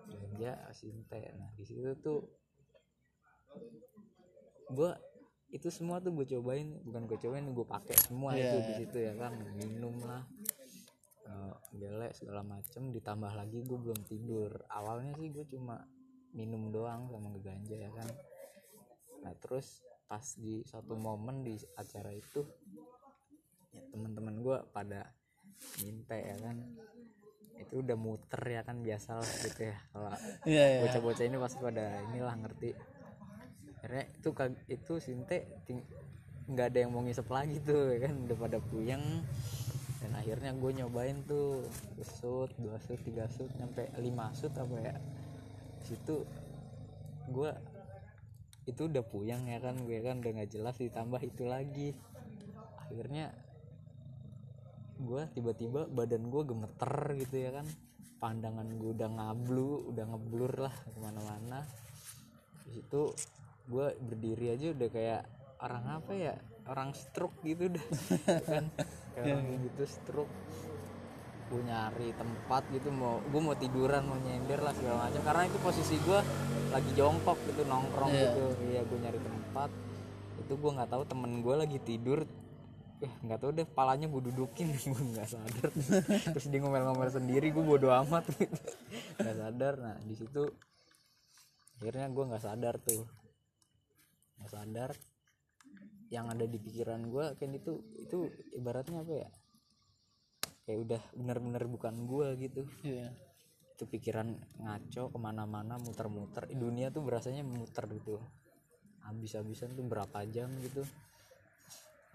ganja 0.07 0.55
sinte. 0.71 1.33
Nah 1.35 1.49
di 1.57 1.63
situ 1.67 1.91
tuh 1.99 2.23
gua 4.71 4.95
itu 5.53 5.71
semua 5.71 6.03
tuh 6.03 6.11
gue 6.11 6.27
cobain 6.35 6.67
bukan 6.83 7.07
gue 7.07 7.15
cobain 7.21 7.47
gue 7.47 7.63
pakai 7.63 7.95
semua 7.95 8.35
Iya. 8.35 8.43
itu 8.43 8.57
di 8.59 8.73
situ 8.83 8.97
ya 8.99 9.13
kan. 9.15 9.33
Minum 9.55 9.95
lah 10.03 10.23
bele 11.75 12.07
segala 12.15 12.39
macem 12.43 12.91
ditambah 12.95 13.31
lagi 13.35 13.63
gue 13.63 13.79
belum 13.79 13.99
tidur. 14.07 14.51
Awalnya 14.71 15.15
sih 15.19 15.31
gue 15.31 15.45
cuma 15.51 15.83
minum 16.35 16.71
doang 16.71 17.07
sama 17.11 17.31
ganja 17.39 17.75
ya 17.75 17.91
kan. 17.91 18.09
Nah 19.23 19.33
terus 19.39 19.83
pas 20.05 20.23
di 20.37 20.61
satu 20.67 20.93
momen 20.93 21.41
di 21.41 21.57
acara 21.75 22.13
itu 22.13 22.45
ya 23.75 23.83
teman-teman 23.91 24.39
gue 24.39 24.57
pada 24.71 25.11
minta 25.83 26.15
ya 26.15 26.35
kan. 26.39 26.57
Itu 27.55 27.83
udah 27.83 27.95
muter 27.95 28.41
ya 28.43 28.61
kan 28.67 28.83
biasa 28.83 29.19
lah 29.19 29.31
gitu 29.43 29.61
ya. 29.67 29.77
Kalau 29.91 30.11
iya 30.47 30.63
iya. 30.67 30.79
bocah-bocah 30.87 31.23
ini 31.23 31.37
pasti 31.39 31.59
pada 31.63 31.85
inilah 32.11 32.35
ngerti. 32.39 32.71
Akhirnya 33.79 34.05
itu 34.11 34.29
itu 34.71 34.93
sinte 34.99 35.37
nggak 36.45 36.67
ada 36.73 36.77
yang 36.85 36.91
mau 36.93 37.01
ngisep 37.01 37.27
lagi 37.31 37.59
tuh 37.63 37.95
ya 37.95 38.07
kan. 38.07 38.13
Udah 38.27 38.37
pada 38.37 38.57
puyeng. 38.59 39.03
Dan 40.03 40.11
akhirnya 40.13 40.53
gue 40.53 40.71
nyobain 40.83 41.17
tuh 41.25 41.65
shoot 42.03 42.51
dua 42.61 42.77
shoot 42.83 43.01
tiga 43.01 43.25
shoot 43.25 43.49
sampai 43.57 43.89
lima 44.03 44.29
shoot 44.37 44.53
apa 44.53 44.75
ya. 44.77 44.95
Situ 45.81 46.27
gue 47.31 47.51
itu 48.65 48.81
udah 48.85 49.03
puyeng 49.05 49.47
ya 49.47 49.63
kan 49.63 49.79
gue 49.79 49.97
kan. 50.03 50.19
Udah 50.21 50.31
nggak 50.43 50.51
jelas 50.51 50.75
ditambah 50.77 51.23
itu 51.23 51.47
lagi. 51.47 51.95
Akhirnya 52.85 53.33
gue 54.97 55.21
tiba-tiba 55.31 55.87
badan 55.87 56.27
gue 56.27 56.41
gemeter 56.43 56.93
gitu 57.19 57.35
ya 57.37 57.51
kan. 57.59 57.67
Pandangan 58.15 58.67
gue 58.71 58.91
udah 58.95 59.09
ngablu 59.11 59.91
udah 59.91 60.05
ngeblur 60.07 60.53
lah 60.61 60.73
ke 60.73 60.97
mana-mana. 60.97 61.67
Di 62.63 62.79
situ 62.79 63.11
gue 63.65 63.87
berdiri 63.97 64.53
aja 64.53 64.71
udah 64.71 64.89
kayak 64.89 65.21
orang 65.59 65.85
apa 65.89 66.11
ya 66.13 66.33
orang 66.65 66.93
stroke 66.93 67.37
gitu 67.43 67.69
dah 67.69 67.85
kan. 68.49 68.65
Kayak 69.13 69.35
orang 69.35 69.47
gitu 69.67 69.83
stroke. 69.83 70.33
Gue 71.45 71.61
nyari 71.61 72.09
tempat 72.17 72.63
gitu 72.73 72.89
mau 72.89 73.21
gue 73.21 73.41
mau 73.43 73.53
tiduran 73.53 74.01
mau 74.03 74.17
nyender 74.17 74.63
lah 74.63 74.73
segala 74.73 75.11
macam. 75.11 75.21
Karena 75.21 75.43
itu 75.45 75.57
posisi 75.59 75.95
gue 76.01 76.19
lagi 76.73 76.91
jongkok 76.97 77.37
gitu 77.45 77.61
nongkrong 77.67 78.09
Iya. 78.09 78.23
gitu. 78.31 78.43
Iya 78.65 78.81
gue 78.81 78.97
nyari 78.97 79.19
tempat. 79.21 79.69
Itu 80.41 80.53
gue 80.57 80.71
nggak 80.71 80.89
tahu 80.89 81.03
temen 81.05 81.43
gue 81.43 81.55
lagi 81.55 81.77
tidur 81.77 82.25
eh 83.03 83.11
nggak 83.27 83.39
tahu 83.43 83.51
deh 83.51 83.67
palanya 83.67 84.07
gue 84.07 84.21
dudukin 84.31 84.71
gue 84.91 85.03
nggak 85.15 85.27
sadar. 85.27 85.69
Terus 86.31 86.45
dia 86.47 86.59
ngomel-ngomel 86.63 87.09
sendiri 87.11 87.51
gue 87.51 87.63
bodo 87.63 87.91
amat. 87.91 88.23
Gitu 88.31 88.59
nggak 89.19 89.35
sadar. 89.35 89.73
Nah 89.79 89.97
di 89.99 90.15
situ 90.15 90.43
akhirnya 91.81 92.07
gue 92.07 92.23
nggak 92.23 92.43
sadar 92.43 92.75
tuh. 92.79 93.03
Nggak 94.39 94.51
sadar. 94.51 94.91
Yang 96.07 96.25
ada 96.37 96.45
di 96.47 96.57
pikiran 96.61 97.01
gue 97.11 97.25
kan 97.35 97.49
itu 97.51 97.73
itu 97.99 98.17
ibaratnya 98.55 99.03
apa 99.03 99.13
ya? 99.13 99.29
Kayak 100.65 100.79
udah 100.87 101.01
bener-bener 101.19 101.63
bukan 101.67 101.95
gue 102.07 102.27
gitu. 102.39 102.63
Iya. 102.87 103.11
Itu 103.75 103.91
pikiran 103.91 104.31
ngaco 104.63 105.11
ke 105.11 105.17
mana-mana 105.19 105.75
muter-muter. 105.75 106.47
Dunia 106.47 106.95
tuh 106.95 107.03
berasanya 107.03 107.43
muter 107.43 107.91
gitu. 107.91 108.23
Habis-habisan 109.03 109.75
tuh 109.75 109.85
berapa 109.85 110.23
jam 110.31 110.47
gitu 110.63 110.81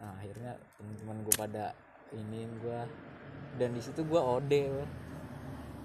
nah 0.01 0.16
akhirnya 0.16 0.57
teman-teman 0.80 1.16
gue 1.28 1.34
pada 1.36 1.76
ini 2.16 2.48
gue 2.64 2.80
dan 3.61 3.70
di 3.76 3.82
situ 3.84 4.01
gue 4.03 4.18
ode 4.18 4.64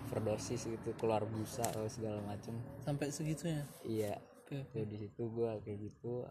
overdosis 0.05 0.69
gitu 0.69 0.93
keluar 0.95 1.25
busa 1.25 1.65
segala 1.89 2.21
macem. 2.23 2.55
Sampai 2.85 3.09
segitunya 3.09 3.65
iya. 3.83 4.15
Oke 4.45 4.61
ya 4.71 4.85
di 4.85 4.97
situ 5.01 5.21
gue 5.25 5.51
kayak 5.65 5.77
gitu 5.89 6.23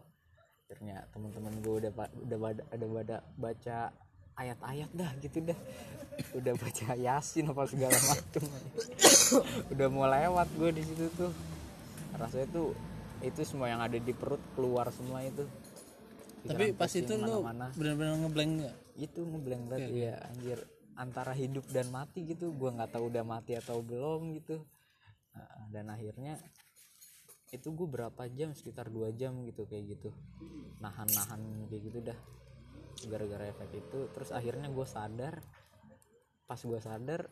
akhirnya 0.65 1.05
teman-teman 1.13 1.53
gue 1.61 1.75
udah 1.85 1.93
udah 2.25 2.39
bada, 2.41 2.63
ada 2.73 2.87
bada 2.89 3.17
baca 3.37 3.79
ayat-ayat 4.39 4.91
dah 4.95 5.11
gitu 5.21 5.39
dah. 5.43 5.59
Udah 6.39 6.55
baca 6.55 6.95
yasin 6.95 7.51
apa 7.51 7.63
segala 7.67 7.99
macem. 7.99 8.43
Udah 9.75 9.87
mau 9.91 10.07
lewat 10.07 10.49
gue 10.55 10.71
di 10.79 10.83
situ 10.87 11.11
tuh. 11.19 11.35
Rasanya 12.15 12.47
tuh 12.55 12.71
itu 13.23 13.41
semua 13.43 13.67
yang 13.71 13.83
ada 13.83 13.99
di 13.99 14.13
perut 14.15 14.41
keluar 14.55 14.91
semua 14.95 15.25
itu 15.27 15.43
tapi 16.45 16.77
pas 16.77 16.87
pusing 16.87 17.05
itu 17.09 17.15
lu 17.19 17.43
benar-benar 17.75 18.15
ngeblank 18.21 18.51
nggak? 18.61 18.75
Itu 19.01 19.21
ngeblank 19.25 19.63
banget 19.73 19.89
ya 19.93 20.15
anjir. 20.29 20.59
Antara 20.95 21.33
hidup 21.35 21.67
dan 21.73 21.91
mati 21.91 22.23
gitu. 22.29 22.55
Gua 22.55 22.71
nggak 22.77 22.95
tahu 22.95 23.11
udah 23.11 23.25
mati 23.27 23.59
atau 23.59 23.83
belum 23.83 24.37
gitu. 24.39 24.63
Nah, 25.35 25.67
dan 25.75 25.91
akhirnya 25.91 26.39
itu 27.51 27.71
gue 27.71 27.89
berapa 27.91 28.23
jam? 28.31 28.55
Sekitar 28.55 28.91
dua 28.91 29.11
jam 29.11 29.43
gitu 29.47 29.67
kayak 29.67 29.99
gitu. 29.99 30.11
Nahan-nahan 30.79 31.67
kayak 31.67 31.83
gitu 31.91 31.99
dah. 32.03 32.19
Gara-gara 33.11 33.51
efek 33.51 33.71
itu. 33.75 34.01
Terus 34.15 34.31
akhirnya 34.31 34.71
gue 34.71 34.87
sadar. 34.87 35.43
Pas 36.45 36.61
gue 36.61 36.81
sadar 36.83 37.27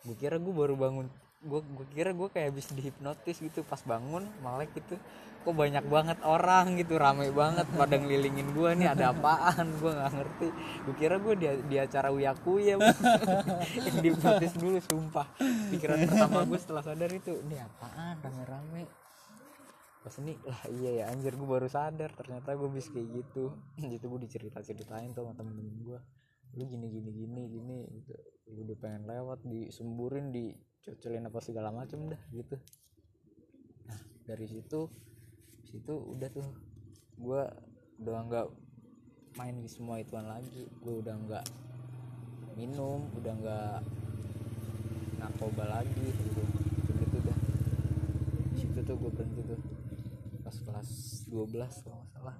gue 0.00 0.16
kira 0.16 0.40
gue 0.40 0.54
baru 0.54 0.80
bangun 0.80 1.12
gue 1.40 1.60
gue 1.64 1.86
kira 1.96 2.12
gue 2.12 2.28
kayak 2.28 2.52
habis 2.52 2.68
dihipnotis 2.68 3.40
gitu 3.40 3.64
pas 3.64 3.80
bangun 3.80 4.28
melek 4.44 4.76
gitu. 4.76 5.00
Kok 5.40 5.56
banyak 5.56 5.88
banget 5.88 6.20
orang 6.20 6.76
gitu 6.76 7.00
rame 7.00 7.32
banget 7.32 7.64
pada 7.72 7.96
ngelilingin 7.96 8.52
gue 8.52 8.70
nih 8.76 8.92
ada 8.92 9.16
apaan? 9.16 9.72
Gue 9.80 9.88
nggak 9.96 10.12
ngerti. 10.12 10.48
Gue 10.84 10.94
kira 11.00 11.16
gue 11.16 11.34
di, 11.40 11.46
di 11.64 11.76
acara 11.80 12.12
uyakuya 12.12 12.76
yang 13.88 13.96
dihipnotis 14.04 14.52
dulu 14.60 14.76
sumpah. 14.84 15.32
Pikiran 15.72 16.04
pertama 16.04 16.44
gue 16.44 16.60
setelah 16.60 16.84
sadar 16.84 17.08
itu 17.08 17.40
ini 17.48 17.56
apaan? 17.56 18.20
Rame-rame. 18.20 18.84
Pas 20.04 20.12
ini 20.20 20.36
lah 20.44 20.60
iya 20.76 20.90
ya 20.92 21.04
anjir 21.08 21.32
gue 21.40 21.48
baru 21.48 21.72
sadar. 21.72 22.12
Ternyata 22.12 22.52
gue 22.52 22.68
bisa 22.68 22.92
kayak 22.92 23.08
gitu. 23.24 23.56
Gitu 23.96 24.04
gue 24.12 24.20
dicerita 24.20 24.60
ceritain 24.60 25.08
tuh 25.16 25.24
sama 25.24 25.32
temen-temen 25.32 25.76
gue 25.88 26.00
lu 26.50 26.66
gini 26.66 26.86
gini 26.90 27.10
gini 27.14 27.42
gini 27.46 27.78
gitu. 28.02 28.14
Lu 28.50 28.66
udah 28.66 28.76
pengen 28.82 29.02
lewat 29.06 29.40
disemburin 29.46 30.34
dicocolin 30.80 31.28
apa 31.28 31.44
segala 31.44 31.68
macem 31.68 32.08
dah 32.08 32.22
gitu. 32.32 32.56
Nah 33.84 34.00
dari 34.24 34.48
situ 34.48 34.88
situ 35.68 35.92
udah 35.92 36.28
tuh. 36.32 36.48
Gue 37.20 37.44
udah 38.00 38.24
nggak 38.24 38.46
main 39.36 39.60
di 39.60 39.68
semua 39.68 40.00
ituan 40.00 40.24
lagi. 40.24 40.64
Gue 40.80 41.04
udah 41.04 41.14
nggak 41.20 41.44
minum 42.56 43.12
udah 43.12 43.32
nggak 43.44 43.78
narkoba 45.20 45.68
lagi 45.68 46.06
gitu. 46.16 46.42
Gitu 46.96 47.16
dah. 47.28 47.38
Situ 48.56 48.80
tuh 48.80 48.96
gue 48.96 49.10
berhenti 49.12 49.42
tuh. 49.44 49.60
Pas 50.40 50.56
kelas 50.56 50.90
12 51.28 51.84
kalau 51.84 51.96
nggak 52.00 52.10
salah. 52.16 52.36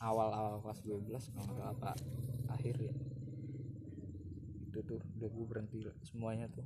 Awal-awal 0.00 0.64
kelas 0.64 0.80
12 0.80 1.28
kalau 1.36 1.52
nggak 1.60 1.70
apa 1.76 1.92
akhir 2.56 2.76
ya. 2.80 2.94
Itu 4.72 4.80
tuh 4.80 5.00
udah 5.20 5.28
gue 5.28 5.44
berhenti 5.44 5.84
semuanya 6.08 6.48
tuh 6.48 6.64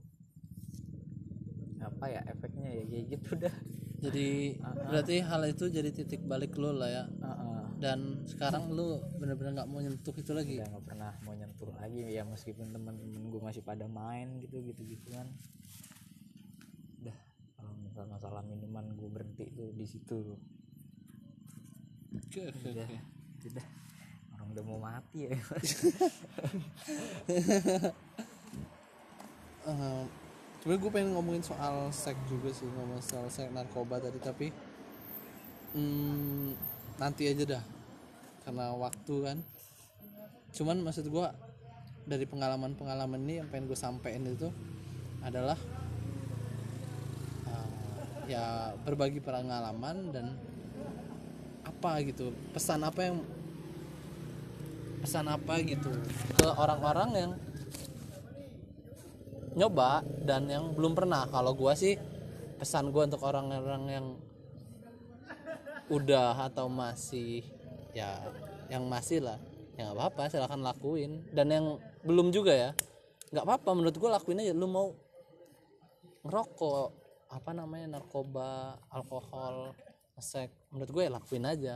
apa 1.82 2.04
ya 2.10 2.20
efeknya 2.26 2.70
ya? 2.70 2.84
Kayak 2.86 3.04
gitu 3.14 3.30
dah. 3.38 3.54
Jadi 3.98 4.54
berarti 4.62 5.16
hal 5.26 5.42
itu 5.50 5.66
jadi 5.66 5.90
titik 5.90 6.22
balik 6.22 6.54
lo 6.54 6.70
lah 6.70 6.90
ya. 6.90 7.04
Heeh. 7.06 7.56
dan 7.78 8.26
sekarang 8.26 8.74
lu 8.74 8.98
bener-bener 9.22 9.62
nggak 9.62 9.70
mau 9.70 9.78
nyentuh 9.78 10.10
itu 10.18 10.34
lagi? 10.34 10.58
Nggak 10.58 10.82
pernah 10.82 11.14
mau 11.22 11.30
nyentuh 11.34 11.70
lagi 11.78 12.10
ya 12.10 12.26
meskipun 12.26 12.74
temen-temen 12.74 13.30
gue 13.30 13.38
masih 13.38 13.62
pada 13.62 13.86
main 13.86 14.42
gitu 14.42 14.58
gitu 14.66 14.82
gitu 14.82 15.14
kan. 15.14 15.30
Udah 17.02 17.14
kalau 17.54 17.70
misal 17.78 18.10
masalah 18.10 18.42
minuman 18.42 18.82
gue 18.98 19.06
berhenti 19.06 19.46
tuh 19.54 19.70
di 19.74 19.86
situ. 19.86 20.34
Oke 22.18 22.50
oke 22.50 22.82
udah 23.46 23.66
orang 24.34 24.48
udah 24.52 24.64
mau 24.66 24.82
mati 24.82 25.30
ya. 25.30 25.38
Eh, 29.68 30.04
sebenarnya 30.58 30.80
gue 30.82 30.90
pengen 30.90 31.10
ngomongin 31.14 31.44
soal 31.44 31.90
seks 31.94 32.18
juga 32.26 32.50
sih 32.50 32.66
ngomong 32.66 32.98
soal 32.98 33.30
seks 33.30 33.50
narkoba 33.54 34.02
tadi 34.02 34.18
tapi 34.18 34.46
hmm, 35.74 36.54
nanti 36.98 37.30
aja 37.30 37.58
dah 37.58 37.64
karena 38.48 38.72
waktu 38.72 39.14
kan. 39.22 39.38
Cuman 40.56 40.80
maksud 40.80 41.06
gue 41.12 41.26
dari 42.08 42.24
pengalaman-pengalaman 42.24 43.20
ini 43.28 43.44
yang 43.44 43.48
pengen 43.52 43.68
gue 43.68 43.76
sampein 43.76 44.24
itu 44.24 44.48
adalah 45.20 45.60
eh, 47.44 47.68
ya 48.32 48.72
berbagi 48.88 49.20
pengalaman 49.20 50.08
dan 50.08 50.32
apa 51.68 52.00
gitu 52.02 52.32
pesan 52.56 52.80
apa 52.82 53.00
yang 53.12 53.20
pesan 55.04 55.28
apa 55.28 55.60
gitu 55.62 55.92
ke 56.40 56.46
orang-orang 56.56 57.10
yang 57.14 57.32
nyoba 59.58 60.06
dan 60.22 60.46
yang 60.46 60.72
belum 60.72 60.94
pernah. 60.94 61.26
Kalau 61.26 61.52
gua 61.58 61.74
sih 61.74 61.98
pesan 62.56 62.94
gua 62.94 63.10
untuk 63.10 63.22
orang-orang 63.26 63.82
yang 63.90 64.06
udah 65.90 66.46
atau 66.46 66.70
masih 66.70 67.42
ya 67.90 68.22
yang 68.70 68.86
masih 68.86 69.18
lah. 69.20 69.42
Ya 69.74 69.90
nggak 69.90 69.98
apa-apa 69.98 70.22
silahkan 70.30 70.62
lakuin. 70.62 71.26
Dan 71.34 71.50
yang 71.50 71.66
belum 72.06 72.30
juga 72.30 72.54
ya 72.54 72.70
nggak 73.34 73.44
apa-apa. 73.44 73.70
Menurut 73.74 73.96
gua 73.98 74.22
lakuin 74.22 74.40
aja. 74.40 74.54
Lu 74.54 74.70
mau 74.70 74.94
ngerokok 76.22 76.88
apa 77.28 77.50
namanya 77.52 77.98
narkoba 77.98 78.78
alkohol 78.88 79.76
seks. 80.18 80.54
Menurut 80.74 80.90
gue 80.90 81.02
ya 81.06 81.12
lakuin 81.12 81.46
aja. 81.46 81.74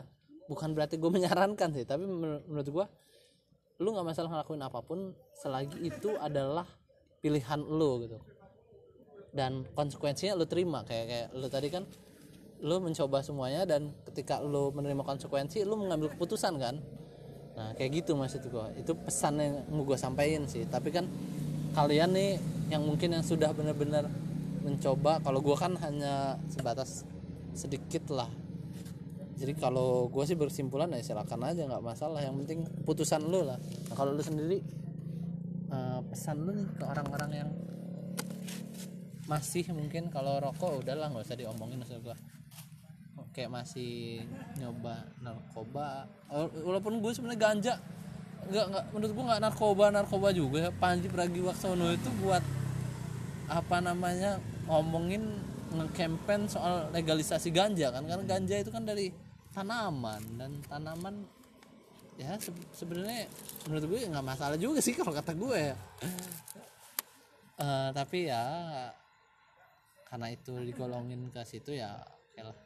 Bukan 0.51 0.75
berarti 0.75 0.99
gue 0.99 1.11
menyarankan 1.17 1.71
sih 1.73 1.87
tapi 1.87 2.05
menur- 2.05 2.43
menurut 2.47 2.69
gue 2.69 2.87
lu 3.83 3.91
nggak 3.91 4.07
masalah 4.15 4.31
ngelakuin 4.31 4.63
apa 4.63 4.79
pun 4.85 5.11
selagi 5.35 5.83
itu 5.83 6.15
adalah 6.23 6.69
pilihan 7.23 7.61
lu 7.63 8.03
gitu. 8.05 8.19
Dan 9.33 9.65
konsekuensinya 9.73 10.37
lu 10.37 10.45
terima 10.45 10.85
kayak 10.85 11.07
kayak 11.09 11.29
lu 11.33 11.47
tadi 11.49 11.69
kan 11.73 11.87
lu 12.63 12.79
mencoba 12.79 13.25
semuanya 13.25 13.65
dan 13.65 13.95
ketika 14.11 14.43
lu 14.43 14.75
menerima 14.75 15.03
konsekuensi 15.03 15.65
lu 15.65 15.79
mengambil 15.79 16.13
keputusan 16.13 16.59
kan? 16.59 16.83
Nah 17.57 17.73
kayak 17.79 18.03
gitu 18.03 18.19
maksud 18.19 18.43
gua. 18.51 18.69
Itu 18.75 18.93
pesan 18.99 19.41
yang 19.41 19.55
mau 19.73 19.87
gua 19.87 19.97
sampaikan 19.97 20.45
sih. 20.51 20.67
Tapi 20.67 20.93
kan 20.93 21.07
kalian 21.73 22.13
nih 22.13 22.31
yang 22.69 22.85
mungkin 22.85 23.17
yang 23.17 23.25
sudah 23.25 23.55
benar-benar 23.57 24.11
mencoba 24.61 25.23
kalau 25.25 25.41
gua 25.41 25.57
kan 25.57 25.79
hanya 25.81 26.37
sebatas 26.53 27.07
sedikit 27.57 28.13
lah. 28.13 28.29
Jadi 29.43 29.59
kalau 29.59 30.07
gue 30.07 30.23
sih 30.23 30.39
bersimpulan 30.39 30.87
ya 30.95 31.03
silakan 31.03 31.51
aja 31.51 31.67
nggak 31.67 31.83
masalah. 31.83 32.23
Yang 32.23 32.47
penting 32.47 32.59
putusan 32.87 33.27
lu 33.27 33.43
lah. 33.43 33.59
Nah, 33.91 33.95
kalau 33.99 34.15
lu 34.15 34.23
sendiri 34.23 34.63
eh, 35.73 36.01
pesan 36.13 36.37
lu 36.45 36.53
nih 36.53 36.69
ke 36.77 36.85
orang-orang 36.85 37.31
yang 37.33 37.51
masih 39.31 39.65
mungkin 39.73 40.13
kalau 40.13 40.37
rokok 40.43 40.85
udahlah 40.85 41.09
nggak 41.09 41.25
usah 41.25 41.39
diomongin 41.39 41.81
maksud 41.81 42.05
gua. 42.05 42.17
Kayak 43.33 43.65
masih 43.65 44.21
nyoba 44.61 45.09
narkoba. 45.25 46.05
Wala- 46.29 46.53
walaupun 46.53 47.01
gue 47.01 47.13
sebenarnya 47.17 47.41
ganja 47.41 47.75
nggak 48.43 48.67
nggak 48.69 48.85
menurut 48.93 49.13
gue 49.15 49.25
nggak 49.25 49.43
narkoba 49.47 49.85
narkoba 49.95 50.29
juga 50.35 50.69
Panji 50.75 51.07
Pragiwaksono 51.07 51.95
itu 51.95 52.11
buat 52.21 52.43
apa 53.47 53.79
namanya 53.79 54.43
ngomongin 54.67 55.23
nge-campaign 55.73 56.51
soal 56.51 56.93
legalisasi 56.93 57.49
ganja 57.49 57.89
kan. 57.89 58.05
Karena 58.05 58.25
ganja 58.29 58.61
itu 58.61 58.69
kan 58.69 58.85
dari 58.85 59.09
tanaman 59.57 60.21
dan 60.37 60.61
tanaman 60.69 61.25
ya 62.23 62.39
se- 62.39 62.71
sebenarnya 62.79 63.27
menurut 63.67 63.85
gue 63.91 63.99
nggak 64.07 64.27
masalah 64.27 64.55
juga 64.55 64.79
sih 64.79 64.95
kalau 64.95 65.11
kata 65.11 65.35
gue. 65.35 65.75
Eh, 67.63 67.89
tapi 67.95 68.31
ya 68.31 68.45
karena 70.09 70.29
itu 70.31 70.53
digolongin 70.63 71.31
ke 71.31 71.43
situ 71.43 71.75
ya 71.75 71.99
oke 71.99 72.41
lah. 72.43 72.59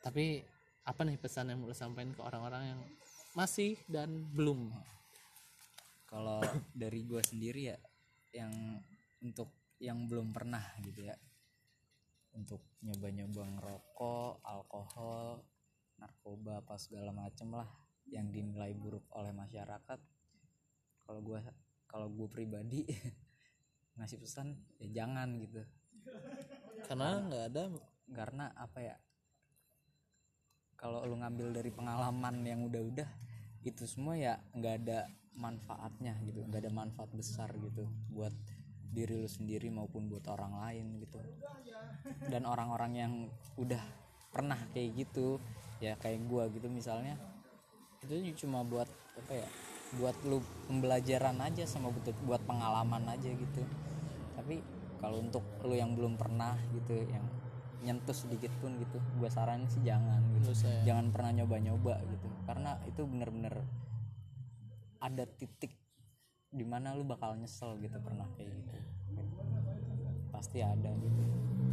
Tapi 0.00 0.40
apa 0.88 1.00
nih 1.04 1.20
pesan 1.20 1.52
yang 1.52 1.60
mau 1.60 1.72
sampaikan 1.76 2.16
ke 2.16 2.22
orang-orang 2.24 2.62
yang 2.74 2.80
masih 3.36 3.76
dan 3.88 4.08
belum? 4.32 4.72
Kalau 6.08 6.40
dari 6.72 7.04
gue 7.04 7.20
sendiri 7.20 7.72
ya 7.72 7.78
yang 8.32 8.52
untuk 9.20 9.52
yang 9.80 10.08
belum 10.08 10.32
pernah 10.32 10.64
gitu 10.80 11.04
ya. 11.04 11.16
Untuk 12.32 12.60
nyoba-nyoba 12.84 13.42
ngerokok 13.58 14.32
alkohol 14.44 15.42
narkoba 15.98 16.62
apa 16.62 16.78
segala 16.78 17.10
macem 17.10 17.50
lah 17.50 17.66
yang 18.08 18.32
dinilai 18.32 18.72
buruk 18.72 19.04
oleh 19.12 19.32
masyarakat 19.32 20.00
kalau 21.04 21.20
gue 21.24 21.40
kalau 21.88 22.08
gue 22.12 22.28
pribadi 22.28 22.84
ngasih 23.96 24.20
pesan 24.20 24.54
ya 24.78 25.02
jangan 25.02 25.40
gitu. 25.40 25.64
Karena 26.84 27.20
nggak 27.24 27.44
ada 27.52 27.62
karena 28.08 28.44
apa 28.56 28.78
ya 28.80 28.96
kalau 30.78 31.02
lu 31.04 31.18
ngambil 31.18 31.52
dari 31.52 31.74
pengalaman 31.74 32.46
yang 32.46 32.64
udah-udah 32.64 33.08
itu 33.66 33.84
semua 33.84 34.14
ya 34.14 34.38
nggak 34.54 34.74
ada 34.86 35.10
manfaatnya 35.34 36.14
gitu 36.24 36.46
nggak 36.46 36.62
ada 36.64 36.72
manfaat 36.72 37.10
besar 37.12 37.50
gitu 37.58 37.90
buat 38.14 38.32
diri 38.88 39.20
lu 39.20 39.28
sendiri 39.28 39.68
maupun 39.68 40.08
buat 40.08 40.24
orang 40.28 40.64
lain 40.64 40.86
gitu. 41.02 41.20
Dan 42.28 42.48
orang-orang 42.48 42.92
yang 42.96 43.12
udah 43.60 43.80
pernah 44.32 44.56
kayak 44.72 45.08
gitu 45.08 45.40
ya 45.80 45.96
kayak 45.96 46.24
gua 46.28 46.48
gitu 46.52 46.68
misalnya 46.68 47.16
itu 48.06 48.46
cuma 48.46 48.62
buat 48.62 48.86
apa 49.18 49.32
ya 49.34 49.48
buat 49.98 50.14
lu 50.28 50.44
pembelajaran 50.68 51.40
aja 51.40 51.64
sama 51.64 51.88
buat 51.88 52.12
buat 52.28 52.42
pengalaman 52.44 53.08
aja 53.08 53.30
gitu. 53.32 53.62
Tapi 54.36 54.60
kalau 55.00 55.24
untuk 55.24 55.44
lu 55.64 55.74
yang 55.74 55.96
belum 55.96 56.20
pernah 56.20 56.54
gitu 56.76 57.08
yang 57.08 57.24
nyentuh 57.78 58.12
sedikit 58.14 58.50
pun 58.58 58.74
gitu 58.76 58.98
gua 59.16 59.30
saranin 59.30 59.70
sih 59.70 59.80
jangan 59.80 60.20
gitu. 60.38 60.50
Ya. 60.66 60.92
jangan 60.92 61.08
pernah 61.14 61.30
nyoba-nyoba 61.42 61.94
gitu. 62.04 62.28
Karena 62.44 62.76
itu 62.84 63.02
bener-bener 63.08 63.54
ada 64.98 65.24
titik 65.24 65.72
di 66.48 66.64
mana 66.64 66.96
lu 66.96 67.04
bakal 67.06 67.38
nyesel 67.38 67.78
gitu 67.80 67.96
pernah 68.02 68.26
kayak 68.36 68.50
gitu. 68.50 68.76
Pasti 70.34 70.60
ada 70.60 70.90
gitu. 70.90 71.22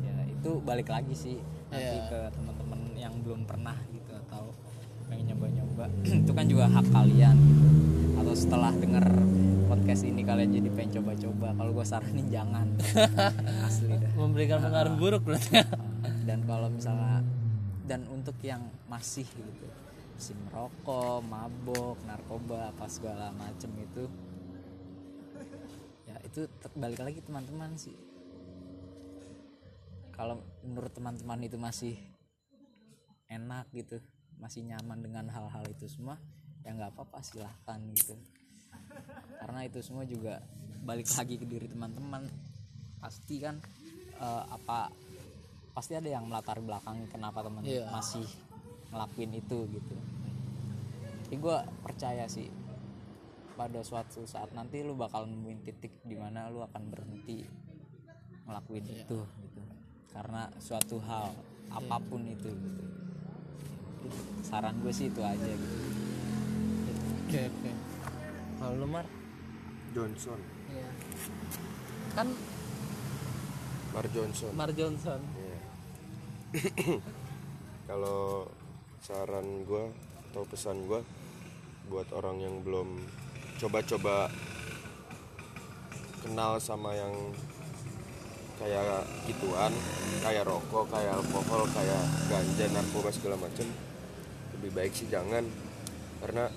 Ya 0.05 0.15
itu 0.29 0.51
balik 0.63 0.87
lagi 0.87 1.13
sih 1.17 1.37
nanti 1.73 1.97
Iya. 1.99 2.07
ke 2.07 2.19
teman-teman 2.37 2.79
yang 2.95 3.13
belum 3.25 3.43
pernah 3.49 3.75
gitu 3.91 4.04
pengen 5.07 5.25
nyoba-nyoba. 5.33 5.85
Itu 6.23 6.31
kan 6.33 6.45
juga 6.49 6.65
hak 6.69 6.87
kalian 6.91 7.35
gitu. 7.35 7.67
Atau 8.21 8.33
setelah 8.33 8.71
denger 8.73 9.05
podcast 9.65 10.01
ini 10.05 10.21
kalian 10.21 10.49
jadi 10.53 10.69
pengen 10.73 10.91
coba-coba. 11.01 11.47
Kalau 11.57 11.71
gue 11.73 11.85
saranin 11.85 12.27
jangan. 12.29 12.67
Asli 13.67 13.95
dah. 13.97 14.11
Memberikan 14.17 14.59
pengaruh 14.61 14.93
buruk 14.97 15.21
berarti 15.25 15.61
ya. 15.61 15.65
dan 16.29 16.41
kalau 16.45 16.67
misalnya 16.69 17.21
dan 17.85 18.01
untuk 18.09 18.37
yang 18.41 18.65
masih 18.89 19.25
gitu 19.29 19.67
masih 20.15 20.35
merokok, 20.47 21.19
mabok, 21.27 21.99
narkoba 22.07 22.71
apa 22.71 22.87
segala 22.87 23.35
macem 23.35 23.67
itu 23.75 24.07
ya 26.07 26.15
itu 26.23 26.47
balik 26.71 27.03
lagi 27.03 27.19
teman-teman 27.19 27.75
sih. 27.75 27.93
Kalau 30.15 30.39
menurut 30.63 30.95
teman-teman 30.95 31.43
itu 31.43 31.59
masih 31.59 31.99
enak 33.27 33.67
gitu 33.75 33.99
masih 34.45 34.61
nyaman 34.61 35.01
dengan 35.01 35.25
hal-hal 35.33 35.65
itu 35.73 35.89
semua 35.89 36.21
ya 36.61 36.69
nggak 36.77 36.93
apa-apa 36.93 37.17
silahkan 37.25 37.81
gitu. 37.97 38.13
Karena 39.41 39.65
itu 39.65 39.81
semua 39.81 40.05
juga 40.05 40.37
balik 40.85 41.09
lagi 41.17 41.41
ke 41.41 41.45
diri 41.49 41.65
teman-teman. 41.65 42.29
Pasti 43.01 43.41
kan 43.41 43.57
eh, 44.21 44.43
apa 44.45 44.93
pasti 45.73 45.97
ada 45.97 46.05
yang 46.05 46.29
melatar 46.29 46.61
belakang 46.61 47.09
kenapa 47.09 47.41
teman 47.41 47.65
Iya. 47.65 47.89
masih 47.89 48.25
ngelakuin 48.93 49.33
itu 49.33 49.57
gitu. 49.73 49.95
Jadi 51.25 51.35
gue 51.41 51.57
percaya 51.81 52.29
sih 52.29 52.45
pada 53.57 53.81
suatu 53.81 54.29
saat 54.29 54.53
nanti 54.53 54.85
lu 54.85 54.93
bakal 54.93 55.25
nemuin 55.25 55.65
titik 55.65 56.05
di 56.05 56.13
mana 56.13 56.53
lu 56.53 56.61
akan 56.61 56.83
berhenti 56.93 57.49
ngelakuin 58.45 58.85
itu 58.93 59.19
gitu. 59.25 59.61
Karena 60.13 60.53
suatu 60.61 61.01
hal 61.01 61.33
apa 61.73 61.97
pun 61.97 62.23
itu 62.29 62.53
gitu 62.53 63.04
Itu 64.05 64.41
saran 64.45 64.75
gue 64.85 64.93
sih 64.93 65.09
itu 65.09 65.21
aja 65.25 65.49
gitu. 65.49 65.77
Oke 67.25 67.39
oke. 67.49 67.71
Kalau 68.61 68.73
lu 68.77 68.87
mar? 68.87 69.05
Johnson. 69.95 70.39
Iya. 70.69 70.89
kan 72.15 72.27
Mar 73.95 74.05
Johnson. 74.11 74.51
Mar 74.53 74.71
Johnson. 74.75 75.19
Iya. 75.33 75.59
kalau 77.89 78.47
saran 79.01 79.63
gue 79.65 79.85
atau 80.31 80.43
pesan 80.45 80.83
gue 80.85 81.01
buat 81.87 82.09
orang 82.11 82.43
yang 82.43 82.55
belum 82.65 82.99
coba-coba 83.55 84.27
kenal 86.25 86.57
sama 86.57 86.91
yang 86.97 87.13
kayak 88.57 89.05
gituan 89.29 89.71
kayak 90.23 90.47
rokok 90.47 90.87
kayak 90.89 91.13
alkohol 91.15 91.63
kayak 91.75 92.03
ganja 92.31 92.65
narkoba 92.71 93.11
segala 93.11 93.37
macem 93.37 93.67
lebih 94.65 94.81
baik 94.81 94.97
sih 94.97 95.05
jangan 95.13 95.45
karena 96.25 96.49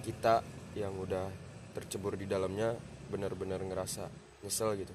kita 0.00 0.40
yang 0.72 0.96
udah 0.96 1.28
tercebur 1.76 2.16
di 2.16 2.24
dalamnya 2.24 2.72
benar-benar 3.12 3.60
ngerasa 3.60 4.08
nyesel 4.40 4.72
gitu. 4.80 4.94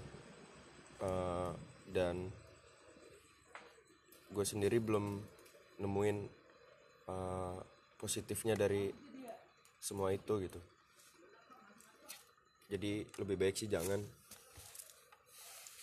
Eh, 1.05 1.53
dan 1.93 2.33
gue 4.33 4.41
sendiri 4.41 4.81
belum 4.81 5.21
nemuin 5.85 6.17
eh, 7.13 7.57
positifnya 8.01 8.57
dari 8.57 8.89
semua 9.77 10.09
itu 10.09 10.33
gitu. 10.49 10.57
Jadi 12.73 13.05
lebih 13.21 13.37
baik 13.37 13.53
sih 13.53 13.69
jangan. 13.69 14.01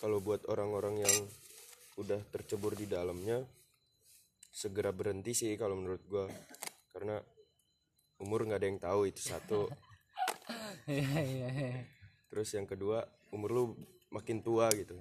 Kalau 0.03 0.18
buat 0.18 0.43
orang-orang 0.51 1.07
yang 1.07 1.16
udah 2.03 2.18
tercebur 2.35 2.74
di 2.74 2.91
dalamnya 2.91 3.47
segera 4.57 4.88
berhenti 4.88 5.36
sih 5.36 5.52
kalau 5.61 5.76
menurut 5.76 6.00
gue 6.09 6.24
karena 6.96 7.20
umur 8.24 8.48
nggak 8.48 8.57
ada 8.64 8.68
yang 8.72 8.80
tahu 8.80 9.00
itu 9.12 9.20
satu. 9.20 9.68
Terus 12.32 12.48
yang 12.57 12.64
kedua 12.64 13.04
umur 13.36 13.50
lu 13.52 13.64
makin 14.09 14.40
tua 14.40 14.72
gitu. 14.72 14.96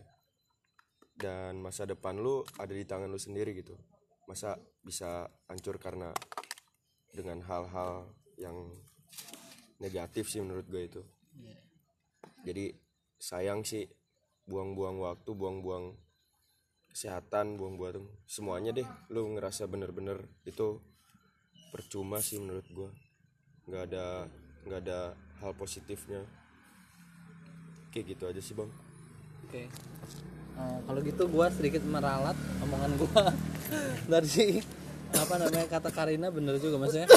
Dan 1.16 1.64
masa 1.64 1.88
depan 1.88 2.20
lu 2.20 2.44
ada 2.60 2.76
di 2.76 2.84
tangan 2.84 3.08
lu 3.08 3.16
sendiri 3.16 3.56
gitu. 3.56 3.80
Masa 4.28 4.60
bisa 4.84 5.32
hancur 5.48 5.80
karena 5.80 6.12
dengan 7.16 7.40
hal-hal 7.48 8.12
yang 8.36 8.76
negatif 9.80 10.28
sih 10.28 10.44
menurut 10.44 10.68
gue 10.68 10.84
itu. 10.84 11.04
Iya. 11.36 11.60
jadi 12.48 12.66
sayang 13.20 13.68
sih 13.68 13.84
buang-buang 14.48 15.04
waktu 15.04 15.36
buang-buang 15.36 16.00
kesehatan 16.96 17.60
buang-buang 17.60 18.08
semuanya 18.24 18.72
deh. 18.72 18.88
Lu 19.12 19.28
ngerasa 19.36 19.68
bener-bener 19.68 20.24
itu 20.48 20.80
percuma 21.76 22.24
sih 22.24 22.40
menurut 22.40 22.64
gue 22.72 22.90
nggak 23.68 23.84
ada 23.92 24.32
nggak 24.64 24.80
ada 24.88 25.00
hal 25.44 25.52
positifnya. 25.60 26.24
Kayak 27.92 28.16
gitu 28.16 28.24
aja 28.32 28.40
sih 28.40 28.56
bang. 28.56 28.72
Oke. 29.44 29.68
Oh, 30.56 30.80
kalau 30.88 31.00
gitu 31.04 31.24
gua 31.28 31.52
sedikit 31.52 31.84
meralat 31.84 32.40
omongan 32.64 32.96
gua. 32.96 33.28
Dari 34.16 34.64
apa 35.12 35.36
namanya 35.36 35.68
kata 35.68 35.92
Karina 35.92 36.32
bener 36.32 36.64
juga 36.64 36.80
maksudnya. 36.80 37.12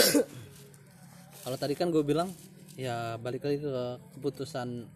Kalau 1.47 1.55
tadi 1.55 1.79
kan 1.79 1.95
gue 1.95 2.03
bilang 2.03 2.35
ya 2.75 3.15
balik 3.17 3.47
lagi 3.47 3.63
ke 3.63 3.75
keputusan 4.19 4.91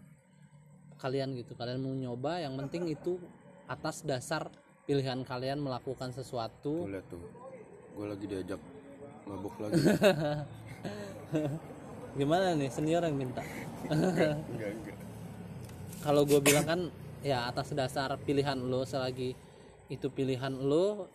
kalian 0.99 1.39
gitu. 1.39 1.55
Kalian 1.55 1.79
mau 1.79 1.95
nyoba 1.95 2.43
yang 2.43 2.59
penting 2.59 2.91
itu 2.91 3.15
atas 3.67 4.03
dasar 4.03 4.51
pilihan 4.83 5.23
kalian 5.23 5.63
melakukan 5.63 6.11
sesuatu 6.11 6.87
lihat 6.87 7.05
tuh. 7.07 7.23
Gue 7.93 8.05
lagi 8.09 8.25
diajak 8.25 8.59
mabuk 9.23 9.55
lagi. 9.61 9.79
gimana 12.13 12.53
nih 12.53 12.69
senior 12.69 13.01
yang 13.01 13.17
minta 13.17 13.41
enggak, 13.89 14.37
enggak. 14.45 14.97
kalau 16.05 16.21
gue 16.29 16.37
bilang 16.45 16.61
kan 16.61 16.79
ya 17.25 17.49
atas 17.49 17.73
dasar 17.73 18.13
pilihan 18.21 18.53
lo 18.53 18.85
selagi 18.85 19.33
itu 19.89 20.07
pilihan 20.13 20.53
lo 20.53 21.09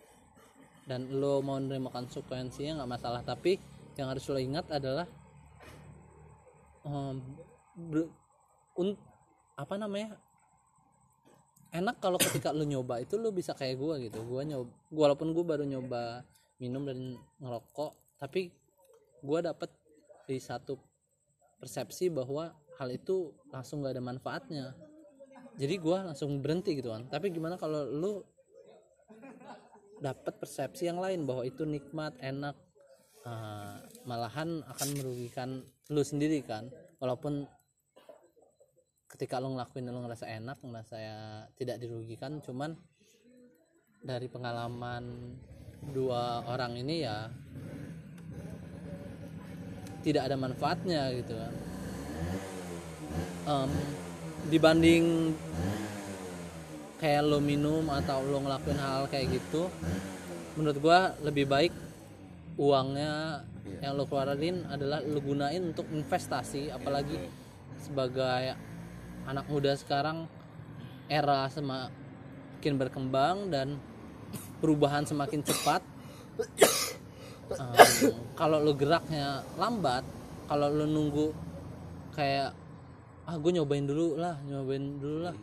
dan 0.83 1.07
lo 1.07 1.39
mau 1.39 1.55
menerima 1.55 1.87
konsekuensinya 1.87 2.83
nggak 2.83 2.91
masalah 2.99 3.21
tapi 3.23 3.63
yang 3.95 4.11
harus 4.11 4.27
lo 4.27 4.39
ingat 4.43 4.67
adalah 4.75 5.07
em, 6.83 7.15
ber- 7.79 8.11
un- 8.75 8.99
apa 9.55 9.75
namanya 9.79 10.19
enak 11.69 12.01
kalau 12.01 12.17
ketika 12.17 12.49
lo 12.53 12.65
nyoba 12.65 13.01
itu 13.01 13.17
lo 13.17 13.29
bisa 13.29 13.53
kayak 13.53 13.77
gue 13.77 13.95
gitu. 14.09 14.19
Gue 14.25 14.41
nyoba 14.45 14.69
walaupun 14.89 15.33
gue 15.33 15.45
baru 15.45 15.63
nyoba 15.65 16.25
minum 16.59 16.83
dan 16.83 17.17
ngerokok 17.39 18.19
tapi 18.19 18.51
gue 19.19 19.39
dapet 19.39 19.71
di 20.29 20.37
satu 20.37 20.77
persepsi 21.59 22.07
bahwa 22.07 22.55
hal 22.79 22.89
itu 22.95 23.35
langsung 23.51 23.83
gak 23.83 23.99
ada 23.99 24.03
manfaatnya. 24.03 24.71
Jadi 25.59 25.75
gua 25.75 26.07
langsung 26.07 26.39
berhenti 26.39 26.79
gitu 26.79 26.95
kan. 26.95 27.11
Tapi 27.11 27.35
gimana 27.35 27.59
kalau 27.59 27.83
lu 27.83 28.23
dapat 29.99 30.39
persepsi 30.39 30.87
yang 30.87 31.03
lain 31.03 31.27
bahwa 31.27 31.43
itu 31.43 31.67
nikmat 31.67 32.15
enak 32.23 32.55
eh, 33.27 33.75
malahan 34.07 34.63
akan 34.63 34.87
merugikan 34.95 35.59
lu 35.91 35.99
sendiri 35.99 36.39
kan. 36.47 36.71
Walaupun 37.03 37.43
ketika 39.19 39.35
lu 39.43 39.51
ngelakuin 39.51 39.91
lu 39.91 39.99
ngerasa 39.99 40.31
enak 40.31 40.63
ngerasa 40.63 40.95
ya 40.95 41.43
tidak 41.59 41.83
dirugikan 41.83 42.39
cuman 42.39 42.71
dari 43.99 44.31
pengalaman 44.31 45.35
dua 45.91 46.47
orang 46.47 46.79
ini 46.79 47.03
ya 47.03 47.27
tidak 49.99 50.23
ada 50.23 50.39
manfaatnya 50.39 51.11
gitu 51.19 51.35
kan. 51.35 51.53
Em, 53.43 53.71
dibanding 54.47 55.35
kayak 57.03 57.27
lo 57.27 57.43
minum 57.43 57.91
atau 57.91 58.23
lo 58.23 58.39
ngelakuin 58.39 58.79
hal 58.79 59.11
kayak 59.11 59.35
gitu 59.35 59.67
menurut 60.55 60.79
gua 60.79 61.11
lebih 61.27 61.43
baik 61.43 61.75
uangnya 62.55 63.43
yang 63.83 63.99
lo 63.99 64.07
keluarin 64.07 64.63
adalah 64.71 65.03
lo 65.03 65.19
gunain 65.19 65.75
untuk 65.75 65.91
investasi 65.91 66.71
apalagi 66.71 67.19
sebagai 67.83 68.68
anak 69.27 69.45
muda 69.49 69.75
sekarang 69.75 70.29
era 71.09 71.49
semakin 71.49 72.73
berkembang 72.77 73.49
dan 73.49 73.81
perubahan 74.61 75.03
semakin 75.03 75.41
cepat. 75.41 75.81
Em, 77.49 78.13
kalau 78.37 78.61
lo 78.61 78.77
geraknya 78.77 79.41
lambat 79.57 80.05
kalau 80.45 80.69
lo 80.69 80.85
nunggu 80.85 81.33
kayak 82.13 82.53
ah 83.25 83.35
gue 83.41 83.51
nyobain 83.57 83.85
dulu 83.89 84.21
lah 84.21 84.37
nyobain 84.45 84.85
dulu 85.01 85.17
lah. 85.25 85.35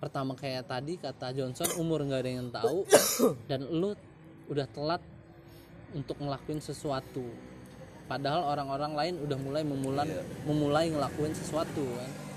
Pertama 0.00 0.32
kayak 0.38 0.70
tadi 0.70 0.96
kata 0.96 1.34
Johnson 1.34 1.68
umur 1.82 2.06
nggak 2.06 2.22
ada 2.24 2.30
yang 2.30 2.48
tahu 2.48 2.86
dan 3.50 3.66
lu 3.68 3.92
udah 4.48 4.66
telat 4.70 5.02
untuk 5.92 6.14
ngelakuin 6.22 6.62
sesuatu. 6.62 7.26
Padahal 8.06 8.42
orang-orang 8.46 8.92
lain 8.94 9.14
udah 9.22 9.38
mulai 9.38 9.62
memulai 9.62 10.08
memulai 10.46 10.86
ngelakuin 10.90 11.34
sesuatu 11.34 11.82
kan 11.84 12.29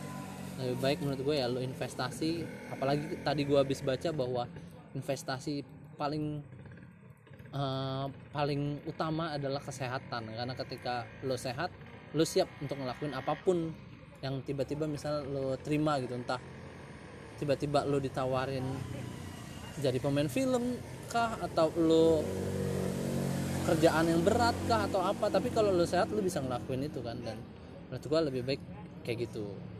lebih 0.59 0.77
baik 0.77 0.97
menurut 1.01 1.21
gue 1.21 1.35
ya 1.41 1.47
lu 1.49 1.59
investasi. 1.61 2.45
Apalagi 2.69 3.21
tadi 3.25 3.41
gue 3.45 3.57
habis 3.57 3.81
baca 3.81 4.09
bahwa 4.13 4.45
investasi 4.93 5.65
paling 5.97 6.41
eh, 7.53 8.05
paling 8.29 8.61
utama 8.85 9.33
adalah 9.33 9.61
kesehatan. 9.61 10.29
Karena 10.29 10.53
ketika 10.53 11.09
lo 11.25 11.35
sehat 11.37 11.73
lo 12.13 12.21
siap 12.21 12.45
untuk 12.61 12.77
ngelakuin 12.77 13.17
apa 13.17 13.33
pun 13.33 13.73
yang 14.21 14.45
tiba-tiba 14.45 14.85
misal 14.85 15.25
lo 15.25 15.57
terima 15.57 15.97
gitu. 15.97 16.13
Entah 16.13 16.39
tiba-tiba 17.41 17.83
lo 17.89 17.97
ditawarin 17.97 18.63
jadi 19.81 19.97
pemain 19.97 20.29
film 20.29 20.77
kah 21.09 21.41
atau 21.41 21.73
lo 21.73 22.21
kerjaan 23.63 24.05
yang 24.05 24.21
berat 24.21 24.53
kah 24.69 24.85
atau 24.85 25.01
apa. 25.01 25.33
Tapi 25.33 25.49
kalau 25.49 25.73
lo 25.73 25.89
sehat 25.89 26.13
lo 26.13 26.21
bisa 26.21 26.45
ngelakuin 26.45 26.85
itu 26.85 27.01
kan. 27.01 27.17
Dan 27.25 27.41
menurut 27.89 28.05
gua 28.05 28.21
lebih 28.21 28.45
baik 28.45 28.61
kayak 29.03 29.27
gitu 29.27 29.72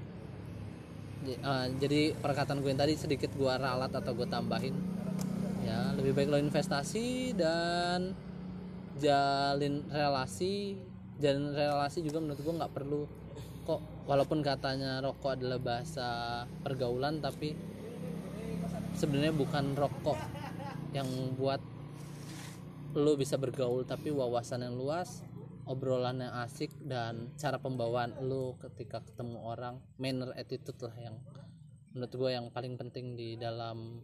Eh, 1.24 1.67
jadi 1.80 2.11
perkataan 2.19 2.59
gue 2.59 2.67
yang 2.67 2.82
tadi 2.84 2.99
sedikit 2.99 3.32
gua 3.39 3.55
ralat 3.55 3.95
atau 3.95 4.11
gue 4.11 4.28
tambahin. 4.28 4.76
Ya 5.63 5.95
lebih 5.95 6.11
baik 6.11 6.28
lo 6.28 6.38
investasi 6.39 7.32
dan 7.32 8.11
jalin 8.99 9.88
relasi. 9.88 10.76
Jalin 11.24 11.55
relasi 11.55 12.03
juga 12.03 12.19
menurut 12.19 12.43
gue 12.43 12.53
nggak 12.59 12.74
perlu. 12.76 13.07
Kok 13.63 14.11
walaupun 14.11 14.43
katanya 14.43 14.99
rokok 14.99 15.39
adalah 15.39 15.59
bahasa 15.63 16.43
pergaulan 16.67 17.24
tapi 17.24 17.55
sebenarnya 18.99 19.32
bukan 19.32 19.71
rokok 19.80 20.19
yang 20.91 21.07
buat 21.39 21.63
lo 22.93 23.15
bisa 23.15 23.39
bergaul 23.39 23.88
tapi 23.88 24.11
wawasan 24.13 24.67
yang 24.67 24.76
luas 24.76 25.24
obrolan 25.66 26.24
yang 26.24 26.34
asik 26.43 26.72
dan 26.84 27.32
cara 27.39 27.59
pembawaan 27.59 28.20
lo 28.24 28.59
ketika 28.59 28.99
ketemu 29.03 29.39
orang 29.39 29.80
manner 29.95 30.36
attitude 30.36 30.80
lah 30.84 30.95
yang 30.99 31.16
menurut 31.93 32.14
gue 32.14 32.30
yang 32.34 32.49
paling 32.49 32.76
penting 32.76 33.14
di 33.14 33.38
dalam 33.38 34.01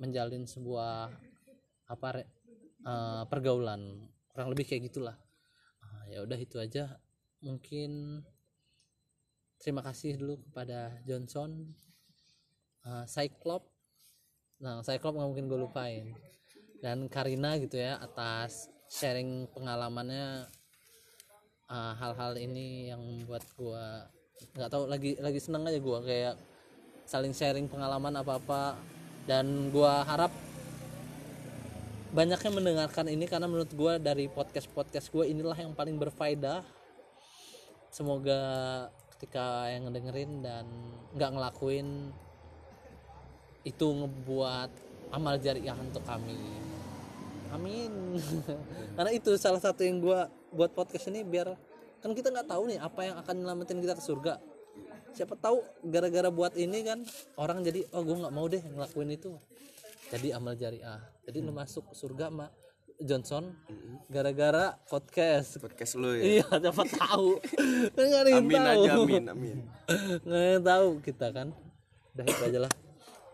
menjalin 0.00 0.48
sebuah 0.48 1.12
apa 1.86 2.08
eh, 2.18 3.24
pergaulan. 3.28 4.08
Kurang 4.32 4.48
lebih 4.56 4.64
kayak 4.64 4.88
gitulah. 4.88 5.16
Ah, 5.84 6.02
ya 6.08 6.24
udah 6.24 6.38
itu 6.40 6.56
aja. 6.56 6.96
Mungkin 7.44 8.22
terima 9.60 9.84
kasih 9.84 10.18
dulu 10.18 10.42
kepada 10.50 10.98
Johnson 11.06 11.70
uh, 12.82 13.06
Cyclop 13.06 13.70
nah 14.62 14.82
Cyclop 14.82 15.14
nggak 15.18 15.28
mungkin 15.30 15.46
gue 15.50 15.58
lupain. 15.58 16.06
Dan 16.82 17.06
Karina 17.06 17.58
gitu 17.62 17.78
ya 17.78 17.98
atas 17.98 18.66
sharing 18.90 19.46
pengalamannya 19.54 20.50
uh, 21.70 21.92
hal-hal 21.98 22.34
ini 22.40 22.90
yang 22.90 23.02
membuat 23.02 23.44
gue 23.58 23.84
nggak 24.58 24.70
tahu 24.70 24.90
lagi 24.90 25.14
lagi 25.22 25.38
seneng 25.38 25.68
aja 25.68 25.78
gue 25.78 25.98
kayak 26.02 26.34
saling 27.06 27.34
sharing 27.36 27.70
pengalaman 27.70 28.14
apa 28.18 28.38
apa 28.38 28.62
dan 29.26 29.70
gue 29.70 29.92
harap 30.06 30.32
banyaknya 32.12 32.50
mendengarkan 32.52 33.08
ini 33.08 33.24
karena 33.24 33.48
menurut 33.48 33.72
gue 33.72 33.92
dari 33.96 34.28
podcast 34.28 34.68
podcast 34.68 35.08
gue 35.08 35.32
inilah 35.32 35.56
yang 35.56 35.72
paling 35.72 35.96
berfaedah. 35.96 36.60
Semoga 37.88 38.40
ketika 39.16 39.68
yang 39.72 39.88
ngedengerin 39.88 40.44
dan 40.44 40.64
nggak 41.16 41.30
ngelakuin 41.32 42.12
itu 43.64 43.86
ngebuat 43.86 44.70
amal 45.12 45.40
jariah 45.40 45.76
untuk 45.76 46.04
kami 46.04 46.36
amin. 47.52 47.92
Karena 48.96 49.10
itu 49.12 49.30
salah 49.36 49.60
satu 49.60 49.84
yang 49.84 50.00
gua 50.00 50.26
buat 50.50 50.72
podcast 50.72 51.08
ini 51.12 51.24
biar 51.24 51.54
kan 52.02 52.10
kita 52.12 52.34
nggak 52.34 52.50
tahu 52.50 52.66
nih 52.66 52.78
apa 52.82 53.00
yang 53.06 53.16
akan 53.20 53.34
nyelamatin 53.38 53.78
kita 53.78 53.94
ke 53.94 54.02
surga. 54.02 54.42
Siapa 55.12 55.36
tahu 55.36 55.60
gara-gara 55.84 56.32
buat 56.32 56.56
ini 56.56 56.82
kan 56.82 57.04
orang 57.36 57.60
jadi 57.60 57.84
oh 57.92 58.00
gue 58.00 58.16
nggak 58.16 58.34
mau 58.34 58.48
deh 58.48 58.58
ngelakuin 58.64 59.12
itu. 59.12 59.36
Jadi 60.10 60.32
amal 60.32 60.56
jariah. 60.56 60.98
Jadi 61.24 61.38
lu 61.44 61.52
masuk 61.54 61.92
surga 61.92 62.32
mak 62.32 62.50
Johnson 62.98 63.52
gara-gara 64.08 64.76
podcast. 64.88 65.60
Podcast 65.60 65.94
lu 66.00 66.16
ya. 66.16 66.42
iya 66.42 66.46
siapa 66.48 66.84
tahu. 66.88 67.38
Nggak 67.96 68.20
ada 68.24 68.30
yang 68.30 68.44
Amin 68.44 68.56
tahu. 68.60 68.82
aja 68.82 68.90
amin 68.98 69.24
amin. 69.28 69.56
nggak 70.24 70.40
ada 70.40 70.50
yang 70.56 70.64
tahu 70.64 70.88
kita 71.04 71.26
kan. 71.30 71.48
Udah 72.16 72.24
itu 72.28 72.42
aja 72.48 72.58
lah. 72.66 72.72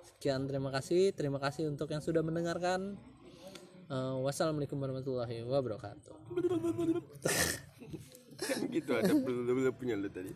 Sekian 0.07 0.41
terima 0.51 0.71
kasih. 0.75 1.15
Terima 1.15 1.39
kasih 1.39 1.71
untuk 1.71 1.89
yang 1.91 2.03
sudah 2.03 2.21
mendengarkan 2.27 2.99
Eh, 3.89 4.15
wassalamualaikum 4.21 4.77
warahmatullahi 4.77 5.49
wabarakatuh 5.49 6.13
gitu 8.69 8.91
ada 8.93 9.11
punya 9.73 9.97
lu 9.97 10.13
tadi. 10.13 10.29